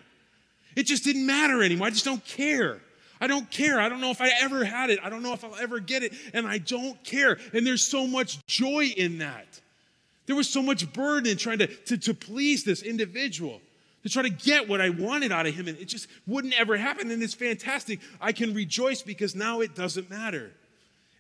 It 0.77 0.85
just 0.85 1.05
didn't 1.05 1.27
matter 1.27 1.63
anymore. 1.63 1.89
I 1.89 1.91
just 1.91 2.05
don't 2.05 2.25
care. 2.25 2.81
I 3.21 3.27
don't 3.27 3.51
care. 3.51 3.81
I 3.81 3.89
don't 3.89 4.01
know 4.01 4.11
if 4.11 4.21
I 4.21 4.31
ever 4.41 4.65
had 4.65 4.91
it. 4.91 5.01
I 5.03 5.11
don't 5.11 5.23
know 5.23 5.33
if 5.33 5.45
I'll 5.45 5.57
ever 5.57 5.81
get 5.81 6.03
it. 6.03 6.13
And 6.33 6.47
I 6.47 6.59
don't 6.59 7.03
care. 7.05 7.39
And 7.53 7.67
there's 7.67 7.85
so 7.85 8.07
much 8.07 8.45
joy 8.47 8.85
in 8.97 9.19
that. 9.19 9.61
There 10.27 10.37
was 10.37 10.49
so 10.49 10.63
much 10.63 10.93
burden 10.93 11.31
in 11.31 11.37
trying 11.37 11.59
to, 11.59 11.67
to, 11.67 11.99
to 11.99 12.15
please 12.15 12.63
this 12.63 12.83
individual, 12.83 13.61
to 14.03 14.09
try 14.09 14.23
to 14.23 14.31
get 14.31 14.69
what 14.69 14.81
I 14.81 14.91
wanted 14.91 15.33
out 15.33 15.47
of 15.47 15.55
him. 15.55 15.69
And 15.69 15.79
it 15.79 15.87
just 15.87 16.07
wouldn't 16.27 16.59
ever 16.59 16.77
happen. 16.77 17.11
And 17.11 17.23
it's 17.23 17.35
fantastic. 17.35 18.01
I 18.21 18.33
can 18.33 18.55
rejoice 18.55 19.03
because 19.03 19.35
now 19.35 19.61
it 19.61 19.75
doesn't 19.75 20.11
matter. 20.11 20.53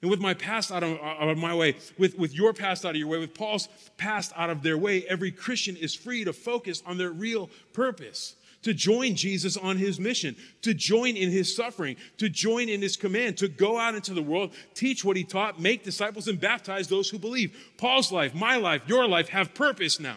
And 0.01 0.11
with 0.11 0.21
my 0.21 0.35
past 0.35 0.71
out 0.71 0.83
of, 0.83 0.99
out 1.01 1.29
of, 1.29 1.39
my 1.39 1.55
way, 1.55 1.77
with, 1.99 2.17
with 2.19 2.33
your 2.35 2.53
past 2.53 2.85
out 2.85 2.91
of 2.91 2.97
your 2.97 3.09
way, 3.09 3.19
with 3.19 3.35
Paul's 3.35 3.69
past 3.97 4.33
out 4.37 4.49
of 4.49 4.63
their 4.63 4.79
way, 4.79 5.05
every 5.09 5.33
Christian 5.33 5.77
is 5.77 5.95
free 5.95 6.25
to 6.25 6.33
focus 6.33 6.83
on 6.87 6.99
their 6.99 7.11
real 7.11 7.51
purpose 7.73 8.37
to 8.63 8.75
join 8.75 9.15
Jesus 9.15 9.57
on 9.57 9.77
his 9.77 10.01
mission, 10.01 10.37
to 10.63 10.75
join 10.75 11.17
in 11.17 11.31
his 11.31 11.55
suffering, 11.55 11.97
to 12.19 12.29
join 12.29 12.69
in 12.69 12.83
his 12.83 12.97
command, 12.97 13.37
to 13.39 13.49
go 13.49 13.79
out 13.79 13.95
into 13.95 14.15
the 14.15 14.23
world, 14.23 14.53
teach 14.75 15.05
what 15.05 15.17
he 15.17 15.25
taught, 15.25 15.61
make 15.61 15.85
disciples, 15.85 16.29
and 16.29 16.41
baptize 16.41 16.89
those 16.89 17.09
who 17.09 17.19
believe. 17.19 17.57
Paul's 17.77 18.11
life, 18.11 18.35
my 18.35 18.57
life, 18.57 18.83
your 18.87 19.07
life 19.07 19.29
have 19.29 19.55
purpose 19.55 20.01
now. 20.01 20.17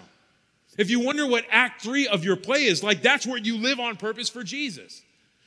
If 0.77 0.89
you 0.89 0.99
wonder 0.99 1.27
what 1.27 1.45
act 1.51 1.81
three 1.81 2.07
of 2.07 2.23
your 2.23 2.35
play 2.35 2.65
is 2.65 2.83
like, 2.83 3.01
that's 3.01 3.27
where 3.27 3.37
you 3.37 3.57
live 3.57 3.79
on 3.79 3.97
purpose 3.97 4.29
for 4.29 4.43
Jesus. 4.43 5.01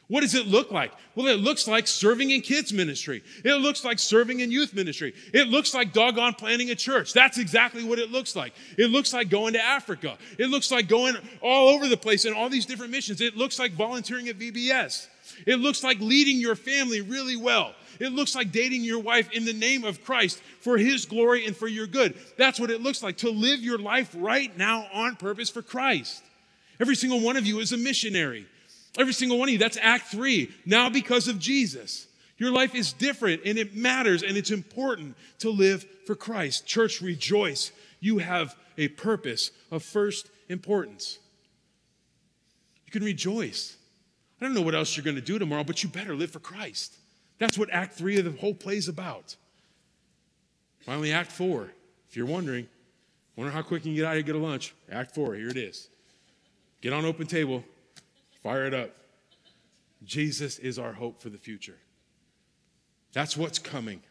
What 0.08 0.20
does 0.20 0.34
it 0.34 0.46
look 0.46 0.70
like? 0.70 0.92
Well, 1.14 1.28
it 1.28 1.40
looks 1.40 1.66
like 1.66 1.86
serving 1.86 2.30
in 2.30 2.42
kids' 2.42 2.72
ministry. 2.72 3.22
It 3.42 3.54
looks 3.54 3.84
like 3.84 3.98
serving 3.98 4.40
in 4.40 4.50
youth 4.50 4.74
ministry. 4.74 5.14
It 5.32 5.48
looks 5.48 5.72
like 5.72 5.94
doggone 5.94 6.34
planting 6.34 6.70
a 6.70 6.74
church. 6.74 7.14
That's 7.14 7.38
exactly 7.38 7.84
what 7.84 7.98
it 7.98 8.10
looks 8.10 8.36
like. 8.36 8.52
It 8.76 8.90
looks 8.90 9.14
like 9.14 9.30
going 9.30 9.54
to 9.54 9.64
Africa. 9.64 10.18
It 10.38 10.48
looks 10.48 10.70
like 10.70 10.88
going 10.88 11.16
all 11.40 11.68
over 11.68 11.88
the 11.88 11.96
place 11.96 12.26
in 12.26 12.34
all 12.34 12.50
these 12.50 12.66
different 12.66 12.92
missions. 12.92 13.22
It 13.22 13.36
looks 13.36 13.58
like 13.58 13.72
volunteering 13.72 14.28
at 14.28 14.38
VBS. 14.38 15.08
It 15.46 15.56
looks 15.56 15.82
like 15.82 15.98
leading 16.00 16.36
your 16.36 16.54
family 16.54 17.00
really 17.00 17.36
well. 17.36 17.74
It 17.98 18.12
looks 18.12 18.34
like 18.34 18.52
dating 18.52 18.82
your 18.82 18.98
wife 18.98 19.30
in 19.32 19.46
the 19.46 19.52
name 19.52 19.84
of 19.84 20.04
Christ 20.04 20.42
for 20.60 20.76
his 20.76 21.06
glory 21.06 21.46
and 21.46 21.56
for 21.56 21.68
your 21.68 21.86
good. 21.86 22.14
That's 22.36 22.60
what 22.60 22.70
it 22.70 22.82
looks 22.82 23.02
like 23.02 23.18
to 23.18 23.30
live 23.30 23.60
your 23.60 23.78
life 23.78 24.14
right 24.18 24.54
now 24.58 24.86
on 24.92 25.16
purpose 25.16 25.48
for 25.48 25.62
Christ. 25.62 26.22
Every 26.78 26.96
single 26.96 27.20
one 27.20 27.36
of 27.36 27.46
you 27.46 27.60
is 27.60 27.72
a 27.72 27.78
missionary. 27.78 28.46
Every 28.98 29.12
single 29.12 29.38
one 29.38 29.48
of 29.48 29.52
you. 29.52 29.58
That's 29.58 29.78
Act 29.80 30.06
Three. 30.06 30.52
Now, 30.64 30.88
because 30.88 31.28
of 31.28 31.38
Jesus, 31.38 32.06
your 32.36 32.52
life 32.52 32.74
is 32.74 32.92
different 32.92 33.42
and 33.44 33.58
it 33.58 33.74
matters 33.74 34.22
and 34.22 34.36
it's 34.36 34.50
important 34.50 35.16
to 35.38 35.50
live 35.50 35.84
for 36.06 36.14
Christ. 36.14 36.66
Church, 36.66 37.00
rejoice. 37.00 37.72
You 38.00 38.18
have 38.18 38.56
a 38.76 38.88
purpose 38.88 39.50
of 39.70 39.82
first 39.82 40.28
importance. 40.48 41.18
You 42.86 42.92
can 42.92 43.04
rejoice. 43.04 43.76
I 44.40 44.44
don't 44.44 44.54
know 44.54 44.62
what 44.62 44.74
else 44.74 44.96
you're 44.96 45.04
going 45.04 45.16
to 45.16 45.22
do 45.22 45.38
tomorrow, 45.38 45.64
but 45.64 45.82
you 45.82 45.88
better 45.88 46.14
live 46.14 46.30
for 46.30 46.40
Christ. 46.40 46.96
That's 47.38 47.58
what 47.58 47.70
Act 47.70 47.94
Three 47.94 48.18
of 48.18 48.24
the 48.24 48.32
whole 48.32 48.54
play 48.54 48.76
is 48.76 48.88
about. 48.88 49.36
Finally, 50.80 51.12
Act 51.12 51.32
Four. 51.32 51.70
If 52.08 52.16
you're 52.16 52.26
wondering, 52.26 52.68
wonder 53.36 53.50
how 53.50 53.62
quick 53.62 53.84
you 53.84 53.90
can 53.90 53.96
get 53.96 54.04
out 54.04 54.10
here 54.10 54.18
and 54.18 54.26
get 54.26 54.36
a 54.36 54.38
lunch. 54.38 54.74
Act 54.90 55.14
Four, 55.14 55.34
here 55.34 55.48
it 55.48 55.56
is. 55.56 55.88
Get 56.80 56.92
on 56.92 57.04
OpenTable, 57.04 57.64
Fire 58.44 58.66
it 58.66 58.74
up. 58.74 58.90
Jesus 60.04 60.58
is 60.58 60.78
our 60.78 60.92
hope 60.92 61.20
for 61.20 61.30
the 61.30 61.38
future. 61.38 61.78
That's 63.14 63.38
what's 63.38 63.58
coming. 63.58 64.02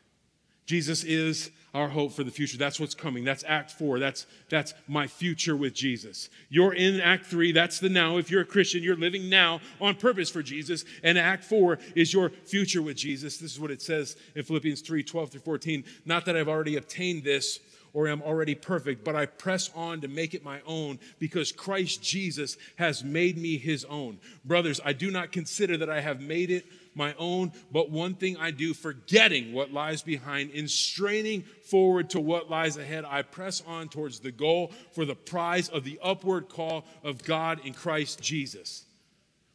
Jesus 0.66 1.04
is 1.04 1.52
our 1.76 1.90
hope 1.90 2.14
for 2.14 2.24
the 2.24 2.32
future. 2.32 2.58
That's 2.58 2.80
what's 2.80 2.96
coming. 2.96 3.24
That's 3.24 3.44
Act 3.48 3.70
Four. 3.72 4.00
That's, 4.00 4.26
that's 4.50 4.74
my 4.88 5.06
future 5.06 5.56
with 5.56 5.76
Jesus. 5.76 6.30
You're 6.50 6.74
in 6.74 7.00
Act 7.00 7.26
Three. 7.26 7.52
That's 7.52 7.80
the 7.80 7.90
now. 7.90 8.18
If 8.18 8.32
you're 8.32 8.42
a 8.42 8.46
Christian, 8.46 8.82
you're 8.82 8.96
living 8.96 9.30
now 9.30 9.62
on 9.80 9.96
purpose 9.96 10.32
for 10.32 10.42
Jesus. 10.42 10.84
And 11.04 11.18
Act 11.18 11.44
Four 11.44 11.78
is 11.96 12.12
your 12.12 12.30
future 12.30 12.82
with 12.82 12.98
Jesus. 12.98 13.38
This 13.38 13.52
is 13.52 13.60
what 13.60 13.72
it 13.72 13.84
says 13.84 14.16
in 14.36 14.44
Philippians 14.44 14.82
3 14.82 15.04
12 15.04 15.30
through 15.30 15.42
14. 15.42 15.84
Not 16.06 16.26
that 16.26 16.36
I've 16.36 16.50
already 16.50 16.78
obtained 16.78 17.24
this 17.24 17.60
or 17.94 18.08
am 18.08 18.22
already 18.22 18.56
perfect, 18.56 19.04
but 19.04 19.16
I 19.16 19.28
press 19.28 19.70
on 19.76 20.02
to 20.02 20.08
make 20.08 20.34
it 20.34 20.44
my 20.44 20.60
own 20.66 21.00
because 21.20 21.52
Christ 21.52 22.02
Jesus 22.02 22.58
has 22.78 23.04
made 23.04 23.38
me 23.38 23.58
his 23.58 23.86
own. 23.86 24.20
Brothers, 24.44 24.82
I 24.84 24.94
do 24.94 25.12
not 25.12 25.32
consider 25.32 25.78
that 25.78 25.90
I 25.90 26.02
have 26.02 26.20
made 26.20 26.50
it 26.50 26.66
my 26.96 27.14
own, 27.18 27.52
but 27.72 27.92
one 27.92 28.16
thing 28.16 28.38
I 28.38 28.52
do, 28.52 28.74
forgetting 28.74 29.54
what 29.54 29.72
lies 29.72 30.02
behind, 30.02 30.52
in 30.52 30.68
straining 30.68 31.44
forward 31.64 32.10
to 32.12 32.20
what 32.20 32.50
lies 32.50 32.78
ahead, 32.78 33.06
I 33.08 33.22
press 33.22 33.62
on 33.66 33.90
towards 33.90 34.20
the 34.20 34.32
goal 34.32 34.72
for 34.92 35.06
the 35.06 35.16
prize 35.16 35.70
of 35.70 35.84
the 35.84 36.00
upward 36.04 36.50
call 36.50 36.86
of 37.04 37.24
God 37.24 37.66
in 37.66 37.74
Christ 37.74 38.22
Jesus. 38.22 38.86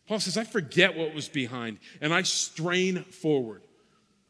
Paul 0.06 0.20
says, 0.20 0.38
I 0.38 0.44
forget 0.44 0.96
what 0.96 1.14
was 1.14 1.28
behind 1.28 1.78
and 2.00 2.14
I 2.14 2.22
strain 2.22 3.04
forward. 3.04 3.62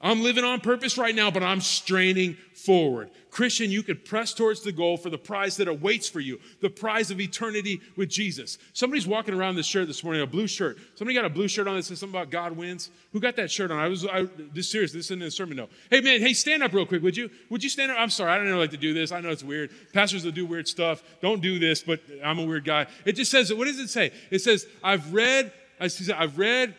I'm 0.00 0.22
living 0.22 0.44
on 0.44 0.60
purpose 0.60 0.96
right 0.96 1.14
now, 1.14 1.30
but 1.30 1.42
I'm 1.42 1.60
straining 1.60 2.36
forward. 2.54 3.10
Christian, 3.30 3.70
you 3.70 3.82
could 3.82 4.04
press 4.04 4.32
towards 4.32 4.62
the 4.62 4.70
goal 4.70 4.96
for 4.96 5.10
the 5.10 5.18
prize 5.18 5.56
that 5.56 5.66
awaits 5.66 6.08
for 6.08 6.20
you, 6.20 6.38
the 6.60 6.70
prize 6.70 7.10
of 7.10 7.20
eternity 7.20 7.80
with 7.96 8.08
Jesus. 8.08 8.58
Somebody's 8.72 9.06
walking 9.08 9.34
around 9.34 9.56
this 9.56 9.66
shirt 9.66 9.88
this 9.88 10.04
morning, 10.04 10.22
a 10.22 10.26
blue 10.26 10.46
shirt. 10.46 10.78
Somebody 10.94 11.16
got 11.16 11.24
a 11.24 11.30
blue 11.30 11.48
shirt 11.48 11.66
on 11.66 11.76
that 11.76 11.84
says 11.84 11.98
something 11.98 12.16
about 12.16 12.30
God 12.30 12.52
wins. 12.56 12.90
Who 13.12 13.18
got 13.18 13.36
that 13.36 13.50
shirt 13.50 13.72
on? 13.72 13.78
I 13.78 13.88
was 13.88 14.06
I, 14.06 14.28
this 14.54 14.70
serious. 14.70 14.92
This 14.92 15.06
isn't 15.06 15.22
a 15.22 15.30
sermon. 15.32 15.56
No. 15.56 15.68
Hey 15.90 16.00
man, 16.00 16.20
hey, 16.20 16.32
stand 16.32 16.62
up 16.62 16.72
real 16.72 16.86
quick, 16.86 17.02
would 17.02 17.16
you? 17.16 17.28
Would 17.50 17.64
you 17.64 17.70
stand 17.70 17.90
up? 17.90 17.98
I'm 17.98 18.10
sorry, 18.10 18.30
I 18.30 18.36
don't 18.36 18.48
know 18.48 18.58
like 18.58 18.70
to 18.70 18.76
do 18.76 18.94
this. 18.94 19.10
I 19.10 19.20
know 19.20 19.30
it's 19.30 19.44
weird. 19.44 19.70
Pastors 19.92 20.24
will 20.24 20.32
do 20.32 20.46
weird 20.46 20.68
stuff. 20.68 21.02
Don't 21.20 21.42
do 21.42 21.58
this, 21.58 21.82
but 21.82 22.00
I'm 22.24 22.38
a 22.38 22.44
weird 22.44 22.64
guy. 22.64 22.86
It 23.04 23.12
just 23.12 23.30
says, 23.30 23.52
what 23.52 23.66
does 23.66 23.78
it 23.80 23.88
say? 23.88 24.12
It 24.30 24.40
says, 24.40 24.66
I've 24.82 25.12
read. 25.12 25.52
I've 25.80 26.38
read 26.38 26.74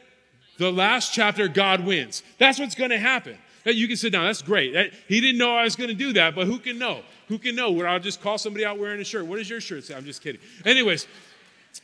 the 0.60 0.72
last 0.72 1.14
chapter, 1.14 1.48
God 1.48 1.86
wins. 1.86 2.22
That's 2.38 2.60
what's 2.60 2.76
going 2.76 2.92
to 2.92 3.00
happen. 3.00 3.38
That 3.64 3.76
You 3.76 3.88
can 3.88 3.98
sit 3.98 4.12
down. 4.12 4.26
That's 4.26 4.42
great. 4.42 4.94
He 5.08 5.20
didn't 5.20 5.38
know 5.38 5.56
I 5.56 5.64
was 5.64 5.76
going 5.76 5.90
to 5.90 5.96
do 5.96 6.14
that, 6.14 6.36
but 6.36 6.48
who 6.48 6.60
can 6.60 6.78
know? 6.78 7.02
Who 7.28 7.38
can 7.38 7.56
know? 7.56 7.72
Where 7.72 7.88
I'll 7.88 8.00
just 8.00 8.22
call 8.22 8.38
somebody 8.38 8.66
out 8.66 8.80
wearing 8.80 9.02
a 9.02 9.04
shirt. 9.04 9.26
What 9.26 9.38
does 9.38 9.50
your 9.50 9.62
shirt 9.62 9.84
say? 9.84 9.96
I'm 9.96 10.06
just 10.06 10.22
kidding. 10.22 10.42
Anyways, 10.66 11.08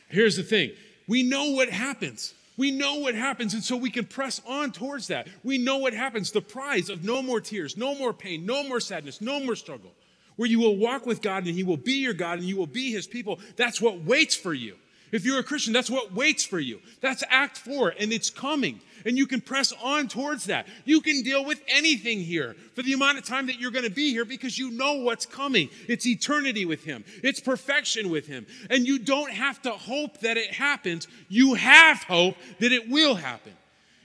here's 0.08 0.36
the 0.36 0.42
thing. 0.42 0.72
We 1.08 1.22
know 1.22 1.50
what 1.50 1.68
happens. 1.68 2.34
We 2.56 2.70
know 2.70 2.96
what 2.96 3.14
happens, 3.14 3.52
and 3.52 3.62
so 3.62 3.76
we 3.76 3.90
can 3.90 4.06
press 4.06 4.40
on 4.46 4.72
towards 4.72 5.08
that. 5.08 5.28
We 5.44 5.58
know 5.58 5.76
what 5.76 5.92
happens 5.92 6.30
the 6.30 6.40
prize 6.40 6.88
of 6.88 7.04
no 7.04 7.20
more 7.20 7.40
tears, 7.40 7.76
no 7.76 7.94
more 7.94 8.14
pain, 8.14 8.46
no 8.46 8.66
more 8.66 8.80
sadness, 8.80 9.20
no 9.20 9.40
more 9.40 9.56
struggle, 9.56 9.92
where 10.36 10.48
you 10.48 10.58
will 10.58 10.76
walk 10.76 11.04
with 11.04 11.20
God 11.20 11.44
and 11.44 11.54
He 11.54 11.64
will 11.64 11.76
be 11.76 11.94
your 11.94 12.14
God 12.14 12.38
and 12.38 12.48
you 12.48 12.56
will 12.56 12.66
be 12.66 12.90
His 12.90 13.06
people. 13.06 13.38
That's 13.56 13.80
what 13.80 14.04
waits 14.04 14.34
for 14.34 14.54
you. 14.54 14.76
If 15.12 15.24
you're 15.24 15.38
a 15.38 15.44
Christian, 15.44 15.72
that's 15.72 15.90
what 15.90 16.12
waits 16.12 16.44
for 16.44 16.58
you. 16.58 16.80
That's 17.00 17.22
Act 17.28 17.58
Four, 17.58 17.94
and 17.98 18.12
it's 18.12 18.30
coming. 18.30 18.80
And 19.04 19.16
you 19.16 19.26
can 19.26 19.40
press 19.40 19.72
on 19.82 20.08
towards 20.08 20.46
that. 20.46 20.66
You 20.84 21.00
can 21.00 21.22
deal 21.22 21.44
with 21.44 21.60
anything 21.68 22.20
here 22.20 22.56
for 22.74 22.82
the 22.82 22.92
amount 22.92 23.18
of 23.18 23.24
time 23.24 23.46
that 23.46 23.60
you're 23.60 23.70
going 23.70 23.84
to 23.84 23.90
be 23.90 24.10
here 24.10 24.24
because 24.24 24.58
you 24.58 24.70
know 24.72 24.94
what's 24.94 25.26
coming. 25.26 25.68
It's 25.86 26.06
eternity 26.06 26.64
with 26.64 26.84
Him, 26.84 27.04
it's 27.22 27.40
perfection 27.40 28.10
with 28.10 28.26
Him. 28.26 28.46
And 28.68 28.86
you 28.86 28.98
don't 28.98 29.30
have 29.30 29.62
to 29.62 29.70
hope 29.70 30.18
that 30.20 30.36
it 30.36 30.52
happens, 30.52 31.06
you 31.28 31.54
have 31.54 32.02
hope 32.02 32.36
that 32.58 32.72
it 32.72 32.88
will 32.90 33.14
happen. 33.14 33.52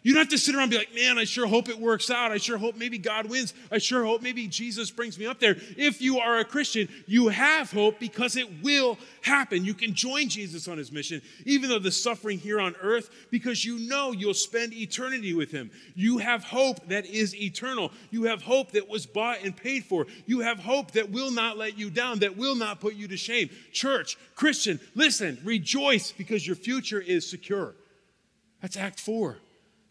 You 0.03 0.13
don't 0.13 0.21
have 0.21 0.29
to 0.29 0.37
sit 0.37 0.55
around 0.55 0.63
and 0.63 0.71
be 0.71 0.77
like, 0.77 0.95
man, 0.95 1.19
I 1.19 1.25
sure 1.25 1.45
hope 1.45 1.69
it 1.69 1.79
works 1.79 2.09
out. 2.09 2.31
I 2.31 2.37
sure 2.37 2.57
hope 2.57 2.75
maybe 2.75 2.97
God 2.97 3.27
wins. 3.27 3.53
I 3.71 3.77
sure 3.77 4.03
hope 4.03 4.23
maybe 4.23 4.47
Jesus 4.47 4.89
brings 4.89 5.19
me 5.19 5.27
up 5.27 5.39
there. 5.39 5.57
If 5.77 6.01
you 6.01 6.17
are 6.19 6.39
a 6.39 6.45
Christian, 6.45 6.89
you 7.05 7.27
have 7.27 7.71
hope 7.71 7.99
because 7.99 8.35
it 8.35 8.63
will 8.63 8.97
happen. 9.21 9.63
You 9.63 9.75
can 9.75 9.93
join 9.93 10.27
Jesus 10.27 10.67
on 10.67 10.79
his 10.79 10.91
mission, 10.91 11.21
even 11.45 11.69
though 11.69 11.77
the 11.77 11.91
suffering 11.91 12.39
here 12.39 12.59
on 12.59 12.75
earth, 12.81 13.11
because 13.29 13.63
you 13.63 13.77
know 13.77 14.11
you'll 14.11 14.33
spend 14.33 14.73
eternity 14.73 15.35
with 15.35 15.51
him. 15.51 15.69
You 15.93 16.17
have 16.17 16.43
hope 16.43 16.87
that 16.87 17.05
is 17.05 17.35
eternal. 17.35 17.91
You 18.09 18.23
have 18.23 18.41
hope 18.41 18.71
that 18.71 18.89
was 18.89 19.05
bought 19.05 19.43
and 19.43 19.55
paid 19.55 19.85
for. 19.85 20.07
You 20.25 20.39
have 20.39 20.57
hope 20.57 20.91
that 20.91 21.11
will 21.11 21.29
not 21.29 21.59
let 21.59 21.77
you 21.77 21.91
down, 21.91 22.19
that 22.19 22.37
will 22.37 22.55
not 22.55 22.79
put 22.79 22.95
you 22.95 23.07
to 23.07 23.17
shame. 23.17 23.51
Church, 23.71 24.17
Christian, 24.33 24.79
listen, 24.95 25.37
rejoice 25.43 26.11
because 26.11 26.45
your 26.47 26.55
future 26.55 26.99
is 26.99 27.29
secure. 27.29 27.75
That's 28.63 28.77
Act 28.77 28.99
Four. 28.99 29.37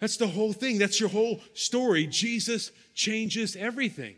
That's 0.00 0.16
the 0.16 0.26
whole 0.26 0.52
thing. 0.52 0.78
That's 0.78 0.98
your 0.98 1.10
whole 1.10 1.40
story. 1.54 2.06
Jesus 2.06 2.72
changes 2.94 3.54
everything. 3.54 4.16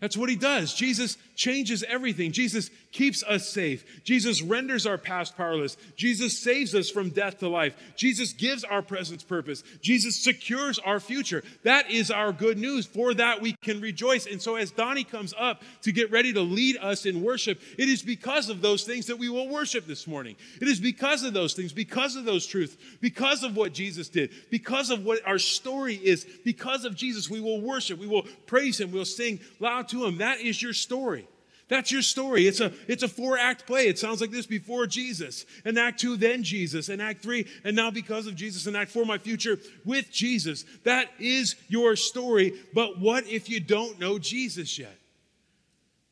That's 0.00 0.16
what 0.16 0.28
he 0.28 0.36
does. 0.36 0.74
Jesus 0.74 1.16
changes 1.40 1.82
everything. 1.88 2.32
Jesus 2.32 2.68
keeps 2.92 3.22
us 3.22 3.48
safe. 3.48 4.04
Jesus 4.04 4.42
renders 4.42 4.86
our 4.86 4.98
past 4.98 5.38
powerless. 5.38 5.78
Jesus 5.96 6.38
saves 6.38 6.74
us 6.74 6.90
from 6.90 7.08
death 7.08 7.38
to 7.38 7.48
life. 7.48 7.74
Jesus 7.96 8.34
gives 8.34 8.62
our 8.62 8.82
presence 8.82 9.22
purpose. 9.22 9.62
Jesus 9.80 10.22
secures 10.22 10.78
our 10.78 11.00
future. 11.00 11.42
That 11.62 11.90
is 11.90 12.10
our 12.10 12.30
good 12.30 12.58
news. 12.58 12.84
For 12.84 13.14
that 13.14 13.40
we 13.40 13.54
can 13.62 13.80
rejoice. 13.80 14.26
And 14.26 14.42
so 14.42 14.56
as 14.56 14.70
Donnie 14.70 15.02
comes 15.02 15.32
up 15.38 15.62
to 15.80 15.92
get 15.92 16.10
ready 16.10 16.34
to 16.34 16.42
lead 16.42 16.76
us 16.76 17.06
in 17.06 17.22
worship, 17.22 17.58
it 17.78 17.88
is 17.88 18.02
because 18.02 18.50
of 18.50 18.60
those 18.60 18.84
things 18.84 19.06
that 19.06 19.18
we 19.18 19.30
will 19.30 19.48
worship 19.48 19.86
this 19.86 20.06
morning. 20.06 20.36
It 20.60 20.68
is 20.68 20.78
because 20.78 21.24
of 21.24 21.32
those 21.32 21.54
things, 21.54 21.72
because 21.72 22.16
of 22.16 22.26
those 22.26 22.46
truths, 22.46 22.76
because 23.00 23.44
of 23.44 23.56
what 23.56 23.72
Jesus 23.72 24.10
did, 24.10 24.30
because 24.50 24.90
of 24.90 25.06
what 25.06 25.26
our 25.26 25.38
story 25.38 25.94
is, 25.94 26.26
because 26.44 26.84
of 26.84 26.94
Jesus, 26.94 27.30
we 27.30 27.40
will 27.40 27.62
worship. 27.62 27.98
We 27.98 28.08
will 28.08 28.26
praise 28.44 28.78
him. 28.78 28.92
We'll 28.92 29.06
sing 29.06 29.40
loud 29.58 29.88
to 29.88 30.04
him. 30.04 30.18
That 30.18 30.40
is 30.40 30.60
your 30.60 30.74
story. 30.74 31.28
That's 31.70 31.92
your 31.92 32.02
story. 32.02 32.48
It's 32.48 32.60
a, 32.60 32.72
it's 32.88 33.04
a 33.04 33.08
four 33.08 33.38
act 33.38 33.64
play. 33.64 33.86
It 33.86 33.98
sounds 33.98 34.20
like 34.20 34.32
this 34.32 34.44
before 34.44 34.88
Jesus. 34.88 35.46
and 35.64 35.78
Act 35.78 36.00
two, 36.00 36.16
then 36.16 36.42
Jesus. 36.42 36.88
and 36.88 37.00
Act 37.00 37.22
three, 37.22 37.46
and 37.64 37.76
now 37.76 37.92
because 37.92 38.26
of 38.26 38.34
Jesus. 38.34 38.66
and 38.66 38.76
Act 38.76 38.90
four, 38.90 39.06
my 39.06 39.18
future 39.18 39.56
with 39.84 40.10
Jesus. 40.10 40.64
That 40.82 41.08
is 41.20 41.54
your 41.68 41.94
story. 41.94 42.54
But 42.74 42.98
what 42.98 43.26
if 43.28 43.48
you 43.48 43.60
don't 43.60 44.00
know 44.00 44.18
Jesus 44.18 44.78
yet? 44.80 44.96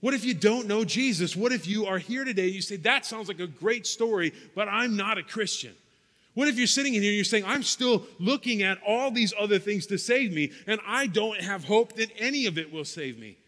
What 0.00 0.14
if 0.14 0.24
you 0.24 0.32
don't 0.32 0.68
know 0.68 0.84
Jesus? 0.84 1.34
What 1.34 1.50
if 1.50 1.66
you 1.66 1.86
are 1.86 1.98
here 1.98 2.24
today 2.24 2.44
and 2.44 2.54
you 2.54 2.62
say, 2.62 2.76
That 2.76 3.04
sounds 3.04 3.26
like 3.26 3.40
a 3.40 3.48
great 3.48 3.84
story, 3.84 4.32
but 4.54 4.68
I'm 4.68 4.96
not 4.96 5.18
a 5.18 5.24
Christian? 5.24 5.74
What 6.34 6.46
if 6.46 6.56
you're 6.56 6.68
sitting 6.68 6.94
in 6.94 7.02
here 7.02 7.10
and 7.10 7.16
you're 7.16 7.24
saying, 7.24 7.44
I'm 7.44 7.64
still 7.64 8.06
looking 8.20 8.62
at 8.62 8.78
all 8.86 9.10
these 9.10 9.34
other 9.36 9.58
things 9.58 9.86
to 9.86 9.98
save 9.98 10.32
me, 10.32 10.52
and 10.68 10.80
I 10.86 11.08
don't 11.08 11.40
have 11.40 11.64
hope 11.64 11.94
that 11.94 12.12
any 12.16 12.46
of 12.46 12.58
it 12.58 12.72
will 12.72 12.84
save 12.84 13.18
me? 13.18 13.38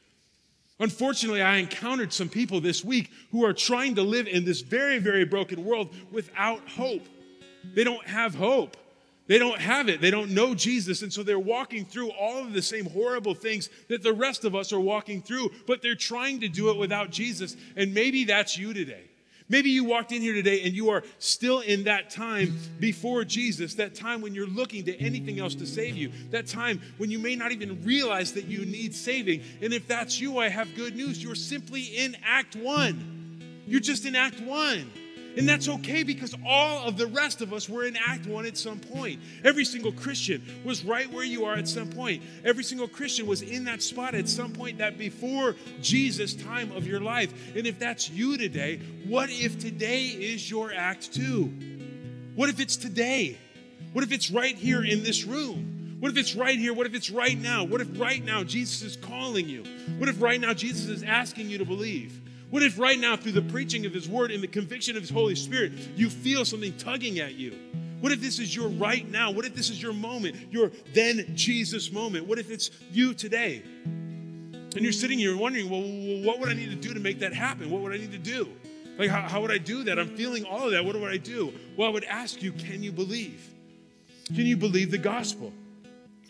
Unfortunately, 0.80 1.42
I 1.42 1.58
encountered 1.58 2.10
some 2.10 2.30
people 2.30 2.60
this 2.60 2.82
week 2.82 3.10
who 3.30 3.44
are 3.44 3.52
trying 3.52 3.96
to 3.96 4.02
live 4.02 4.26
in 4.26 4.46
this 4.46 4.62
very, 4.62 4.98
very 4.98 5.26
broken 5.26 5.62
world 5.62 5.94
without 6.10 6.66
hope. 6.70 7.06
They 7.74 7.84
don't 7.84 8.06
have 8.06 8.34
hope. 8.34 8.78
They 9.26 9.38
don't 9.38 9.60
have 9.60 9.90
it. 9.90 10.00
They 10.00 10.10
don't 10.10 10.30
know 10.30 10.54
Jesus. 10.54 11.02
And 11.02 11.12
so 11.12 11.22
they're 11.22 11.38
walking 11.38 11.84
through 11.84 12.10
all 12.12 12.38
of 12.38 12.54
the 12.54 12.62
same 12.62 12.86
horrible 12.86 13.34
things 13.34 13.68
that 13.88 14.02
the 14.02 14.14
rest 14.14 14.44
of 14.46 14.56
us 14.56 14.72
are 14.72 14.80
walking 14.80 15.20
through, 15.20 15.50
but 15.66 15.82
they're 15.82 15.94
trying 15.94 16.40
to 16.40 16.48
do 16.48 16.70
it 16.70 16.78
without 16.78 17.10
Jesus. 17.10 17.56
And 17.76 17.92
maybe 17.92 18.24
that's 18.24 18.56
you 18.56 18.72
today. 18.72 19.09
Maybe 19.50 19.68
you 19.68 19.84
walked 19.84 20.12
in 20.12 20.22
here 20.22 20.32
today 20.32 20.62
and 20.62 20.72
you 20.72 20.90
are 20.90 21.02
still 21.18 21.60
in 21.60 21.84
that 21.84 22.08
time 22.08 22.56
before 22.78 23.24
Jesus, 23.24 23.74
that 23.74 23.94
time 23.96 24.22
when 24.22 24.34
you're 24.34 24.46
looking 24.46 24.84
to 24.84 24.96
anything 24.98 25.40
else 25.40 25.56
to 25.56 25.66
save 25.66 25.96
you, 25.96 26.12
that 26.30 26.46
time 26.46 26.80
when 26.96 27.10
you 27.10 27.18
may 27.18 27.34
not 27.34 27.50
even 27.50 27.84
realize 27.84 28.32
that 28.34 28.44
you 28.46 28.64
need 28.64 28.94
saving. 28.94 29.42
And 29.60 29.74
if 29.74 29.88
that's 29.88 30.20
you, 30.20 30.38
I 30.38 30.48
have 30.48 30.74
good 30.76 30.94
news. 30.94 31.22
You're 31.22 31.34
simply 31.34 31.82
in 31.82 32.16
Act 32.24 32.54
One. 32.54 33.62
You're 33.66 33.80
just 33.80 34.06
in 34.06 34.14
Act 34.14 34.40
One. 34.40 34.90
And 35.36 35.48
that's 35.48 35.68
okay 35.68 36.02
because 36.02 36.34
all 36.46 36.86
of 36.88 36.96
the 36.96 37.06
rest 37.06 37.40
of 37.40 37.52
us 37.52 37.68
were 37.68 37.84
in 37.84 37.96
Act 37.96 38.26
One 38.26 38.46
at 38.46 38.56
some 38.56 38.80
point. 38.80 39.20
Every 39.44 39.64
single 39.64 39.92
Christian 39.92 40.42
was 40.64 40.84
right 40.84 41.10
where 41.12 41.24
you 41.24 41.44
are 41.44 41.54
at 41.54 41.68
some 41.68 41.88
point. 41.88 42.22
Every 42.44 42.64
single 42.64 42.88
Christian 42.88 43.26
was 43.26 43.42
in 43.42 43.64
that 43.64 43.82
spot 43.82 44.14
at 44.14 44.28
some 44.28 44.52
point 44.52 44.78
that 44.78 44.98
before 44.98 45.56
Jesus' 45.80 46.34
time 46.34 46.72
of 46.72 46.86
your 46.86 47.00
life. 47.00 47.32
And 47.56 47.66
if 47.66 47.78
that's 47.78 48.10
you 48.10 48.36
today, 48.36 48.80
what 49.06 49.30
if 49.30 49.58
today 49.58 50.06
is 50.06 50.50
your 50.50 50.72
Act 50.72 51.12
Two? 51.12 51.52
What 52.34 52.48
if 52.48 52.60
it's 52.60 52.76
today? 52.76 53.38
What 53.92 54.04
if 54.04 54.12
it's 54.12 54.30
right 54.30 54.56
here 54.56 54.84
in 54.84 55.02
this 55.02 55.24
room? 55.24 55.96
What 56.00 56.10
if 56.10 56.16
it's 56.16 56.34
right 56.34 56.58
here? 56.58 56.72
What 56.72 56.86
if 56.86 56.94
it's 56.94 57.10
right 57.10 57.38
now? 57.38 57.64
What 57.64 57.80
if 57.80 58.00
right 58.00 58.24
now 58.24 58.42
Jesus 58.42 58.82
is 58.82 58.96
calling 58.96 59.48
you? 59.48 59.64
What 59.98 60.08
if 60.08 60.22
right 60.22 60.40
now 60.40 60.54
Jesus 60.54 60.88
is 60.88 61.02
asking 61.02 61.50
you 61.50 61.58
to 61.58 61.64
believe? 61.64 62.20
What 62.50 62.62
if 62.62 62.78
right 62.78 62.98
now, 62.98 63.16
through 63.16 63.32
the 63.32 63.42
preaching 63.42 63.86
of 63.86 63.94
His 63.94 64.08
Word 64.08 64.30
and 64.30 64.42
the 64.42 64.48
conviction 64.48 64.96
of 64.96 65.02
His 65.02 65.10
Holy 65.10 65.36
Spirit, 65.36 65.72
you 65.96 66.10
feel 66.10 66.44
something 66.44 66.76
tugging 66.76 67.20
at 67.20 67.34
you? 67.34 67.56
What 68.00 68.12
if 68.12 68.20
this 68.20 68.38
is 68.38 68.54
your 68.54 68.68
right 68.68 69.08
now? 69.08 69.30
What 69.30 69.44
if 69.44 69.54
this 69.54 69.70
is 69.70 69.80
your 69.80 69.92
moment, 69.92 70.36
your 70.50 70.72
then 70.94 71.26
Jesus 71.34 71.92
moment? 71.92 72.26
What 72.26 72.38
if 72.38 72.50
it's 72.50 72.70
you 72.90 73.14
today? 73.14 73.62
And 73.84 74.80
you're 74.80 74.92
sitting 74.92 75.18
here 75.18 75.36
wondering, 75.36 75.68
well, 75.68 75.82
what 76.24 76.40
would 76.40 76.48
I 76.48 76.54
need 76.54 76.70
to 76.70 76.76
do 76.76 76.94
to 76.94 77.00
make 77.00 77.20
that 77.20 77.34
happen? 77.34 77.70
What 77.70 77.82
would 77.82 77.92
I 77.92 77.98
need 77.98 78.12
to 78.12 78.18
do? 78.18 78.48
Like, 78.98 79.10
how, 79.10 79.22
how 79.22 79.40
would 79.40 79.50
I 79.50 79.58
do 79.58 79.84
that? 79.84 79.98
I'm 79.98 80.16
feeling 80.16 80.44
all 80.44 80.64
of 80.64 80.72
that. 80.72 80.84
What 80.84 80.94
would 80.94 81.10
I 81.10 81.16
do? 81.16 81.52
Well, 81.76 81.88
I 81.88 81.92
would 81.92 82.04
ask 82.04 82.42
you, 82.42 82.52
can 82.52 82.82
you 82.82 82.92
believe? 82.92 83.48
Can 84.26 84.46
you 84.46 84.56
believe 84.56 84.90
the 84.90 84.98
gospel? 84.98 85.52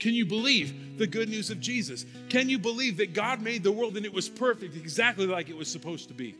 Can 0.00 0.14
you 0.14 0.26
believe 0.26 0.98
the 0.98 1.06
good 1.06 1.28
news 1.28 1.50
of 1.50 1.60
Jesus? 1.60 2.06
Can 2.28 2.48
you 2.48 2.58
believe 2.58 2.96
that 2.96 3.12
God 3.12 3.40
made 3.40 3.62
the 3.62 3.72
world 3.72 3.96
and 3.96 4.06
it 4.06 4.12
was 4.12 4.28
perfect, 4.28 4.76
exactly 4.76 5.26
like 5.26 5.48
it 5.48 5.56
was 5.56 5.70
supposed 5.70 6.08
to 6.08 6.14
be? 6.14 6.34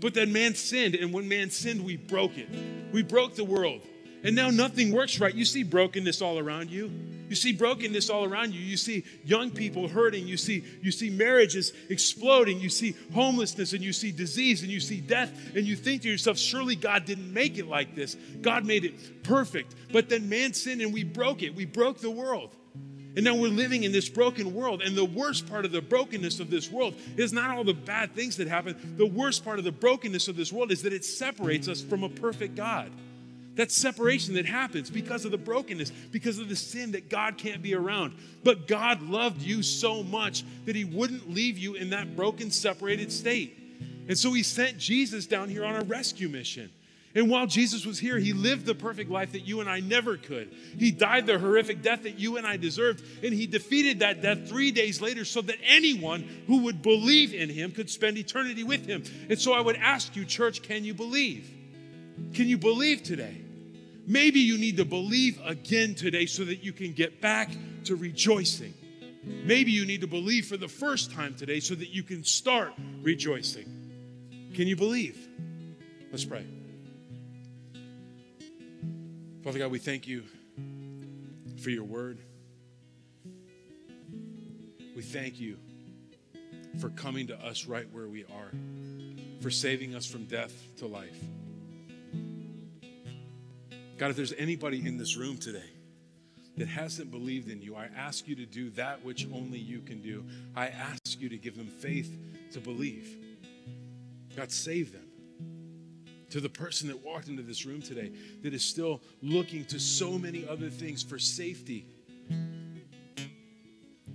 But 0.00 0.14
then 0.14 0.32
man 0.32 0.54
sinned, 0.54 0.94
and 0.94 1.12
when 1.12 1.28
man 1.28 1.50
sinned, 1.50 1.84
we 1.84 1.96
broke 1.96 2.36
it. 2.36 2.48
We 2.92 3.02
broke 3.02 3.34
the 3.34 3.44
world. 3.44 3.80
And 4.24 4.34
now 4.34 4.50
nothing 4.50 4.92
works 4.92 5.20
right. 5.20 5.34
You 5.34 5.44
see 5.44 5.62
brokenness 5.62 6.20
all 6.20 6.38
around 6.38 6.70
you. 6.70 6.90
You 7.28 7.36
see 7.36 7.52
brokenness 7.52 8.10
all 8.10 8.24
around 8.24 8.52
you. 8.52 8.60
You 8.60 8.76
see 8.76 9.04
young 9.24 9.50
people 9.50 9.86
hurting. 9.86 10.26
You 10.26 10.36
see, 10.36 10.64
you 10.82 10.90
see 10.90 11.10
marriages 11.10 11.72
exploding. 11.88 12.58
You 12.58 12.68
see 12.68 12.96
homelessness 13.14 13.74
and 13.74 13.82
you 13.82 13.92
see 13.92 14.10
disease 14.10 14.62
and 14.62 14.72
you 14.72 14.80
see 14.80 15.00
death. 15.00 15.54
And 15.54 15.66
you 15.66 15.76
think 15.76 16.02
to 16.02 16.08
yourself, 16.08 16.38
surely 16.38 16.74
God 16.74 17.04
didn't 17.04 17.32
make 17.32 17.58
it 17.58 17.68
like 17.68 17.94
this. 17.94 18.16
God 18.40 18.64
made 18.64 18.84
it 18.84 19.22
perfect. 19.22 19.74
But 19.92 20.08
then 20.08 20.28
man 20.28 20.52
sinned 20.52 20.80
and 20.80 20.92
we 20.92 21.04
broke 21.04 21.42
it. 21.42 21.54
We 21.54 21.66
broke 21.66 21.98
the 21.98 22.10
world. 22.10 22.50
And 23.18 23.24
now 23.24 23.34
we're 23.34 23.48
living 23.48 23.82
in 23.82 23.90
this 23.90 24.08
broken 24.08 24.54
world. 24.54 24.80
And 24.80 24.96
the 24.96 25.04
worst 25.04 25.48
part 25.48 25.64
of 25.64 25.72
the 25.72 25.82
brokenness 25.82 26.38
of 26.38 26.50
this 26.50 26.70
world 26.70 26.94
is 27.16 27.32
not 27.32 27.50
all 27.50 27.64
the 27.64 27.74
bad 27.74 28.14
things 28.14 28.36
that 28.36 28.46
happen. 28.46 28.94
The 28.96 29.06
worst 29.06 29.44
part 29.44 29.58
of 29.58 29.64
the 29.64 29.72
brokenness 29.72 30.28
of 30.28 30.36
this 30.36 30.52
world 30.52 30.70
is 30.70 30.82
that 30.82 30.92
it 30.92 31.04
separates 31.04 31.66
us 31.66 31.82
from 31.82 32.04
a 32.04 32.08
perfect 32.08 32.54
God. 32.54 32.92
That 33.56 33.72
separation 33.72 34.34
that 34.34 34.46
happens 34.46 34.88
because 34.88 35.24
of 35.24 35.32
the 35.32 35.36
brokenness, 35.36 35.90
because 36.12 36.38
of 36.38 36.48
the 36.48 36.54
sin 36.54 36.92
that 36.92 37.08
God 37.08 37.38
can't 37.38 37.60
be 37.60 37.74
around. 37.74 38.14
But 38.44 38.68
God 38.68 39.02
loved 39.02 39.42
you 39.42 39.64
so 39.64 40.04
much 40.04 40.44
that 40.64 40.76
He 40.76 40.84
wouldn't 40.84 41.28
leave 41.28 41.58
you 41.58 41.74
in 41.74 41.90
that 41.90 42.14
broken, 42.14 42.52
separated 42.52 43.10
state. 43.10 43.58
And 44.06 44.16
so 44.16 44.32
He 44.32 44.44
sent 44.44 44.78
Jesus 44.78 45.26
down 45.26 45.48
here 45.48 45.64
on 45.64 45.74
a 45.74 45.82
rescue 45.82 46.28
mission. 46.28 46.70
And 47.18 47.28
while 47.28 47.48
Jesus 47.48 47.84
was 47.84 47.98
here, 47.98 48.16
he 48.16 48.32
lived 48.32 48.64
the 48.64 48.76
perfect 48.76 49.10
life 49.10 49.32
that 49.32 49.40
you 49.40 49.58
and 49.58 49.68
I 49.68 49.80
never 49.80 50.16
could. 50.16 50.54
He 50.78 50.92
died 50.92 51.26
the 51.26 51.36
horrific 51.36 51.82
death 51.82 52.04
that 52.04 52.16
you 52.16 52.36
and 52.36 52.46
I 52.46 52.56
deserved, 52.56 53.02
and 53.24 53.34
he 53.34 53.48
defeated 53.48 53.98
that 53.98 54.22
death 54.22 54.48
three 54.48 54.70
days 54.70 55.00
later 55.00 55.24
so 55.24 55.42
that 55.42 55.56
anyone 55.66 56.44
who 56.46 56.58
would 56.58 56.80
believe 56.80 57.34
in 57.34 57.48
him 57.48 57.72
could 57.72 57.90
spend 57.90 58.18
eternity 58.18 58.62
with 58.62 58.86
him. 58.86 59.02
And 59.28 59.36
so 59.36 59.52
I 59.52 59.60
would 59.60 59.74
ask 59.74 60.14
you, 60.14 60.24
church, 60.24 60.62
can 60.62 60.84
you 60.84 60.94
believe? 60.94 61.52
Can 62.34 62.46
you 62.46 62.56
believe 62.56 63.02
today? 63.02 63.42
Maybe 64.06 64.38
you 64.38 64.56
need 64.56 64.76
to 64.76 64.84
believe 64.84 65.40
again 65.44 65.96
today 65.96 66.26
so 66.26 66.44
that 66.44 66.62
you 66.62 66.72
can 66.72 66.92
get 66.92 67.20
back 67.20 67.50
to 67.86 67.96
rejoicing. 67.96 68.74
Maybe 69.24 69.72
you 69.72 69.86
need 69.86 70.02
to 70.02 70.06
believe 70.06 70.46
for 70.46 70.56
the 70.56 70.68
first 70.68 71.10
time 71.10 71.34
today 71.34 71.58
so 71.58 71.74
that 71.74 71.88
you 71.88 72.04
can 72.04 72.22
start 72.22 72.74
rejoicing. 73.02 73.66
Can 74.54 74.68
you 74.68 74.76
believe? 74.76 75.18
Let's 76.12 76.24
pray. 76.24 76.46
Father 79.48 79.60
God, 79.60 79.70
we 79.70 79.78
thank 79.78 80.06
you 80.06 80.24
for 81.62 81.70
your 81.70 81.84
word. 81.84 82.18
We 84.94 85.00
thank 85.00 85.40
you 85.40 85.56
for 86.78 86.90
coming 86.90 87.28
to 87.28 87.34
us 87.42 87.64
right 87.64 87.86
where 87.90 88.08
we 88.08 88.24
are, 88.24 88.52
for 89.40 89.48
saving 89.48 89.94
us 89.94 90.04
from 90.04 90.26
death 90.26 90.52
to 90.80 90.86
life. 90.86 91.16
God, 93.96 94.10
if 94.10 94.16
there's 94.16 94.34
anybody 94.34 94.86
in 94.86 94.98
this 94.98 95.16
room 95.16 95.38
today 95.38 95.70
that 96.58 96.68
hasn't 96.68 97.10
believed 97.10 97.50
in 97.50 97.62
you, 97.62 97.74
I 97.74 97.88
ask 97.96 98.28
you 98.28 98.36
to 98.36 98.44
do 98.44 98.68
that 98.72 99.02
which 99.02 99.26
only 99.32 99.58
you 99.58 99.80
can 99.80 100.02
do. 100.02 100.26
I 100.54 100.66
ask 100.66 101.18
you 101.18 101.30
to 101.30 101.38
give 101.38 101.56
them 101.56 101.68
faith 101.68 102.14
to 102.52 102.60
believe. 102.60 103.16
God, 104.36 104.52
save 104.52 104.92
them. 104.92 105.07
To 106.30 106.40
the 106.40 106.48
person 106.48 106.88
that 106.88 107.04
walked 107.04 107.28
into 107.28 107.42
this 107.42 107.64
room 107.64 107.80
today 107.80 108.12
that 108.42 108.52
is 108.52 108.62
still 108.62 109.00
looking 109.22 109.64
to 109.66 109.80
so 109.80 110.18
many 110.18 110.46
other 110.46 110.68
things 110.68 111.02
for 111.02 111.18
safety, 111.18 111.86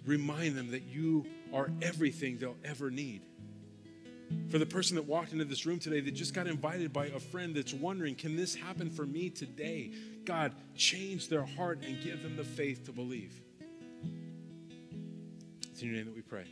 remind 0.05 0.55
them 0.55 0.71
that 0.71 0.83
you 0.83 1.25
are 1.53 1.71
everything 1.81 2.37
they'll 2.37 2.55
ever 2.63 2.91
need. 2.91 3.21
For 4.49 4.57
the 4.57 4.65
person 4.65 4.95
that 4.95 5.05
walked 5.05 5.33
into 5.33 5.45
this 5.45 5.65
room 5.65 5.79
today 5.79 5.99
that 6.01 6.11
just 6.11 6.33
got 6.33 6.47
invited 6.47 6.93
by 6.93 7.07
a 7.07 7.19
friend 7.19 7.55
that's 7.55 7.73
wondering, 7.73 8.15
can 8.15 8.35
this 8.35 8.53
happen 8.53 8.89
for 8.89 9.05
me 9.05 9.29
today? 9.29 9.91
God, 10.25 10.53
change 10.75 11.29
their 11.29 11.43
heart 11.43 11.79
and 11.85 12.01
give 12.03 12.21
them 12.21 12.35
the 12.35 12.43
faith 12.43 12.85
to 12.85 12.91
believe. 12.91 13.33
It's 15.71 15.81
in 15.81 15.87
your 15.87 15.97
name 15.97 16.05
that 16.05 16.15
we 16.15 16.21
pray. 16.21 16.45